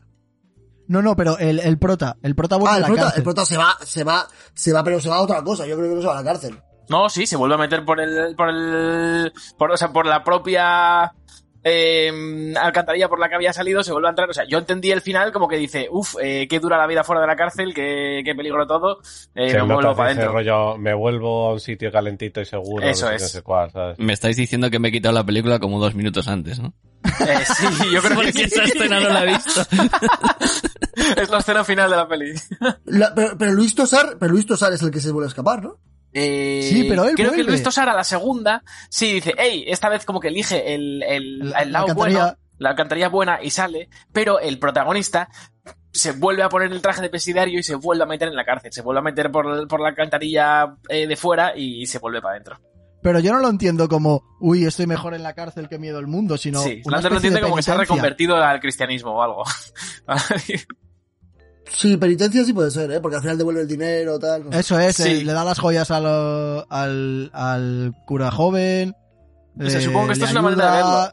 [0.88, 2.16] No, no, pero el, el prota.
[2.22, 3.18] El prota vuelve Ah, a el la prota, cárcel.
[3.20, 5.66] el prota se va, se va, se va, pero se va a otra cosa.
[5.66, 6.60] Yo creo que no se va a la cárcel.
[6.88, 10.22] No, sí, se vuelve a meter por el, por el, por, o sea, por la
[10.22, 11.12] propia
[11.68, 14.30] eh, alcantarilla por la que había salido, se vuelve a entrar.
[14.30, 17.02] O sea, yo entendí el final como que dice, uff, eh, qué dura la vida
[17.02, 19.00] fuera de la cárcel, qué, qué peligro todo,
[19.34, 20.32] eh, Se me vuelvo para adentro.
[20.32, 22.86] rollo, me vuelvo a un sitio calentito y seguro.
[22.86, 23.22] Eso no sé es.
[23.22, 23.98] qué, no sé cuál, ¿sabes?
[23.98, 26.72] Me estáis diciendo que me he quitado la película como dos minutos antes, ¿no?
[27.04, 28.42] Eh, sí, yo creo que sí.
[28.42, 29.60] esa escena no la he visto.
[31.16, 32.32] es la escena final de la peli.
[32.84, 35.62] La- pero, pero Luis Tosar, pero Luis Tosar es el que se vuelve a escapar,
[35.62, 35.78] ¿no?
[36.12, 37.50] Eh, Sí, pero él creo que vuelve.
[37.52, 41.38] Luis Tosar a la segunda sí dice, hey, esta vez como que elige el, el,
[41.50, 42.18] La- el la lado alcantarilla.
[42.24, 45.28] bueno, la alcantarilla buena y sale, pero el protagonista
[45.92, 48.44] se vuelve a poner el traje de presidiario y se vuelve a meter en la
[48.44, 52.20] cárcel, se vuelve a meter por, por la alcantarilla eh, de fuera y se vuelve
[52.22, 52.60] para adentro.
[53.02, 56.06] Pero yo no lo entiendo como, uy, estoy mejor en la cárcel que miedo el
[56.06, 56.60] mundo, sino.
[56.60, 59.44] sí, una lo entiende como que se ha reconvertido al cristianismo o algo.
[61.72, 63.00] Sí, penitencia sí puede ser, ¿eh?
[63.00, 64.44] Porque al final devuelve el dinero, tal.
[64.46, 64.58] no sé.
[64.60, 65.08] Eso es, Sí.
[65.20, 68.94] eh, le da las joyas a lo- al, al cura joven.
[69.60, 71.12] O sea, eh, supongo que esto es una manera de verlo.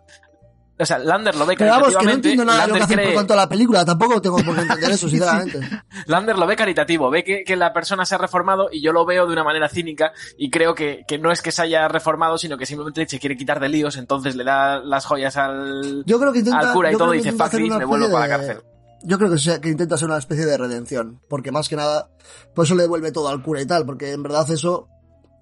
[0.79, 2.83] o sea, Lander lo ve Pero vamos, que no entiendo nada de lo que Lander
[2.83, 3.85] hacen por cree- cuanto a la película.
[3.85, 5.59] Tampoco tengo por qué entender eso, sinceramente.
[6.07, 9.05] Lander lo ve caritativo, ve que, que la persona se ha reformado y yo lo
[9.05, 12.37] veo de una manera cínica y creo que, que no es que se haya reformado,
[12.37, 16.19] sino que simplemente se quiere quitar de líos, entonces le da las joyas al, Yo
[16.19, 18.05] creo que intenta, al cura y yo todo creo y dice, fuck una me vuelvo
[18.07, 18.63] especie para la de- cárcel.
[19.03, 21.19] Yo creo que, sea- que intenta ser una especie de redención.
[21.29, 22.09] Porque más que nada,
[22.55, 23.85] por eso le devuelve todo al cura y tal.
[23.85, 24.87] Porque en verdad eso,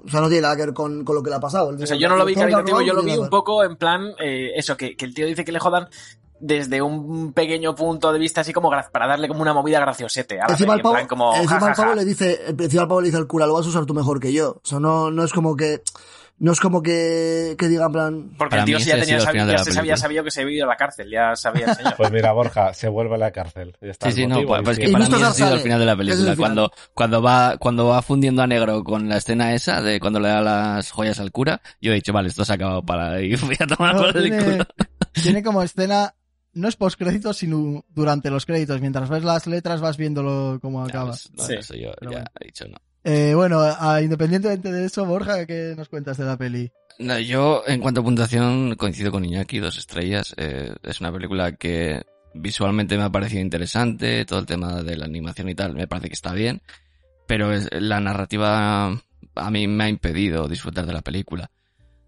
[0.03, 1.69] o sea, no tiene nada que ver con, con lo que le ha pasado.
[1.69, 4.13] O sea, yo no lo vi caritativo, robado, yo lo vi un poco en plan,
[4.19, 5.87] eh, eso, que, que el tío dice que le jodan
[6.43, 10.39] desde un pequeño punto de vista así como para darle como una movida graciosete.
[10.39, 12.39] a la Encima el en pavo, plan como, encima ja, el ja, pavo le dice,
[12.47, 12.55] el
[12.87, 14.53] pavo le dice al cura, lo vas a usar tú mejor que yo.
[14.53, 15.83] O sea, no, no es como que,
[16.39, 19.71] no es como que, que diga en plan, Porque el tío ya tenía, ya se
[19.71, 21.93] sabía sabido que se había ido a la cárcel, ya sabía el señor.
[21.97, 23.77] Pues mira, Borja, se vuelve a la cárcel.
[23.81, 25.79] Ya está Sí, sí, no, motivo, pues, pues que para mí ha sido el final
[25.79, 26.35] de la película.
[26.35, 30.29] Cuando, cuando va, cuando va fundiendo a negro con la escena esa de cuando le
[30.29, 33.35] da las joyas al cura, yo he dicho, vale, esto se ha acabado para y
[33.35, 34.65] voy a tomar No, por el tiene, culo.
[35.13, 36.15] tiene como escena,
[36.53, 38.81] no es post créditos, sino durante los créditos.
[38.81, 41.09] Mientras ves las letras vas viéndolo cómo Ya, acaba.
[41.11, 42.31] pues, no, Sí, eso yo pero ya bueno.
[42.39, 42.77] he dicho no.
[43.03, 46.71] Eh, bueno, a- independientemente de eso, Borja, ¿qué nos cuentas de la peli?
[46.99, 50.35] No, yo, en cuanto a puntuación, coincido con Iñaki, dos estrellas.
[50.37, 52.03] Eh, es una película que
[52.33, 56.07] visualmente me ha parecido interesante, todo el tema de la animación y tal, me parece
[56.09, 56.61] que está bien,
[57.27, 58.85] pero la narrativa
[59.35, 61.49] a mí me ha impedido disfrutar de la película.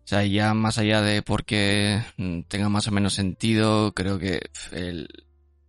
[0.04, 4.42] O sea, ya más allá de porque mm, tenga más o menos sentido, creo que
[4.72, 5.08] el,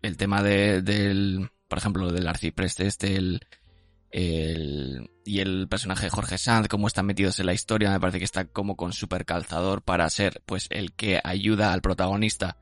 [0.02, 3.40] el tema de, del, por ejemplo, del arcipreste este, el,
[4.14, 8.20] el, y el personaje de Jorge Sanz, cómo están metidos en la historia, me parece
[8.20, 12.56] que está como con super calzador para ser, pues, el que ayuda al protagonista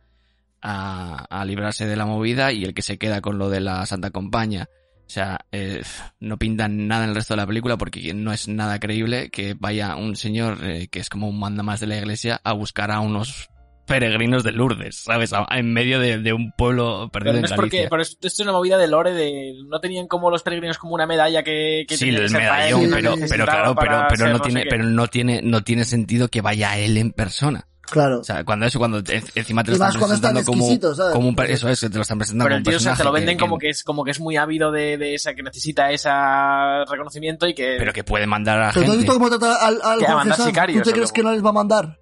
[0.62, 3.85] a, a librarse de la movida y el que se queda con lo de la
[3.85, 4.70] Santa Compañía.
[5.07, 5.83] O sea, eh,
[6.20, 9.53] no pintan nada en el resto de la película porque no es nada creíble que
[9.53, 12.91] vaya un señor eh, que es como un manda más de la iglesia a buscar
[12.91, 13.51] a unos
[13.87, 15.33] peregrinos de Lourdes, ¿sabes?
[15.33, 17.91] A- en medio de, de un pueblo perdido Pero no en es porque, Galicia.
[17.91, 21.07] pero esto es una movida de lore de, no tenían como los peregrinos como una
[21.07, 24.63] medalla que, que Sí, que el medallón, que pero, pero claro, pero, pero no tiene,
[24.65, 24.69] qué.
[24.71, 27.67] pero no tiene, no tiene sentido que vaya él en persona.
[27.91, 28.21] claro.
[28.21, 31.13] O sea, cuando eso, cuando te- encima te lo están presentando como, ¿sabes?
[31.15, 32.95] como un, eso es, te lo están presentando Pero como el un tío o sea,
[32.97, 35.35] te lo venden que- como que es como que es muy ávido de, de esa
[35.35, 36.09] que necesita ese
[36.89, 38.99] reconocimiento y que pero que puede mandar a Pero tú has gente.
[38.99, 40.49] visto cómo trata al, al Que a Jorge mandar Sanz?
[40.49, 41.99] sicarios, ¿Tú te crees que no les va a mandar?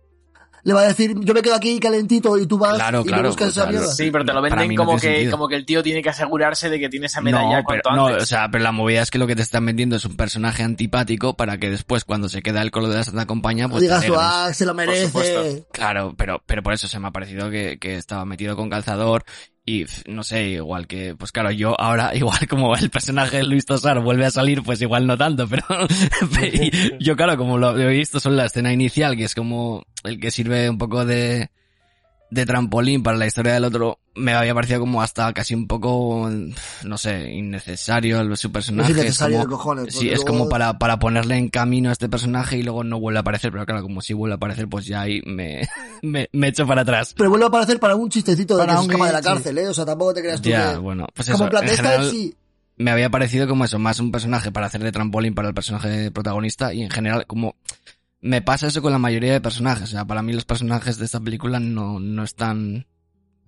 [0.63, 3.29] Le va a decir, yo me quedo aquí calentito y tú vas Claro, y claro,
[3.29, 3.93] buscas sea, esa mierda.
[3.93, 5.31] Sí, pero te lo venden no como que sentido.
[5.33, 8.07] como que el tío tiene que asegurarse de que tiene esa medalla No, pero, no,
[8.09, 8.23] antes.
[8.23, 10.63] o sea, pero la movida es que lo que te están vendiendo es un personaje
[10.63, 14.05] antipático para que después, cuando se queda el colo de la Santa Compañía, pues digas
[14.17, 15.65] ah, se lo merece.
[15.73, 19.25] Claro, pero, pero por eso se me ha parecido que, que estaba metido con calzador
[19.67, 23.67] y no sé, igual que, pues claro, yo ahora, igual como el personaje de Luis
[23.67, 25.65] Tosar vuelve a salir, pues igual no tanto, pero
[27.01, 30.31] yo claro, como lo he visto solo la escena inicial, que es como el que
[30.31, 31.51] sirve un poco de,
[32.31, 36.31] de trampolín para la historia del otro, me había parecido como hasta casi un poco,
[36.85, 38.93] no sé, innecesario el- su personaje.
[38.93, 39.95] es es innecesario como- de cojones.
[39.95, 43.19] Sí, es como para, para ponerle en camino a este personaje y luego no vuelve
[43.19, 45.69] a aparecer, pero claro, como si vuelve a aparecer, pues ya ahí me,
[46.03, 47.15] me, me echo para atrás.
[47.17, 49.59] Pero vuelve a aparecer para un chistecito de Para que un escapa de la cárcel,
[49.59, 49.69] ¿eh?
[49.69, 50.79] O sea, tampoco te creas tú Ya, que...
[50.79, 52.35] bueno, pues como eso, en plan, en esta general vez sí.
[52.77, 56.11] me había parecido como eso, más un personaje para hacer de trampolín para el personaje
[56.11, 57.57] protagonista y en general como
[58.21, 61.05] me pasa eso con la mayoría de personajes, o sea, para mí los personajes de
[61.05, 62.87] esta película no, no están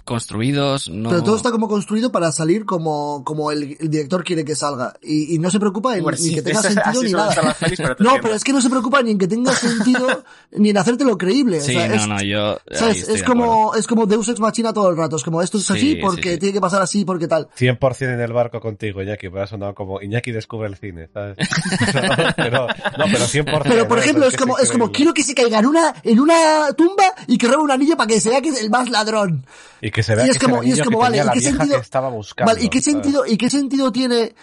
[0.05, 1.11] construidos, no...
[1.11, 4.95] Pero todo está como construido para salir como, como el, el director quiere que salga.
[5.03, 7.57] Y, y no se preocupa en, Bueno, ni sí, que tenga sentido ni nada.
[7.59, 10.79] pero No, pero es que no se preocupa ni en que tenga sentido ni en
[10.79, 11.61] hacértelo creíble.
[11.61, 12.59] Sí, o sea, no, es, no, yo...
[12.73, 13.09] ¿sabes?
[13.09, 15.17] Es como, es como Deus Ex Machina todo el rato.
[15.17, 16.39] Es como esto es Sí, así sí, porque sí.
[16.39, 17.49] tiene que pasar así porque tal.
[17.57, 21.37] 100% en el barco contigo, Iñaki, pero ha sonado como Iñaki descubre el cine, ¿sabes?
[21.39, 23.63] No, pero, no, pero 100%.
[23.63, 24.03] Pero por ¿no?
[24.03, 27.39] ejemplo, es como, es como quiero que se caiga en una, en una tumba y
[27.39, 29.47] que robe un anillo para que se vea que es el más ladrón.
[29.81, 31.27] Y que se vea y es que como- y es como, que vale, tenía ¿y
[31.27, 32.53] la qué vieja sentido- que estaba buscando.
[32.53, 32.93] Vale, ¿y qué ¿sabes?
[33.05, 34.35] sentido, y qué sentido tiene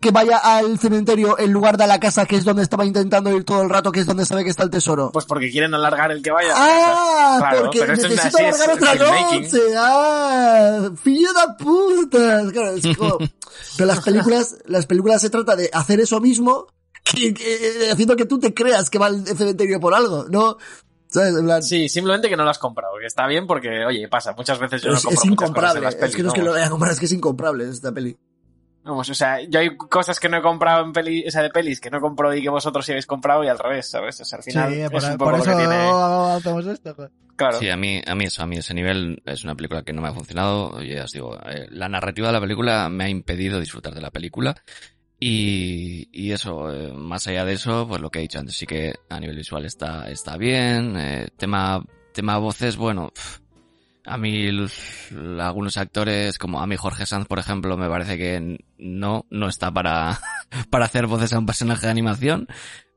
[0.00, 3.30] que vaya al cementerio en lugar de a la casa que es donde estaba intentando
[3.36, 5.10] ir todo el rato, que es donde sabe que está el tesoro?
[5.12, 6.52] Pues porque quieren alargar el que vaya.
[6.56, 9.58] Ah, Claro, porque pero esto es necesito así, es alargar otra noche.
[9.78, 12.50] Ah, fillo de puta.
[12.52, 13.18] Claro, es como-
[13.76, 16.66] pero las películas, las películas se trata de hacer eso mismo,
[17.04, 20.56] que, que- haciendo que tú te creas que va al cementerio por algo, ¿no?
[21.12, 21.36] ¿Sabes?
[21.36, 24.32] En plan, Sí, simplemente que no lo has comprado, que está bien porque, oye, pasa,
[24.36, 25.80] muchas veces yo no es, compro es cosas en incomprable.
[25.82, 26.54] las pelis, es que no es que lo vamos.
[26.56, 28.16] vaya a comprar, es que es incomprable esta peli.
[28.84, 31.50] Vamos, o sea, yo hay cosas que no he comprado en peli, o sea, de
[31.50, 34.20] pelis que no compro y que vosotros sí habéis comprado y al revés, ¿sabes?
[34.20, 35.74] O sea, al final sí, es por, un por poco lo eso que tiene,
[36.36, 36.94] hacemos esto.
[36.94, 37.10] joder.
[37.36, 37.58] claro.
[37.60, 40.02] Sí, a mí, a mí eso, a mí ese nivel es una película que no
[40.02, 40.82] me ha funcionado.
[40.82, 44.00] Yo ya os digo, eh, la narrativa de la película me ha impedido disfrutar de
[44.00, 44.56] la película.
[45.24, 48.66] Y, y eso, eh, más allá de eso, pues lo que he dicho antes, sí
[48.66, 50.96] que a nivel visual está, está bien.
[50.96, 51.80] eh, tema,
[52.12, 53.12] tema voces, bueno,
[54.04, 54.48] A mí
[55.38, 59.70] algunos actores, como a mí Jorge Sanz, por ejemplo, me parece que no, no está
[59.70, 60.18] para,
[60.70, 62.48] para hacer voces a un personaje de animación.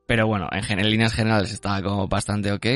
[0.08, 2.66] Pero bueno, en, en líneas generales estaba como bastante ok.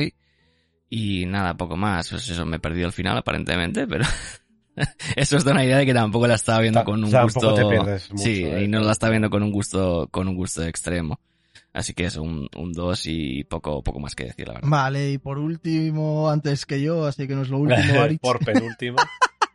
[0.89, 2.09] Y nada, poco más.
[2.09, 4.05] Pues eso, me he perdido el final aparentemente, pero
[5.15, 7.53] eso es da una idea de que tampoco la estaba viendo Ta- con un gusto.
[7.53, 8.63] te pierdes mucho, sí, eh.
[8.63, 11.19] y no la estaba viendo con un gusto, con un gusto extremo.
[11.73, 14.67] Así que es un, un 2 y poco, poco más que decir, la verdad.
[14.69, 18.19] Vale, y por último, antes que yo, así que no es lo último, Aritz.
[18.19, 18.97] Por penúltimo.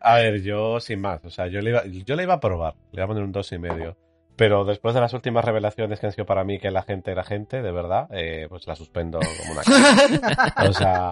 [0.00, 1.22] A ver, yo sin más.
[1.24, 2.74] O sea, yo le iba, yo le iba a probar.
[2.92, 3.98] Le iba a poner un dos y medio.
[4.36, 7.24] Pero después de las últimas revelaciones que han sido para mí que la gente era
[7.24, 10.68] gente, de verdad, eh, pues la suspendo como una cara.
[10.68, 11.10] O sea,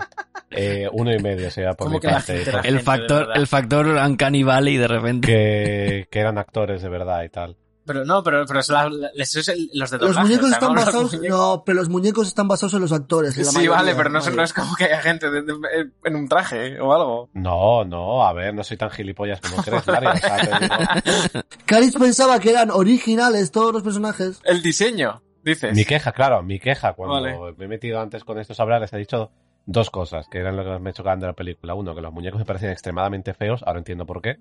[0.50, 2.44] eh, uno y medio sería por ¿Cómo mi parte.
[2.44, 5.26] gente El factor, el factor Uncanny Valley de repente.
[5.26, 7.56] Que, que eran actores de verdad y tal.
[7.86, 10.44] Pero no, pero, pero es la- la- eso es el- los de Los doblaje, muñecos
[10.46, 11.12] o sea, están no los basados.
[11.14, 11.38] muñecos.
[11.38, 13.36] No, pero los muñecos están basados en los actores.
[13.36, 14.44] en Sí, mayoría, vale, pero no, es- no mayoría.
[14.44, 17.28] es como que haya gente de- de- en un traje o algo.
[17.34, 20.10] No, no, a ver, no soy tan gilipollas como crees, Mario.
[21.66, 24.40] Caris pensaba que eran originales todos los personajes.
[24.44, 25.74] El diseño, dices.
[25.74, 27.54] Mi queja, claro, mi queja, cuando Vale.
[27.56, 29.30] me he metido antes con estos a hablar, les he dicho
[29.66, 31.74] dos cosas, que eran lo que me chocaban de la película.
[31.74, 34.36] Uno, que los muñecos me parecían extremadamente feos, ahora entiendo por qué.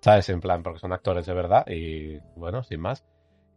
[0.00, 0.28] ¿Sabes?
[0.28, 3.04] En plan, porque son actores de verdad y, bueno, sin más.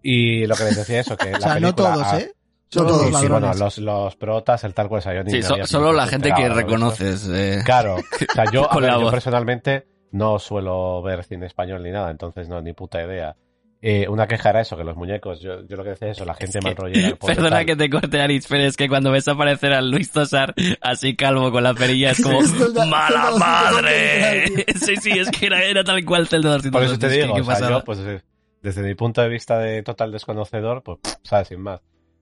[0.02, 1.94] Y lo que les decía eso, que la O sea, no película...
[1.94, 2.32] todos, ah, ¿eh?
[2.34, 3.12] No Solo todos.
[3.12, 5.92] los Sí, sí, bueno, los, los protas, el tal cual salió ni Sí, so- solo
[5.94, 6.56] la gente que ¿no?
[6.56, 7.28] reconoces.
[7.30, 7.62] eh.
[7.66, 12.48] Claro, o sea, yo, ver, yo personalmente no suelo ver cine español ni nada, entonces
[12.50, 13.36] no, ni puta idea.
[13.84, 16.26] Eh, una queja era eso, que los muñecos, yo, yo lo que decía es eso,
[16.26, 17.16] la gente mal rollera.
[17.26, 17.66] Perdona tal.
[17.66, 21.52] que te corte, Aritz, pero es que cuando ves aparecer a Luis Tosar así calvo
[21.52, 24.44] con la perilla es como Zelda- ¡Mala Zelda madre!
[24.50, 26.72] 211, sí, sí, es que era, era tal cual Zelda 211.
[26.72, 28.22] Por eso te es que digo, qué o sea, yo, pues eh,
[28.62, 31.82] desde mi punto de vista de total desconocedor, pues, sabes, sin más.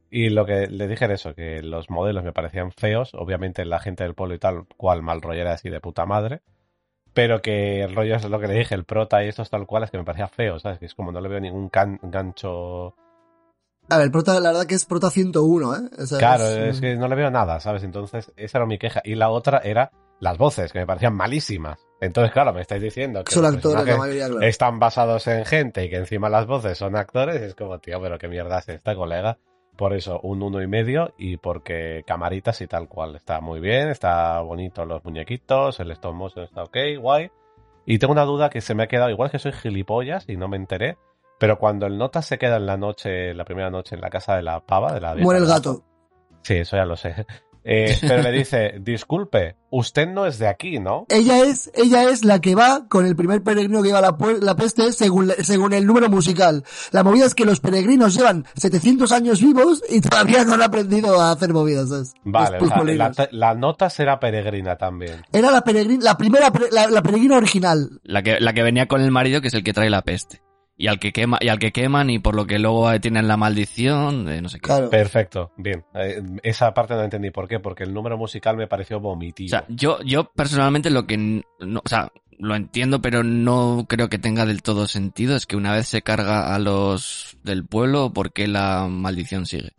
[0.10, 3.80] Y lo que le dije era eso, que los modelos me parecían feos, obviamente la
[3.80, 6.40] gente del pueblo y tal, cual mal rollera así de puta madre,
[7.20, 9.84] pero que el rollo es lo que le dije, el prota y estos tal cual,
[9.84, 10.80] es que me parecía feo, ¿sabes?
[10.80, 12.96] Que es como no le veo ningún can- gancho...
[13.90, 15.80] A ver, prota, la verdad que es Prota 101, ¿eh?
[16.02, 17.84] O sea, Claro, es- es que no le veo nada, ¿sabes?
[17.84, 19.02] Entonces, esa era mi queja.
[19.04, 19.92] Y la otra era
[20.22, 21.78] las voces, que me parecían malísimas.
[22.00, 24.42] Entonces, claro, me estáis diciendo que son los actores la mayoría, claro.
[24.42, 28.18] están basados en gente y que encima las voces son actores, es como, tío, pero
[28.18, 29.38] qué mierda es esta, colega.
[29.80, 33.16] Por eso, un uno y medio y porque camaritas y tal cual.
[33.16, 37.32] Está muy bien, está bonito los muñequitos, el stop motion está ok, guay.
[37.86, 40.50] Y tengo una duda que se me ha quedado, igual que soy gilipollas y no
[40.50, 40.98] me enteré,
[41.38, 44.36] pero cuando el nota se queda en la noche, la primera noche en la casa
[44.36, 45.82] de la pava, de la vieja Muere el gato.
[46.42, 47.26] Sí, eso ya lo sé.
[47.64, 51.06] Eh, pero le dice, disculpe, usted no es de aquí, ¿no?
[51.10, 54.92] Ella es, ella es la que va con el primer peregrino que lleva la, peste
[54.94, 56.64] según, según el número musical.
[56.92, 61.20] La movida es que los peregrinos llevan 700 años vivos y todavía no han aprendido
[61.20, 62.14] a hacer movidas, ¿sabes?
[62.24, 65.24] Vale, Los o sea, la, la nota será peregrina también.
[65.32, 68.00] Era la peregrina, la primera, la, la peregrina original.
[68.04, 70.42] La que, la que venía con el marido, que es el que trae la peste.
[70.82, 73.36] Y al que quema, y al que queman, y por lo que luego tienen la
[73.36, 74.68] maldición, de no sé qué.
[74.68, 74.90] Claro.
[74.90, 75.84] Perfecto, bien.
[75.94, 79.50] Eh, esa parte no entendí por qué, porque el número musical me pareció O vomitivo.
[79.50, 84.20] sea, yo, yo personalmente lo que, no, o sea, lo entiendo, pero no creo que
[84.20, 85.36] tenga del todo sentido.
[85.36, 89.74] Es que una vez se carga a los del pueblo, ¿por qué la maldición sigue?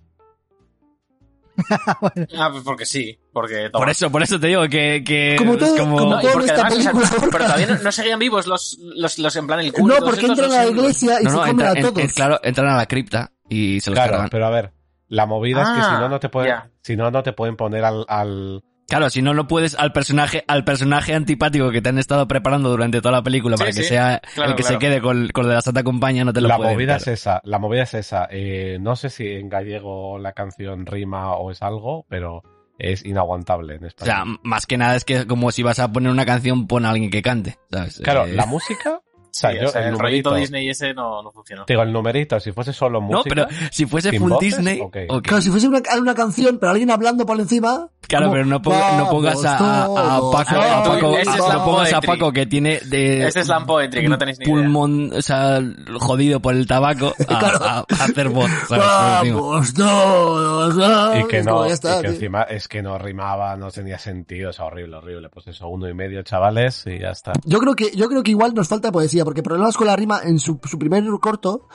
[2.36, 3.84] Ah, pues porque sí, porque toma.
[3.84, 5.98] Por eso, por eso te digo que, que Como es todo- como...
[5.98, 8.46] como No, todo- porque esta además, o sea, película- pero todavía no, no seguían vivos
[8.46, 9.98] los, los, los en plan el culo.
[9.98, 11.98] No, porque entran a la iglesia y No, se no, comen entra- a todos.
[11.98, 14.28] en- claro, entran a la cripta y se los claro, cargan.
[14.30, 14.72] pero a ver,
[15.08, 17.56] la movida es que si Ah, no, no te pueden, si no, no te pueden
[17.56, 18.62] poner al, al...
[18.88, 22.70] Claro, si no, no puedes al personaje, al personaje antipático que te han estado preparando
[22.70, 24.74] durante toda la película Sí, para que sí, sea claro, el que claro.
[24.74, 26.96] se quede con, con lo de la Santa Compañía, no te lo La pueden, movida
[26.96, 27.02] claro.
[27.02, 28.26] es esa, la movida es esa.
[28.32, 32.42] Eh, no sé si en gallego la canción rima o es algo, pero
[32.80, 34.14] es inaguantable en O español.
[34.14, 36.90] sea, más que nada es que como si vas a poner una canción, pon a
[36.90, 38.00] alguien que cante, ¿sabes?
[38.02, 39.00] claro, Eh, la música,
[39.30, 41.64] o sea, Sí, yo, o sea, el el rollito numerito, Disney ese no, no funcionó.
[41.66, 44.56] digo, el numerito, si fuese solo música, No, pero si fuese ¿Sin full voces?
[44.56, 44.82] Disney.
[45.22, 47.88] Claro, si fuese una, una canción, pero alguien hablando por encima.
[48.08, 51.16] Claro, como, pero no, ponga- no pongas a, a- a "Vamos Paco, todos, a Paco-
[51.18, 52.00] Ese es no pongas a.
[52.00, 54.54] Paco que tiene de Ese es Slam Poetry, que no tenéis ni idea.
[54.54, 55.60] pulmón, o sea,
[56.00, 58.50] jodido por el tabaco a, a- a hacer voz.
[58.68, 61.18] Vamos todos, vamos".
[61.20, 61.70] Y que no, y
[62.02, 65.28] que encima es que no rimaba, no tenía sentido, o sea, horrible, horrible.
[65.28, 67.32] Pues eso, uno y medio, chavales, y ya está.
[67.44, 70.20] Yo creo que, yo creo que igual nos falta poesía, porque problemas con la rima
[70.24, 71.68] en su, su primer corto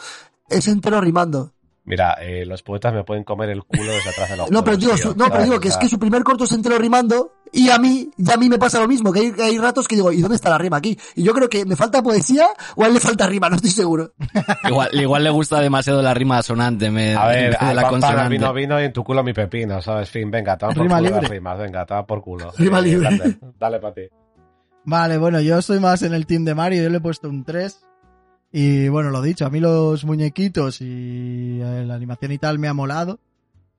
[0.50, 1.52] es entero rimando.
[1.88, 4.76] Mira, eh, los poetas me pueden comer el culo desde atrás de la No, pero
[4.76, 7.70] digo, su- no, pero digo que es que su primer corto es entero rimando, y
[7.70, 9.94] a mí, y a mí me pasa lo mismo, que hay, que hay ratos que
[9.96, 10.98] digo, ¿y dónde está la rima aquí?
[11.14, 13.70] Y yo creo que me falta poesía, o a él le falta rima, no estoy
[13.70, 14.14] seguro.
[14.68, 17.94] Igual, igual le gusta demasiado la rima sonante, me, A ver, al la pan, pan,
[17.94, 18.30] al consonante.
[18.30, 20.10] vino, vino y en tu culo mi pepino, ¿sabes?
[20.10, 21.36] Fin, venga, toma por Rima culo las libre.
[21.36, 22.52] rimas, venga, toma por culo.
[22.58, 23.10] Rima Eh, libre.
[23.16, 24.02] Dale, dale para ti.
[24.86, 27.44] Vale, bueno, yo estoy más en el team de Mario, yo le he puesto un
[27.44, 27.82] 3.
[28.52, 32.68] Y bueno, lo dicho, a mí los muñequitos y eh, la animación y tal me
[32.68, 33.20] ha molado.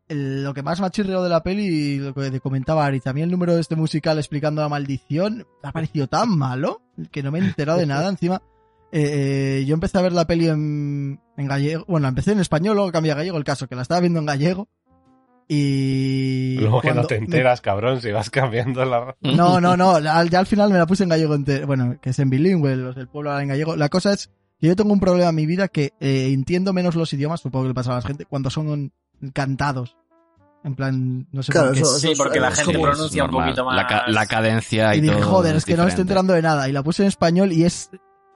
[0.08, 3.12] Lo que más me ha chirreado de la peli, lo que te comentaba Aritz, a
[3.12, 7.22] mí el número de este musical explicando la maldición me ha parecido tan malo que
[7.22, 8.08] no me he enterado de nada.
[8.10, 8.42] Encima,
[8.92, 12.76] eh, eh, yo empecé a ver la peli en, en gallego, bueno, empecé en español,
[12.76, 14.68] luego cambié a gallego, el caso que la estaba viendo en gallego.
[15.48, 16.56] Y...
[16.58, 19.16] Luego que no cuando te me- enteras, cabrón, si vas cambiando la...
[19.22, 20.00] no, no, no.
[20.00, 21.66] ya al final me la puse en gallego entero.
[21.66, 23.76] Bueno, que es en bilingüe, los del pueblo hablan en gallego.
[23.76, 26.94] La cosa es que yo tengo un problema en mi vida que eh, entiendo menos
[26.96, 28.92] los idiomas, supongo que le pasa a la gente, cuando son
[29.32, 29.96] cantados.
[30.64, 31.80] En plan, no sé Claro, por qué.
[31.82, 33.76] eso- Sí, porque la gente pronuncia un poquito más.
[33.76, 36.32] La, ca- la cadencia y, Y dije, todo joder, es que no me estoy enterando
[36.32, 36.68] de nada.
[36.68, 37.90] Y la puse en español y es...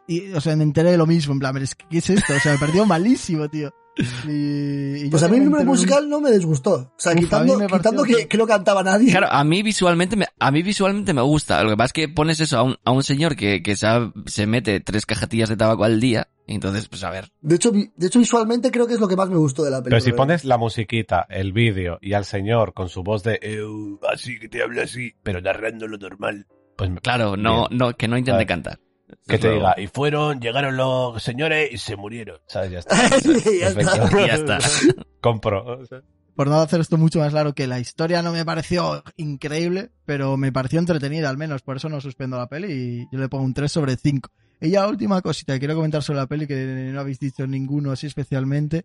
[0.07, 1.32] Y, o sea, me enteré de lo mismo.
[1.32, 2.32] En plan, pero es que, ¿qué es esto?
[2.35, 3.73] O sea, me perdió malísimo, tío.
[4.27, 6.72] Y, y yo Pues a mí el me número un- musical no me disgustó.
[6.74, 7.59] O sea, Uf, quitando,
[8.05, 9.10] que- que, no cantaba nadie.
[9.10, 11.62] Claro, a mí visualmente me, a mí visualmente me gusta.
[11.62, 14.12] Lo que pasa es que pones eso a un, a un señor que, que sabe-
[14.27, 16.28] se mete tres cajetillas de tabaco al día.
[16.47, 17.31] Y entonces, pues a ver.
[17.40, 19.77] De hecho, de hecho, visualmente creo que es lo que más me gustó de la
[19.78, 20.01] película.
[20.01, 24.01] Pero si pones la musiquita, el vídeo y al señor con su voz de "Eu,
[24.12, 26.47] así que te habla así, pero narrando lo normal,
[26.77, 28.47] pues Claro, no, no, que no intente Vale.
[28.47, 28.81] cantar.
[29.31, 32.39] Que te diga, y fueron, llegaron los señores y se murieron.
[32.47, 32.70] ¿Sabes?
[32.70, 32.97] Ya está.
[33.61, 34.27] Ya está.
[34.27, 34.59] Ya está.
[35.20, 35.82] Compro.
[36.35, 40.36] por no hacer esto mucho más claro, que la historia no me pareció increíble, pero
[40.36, 43.44] me pareció entretenida al menos, por eso no suspendo la peli y yo le pongo
[43.44, 44.31] un 3 sobre 5.
[44.62, 47.47] Y ya la última cosita que quiero comentar sobre la peli, que no habéis dicho
[47.47, 48.85] ninguno así especialmente,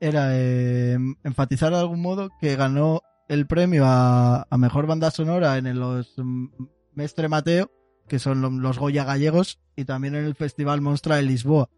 [0.00, 5.56] era eh, enfatizar de algún modo que ganó el premio a, a Mejor Banda Sonora
[5.58, 6.46] en los mm,
[6.94, 7.70] Mestre Mateo,
[8.08, 11.68] que son lo- los Goya gallegos, y también en el Festival Monstra de Lisboa.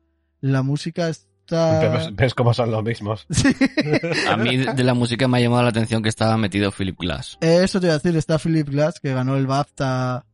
[0.40, 1.80] La música está...
[1.90, 3.26] ¿Ves, ves cómo son los mismos?
[3.30, 3.48] Sí.
[4.28, 6.98] A mí de de la música me ha llamado la atención que estaba metido Philip
[6.98, 7.36] Glass.
[7.40, 10.24] Eso te iba a decir, está Philip Glass, que ganó el BAFTA.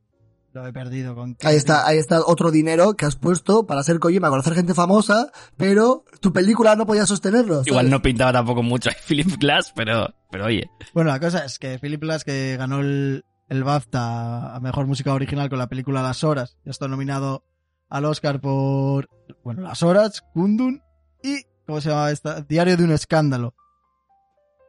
[0.53, 1.37] Lo he perdido con.
[1.43, 5.31] Ahí está, ahí está otro dinero que has puesto para ser Kojima, conocer gente famosa,
[5.59, 7.57] pero tu película no podía sostenerlo.
[7.57, 7.67] ¿sabes?
[7.69, 10.71] Igual no pintaba tampoco mucho a Philip Glass, pero, pero oye.
[10.95, 15.13] Bueno, la cosa es que Philip Glass, que ganó el, el BAFTA a mejor música
[15.13, 17.45] original con la película Las Horas, ya está nominado
[17.89, 19.09] al Oscar por.
[19.45, 20.83] Bueno, Las Horas, Kundun
[21.23, 21.43] y.
[21.67, 22.41] ¿Cómo se llama esta?
[22.43, 23.55] Diario de un escándalo.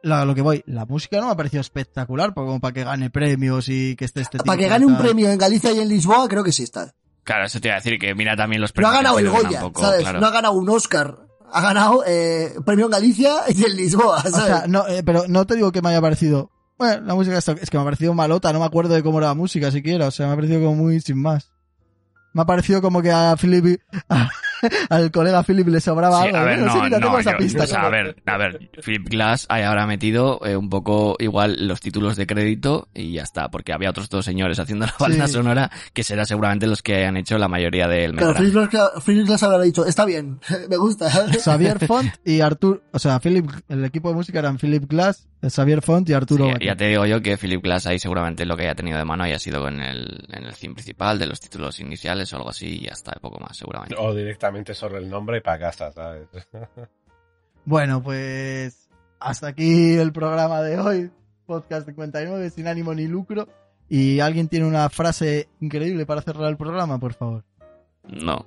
[0.02, 3.10] La- lo que voy, la música no me ha parecido espectacular, como para que gane
[3.10, 5.02] premios y que esté este Para tipo que gane un tal.
[5.02, 6.92] premio en Galicia y en Lisboa, creo que sí está.
[7.24, 8.94] Claro, eso te iba a decir que mira también los No ha premios.
[8.96, 10.00] ganado el Goya, tampoco, ¿sabes?
[10.02, 10.20] claro.
[10.20, 11.18] No ha ganado un Oscar.
[11.52, 14.44] Ha ganado eh, premio en Galicia y en Lisboa, O ¿sabes?
[14.46, 16.50] sea, no, eh, pero no te digo que me haya parecido.
[16.78, 19.18] Bueno, la música está- es que me ha parecido malota, no me acuerdo de cómo
[19.18, 21.50] era la música siquiera, o sea, me ha parecido como muy sin más.
[22.32, 23.80] Me ha parecido como que a Philip,
[24.90, 26.38] al colega Philip le sobraba Sí, algo.
[26.38, 27.64] a ver, Bueno, no, sí, mira, no, esa yo- pista.
[27.64, 31.66] o sea, a ver, a ver, Philip Glass ahí habrá metido eh, un poco igual
[31.68, 35.26] los títulos de crédito y ya está, porque había otros dos señores haciendo la banda
[35.26, 35.32] Sí.
[35.34, 38.50] sonora que será seguramente los que han hecho la mayoría del Claro, metraje.
[38.50, 41.08] Philip Glass- Philip Glass habrá dicho, está bien, me gusta.
[41.44, 45.82] Xavier Font y Artur, o sea, Philip, el equipo de música eran Philip Glass, Xavier
[45.82, 46.46] Font y Arturo.
[46.58, 49.04] Sí, ya te digo yo que Philip Glass ahí seguramente lo que haya tenido de
[49.04, 52.50] mano haya sido en el, en el theme principal de los títulos iniciales o algo
[52.50, 53.94] así y ya está, poco más seguramente.
[53.98, 56.28] O directamente solo el nombre y para casa, ¿sabes?
[57.64, 58.88] Bueno, pues
[59.20, 61.10] hasta aquí el programa de hoy,
[61.44, 63.46] podcast 59, sin ánimo ni lucro.
[63.90, 67.44] Y alguien tiene una frase increíble para cerrar el programa, por favor.
[68.04, 68.46] No.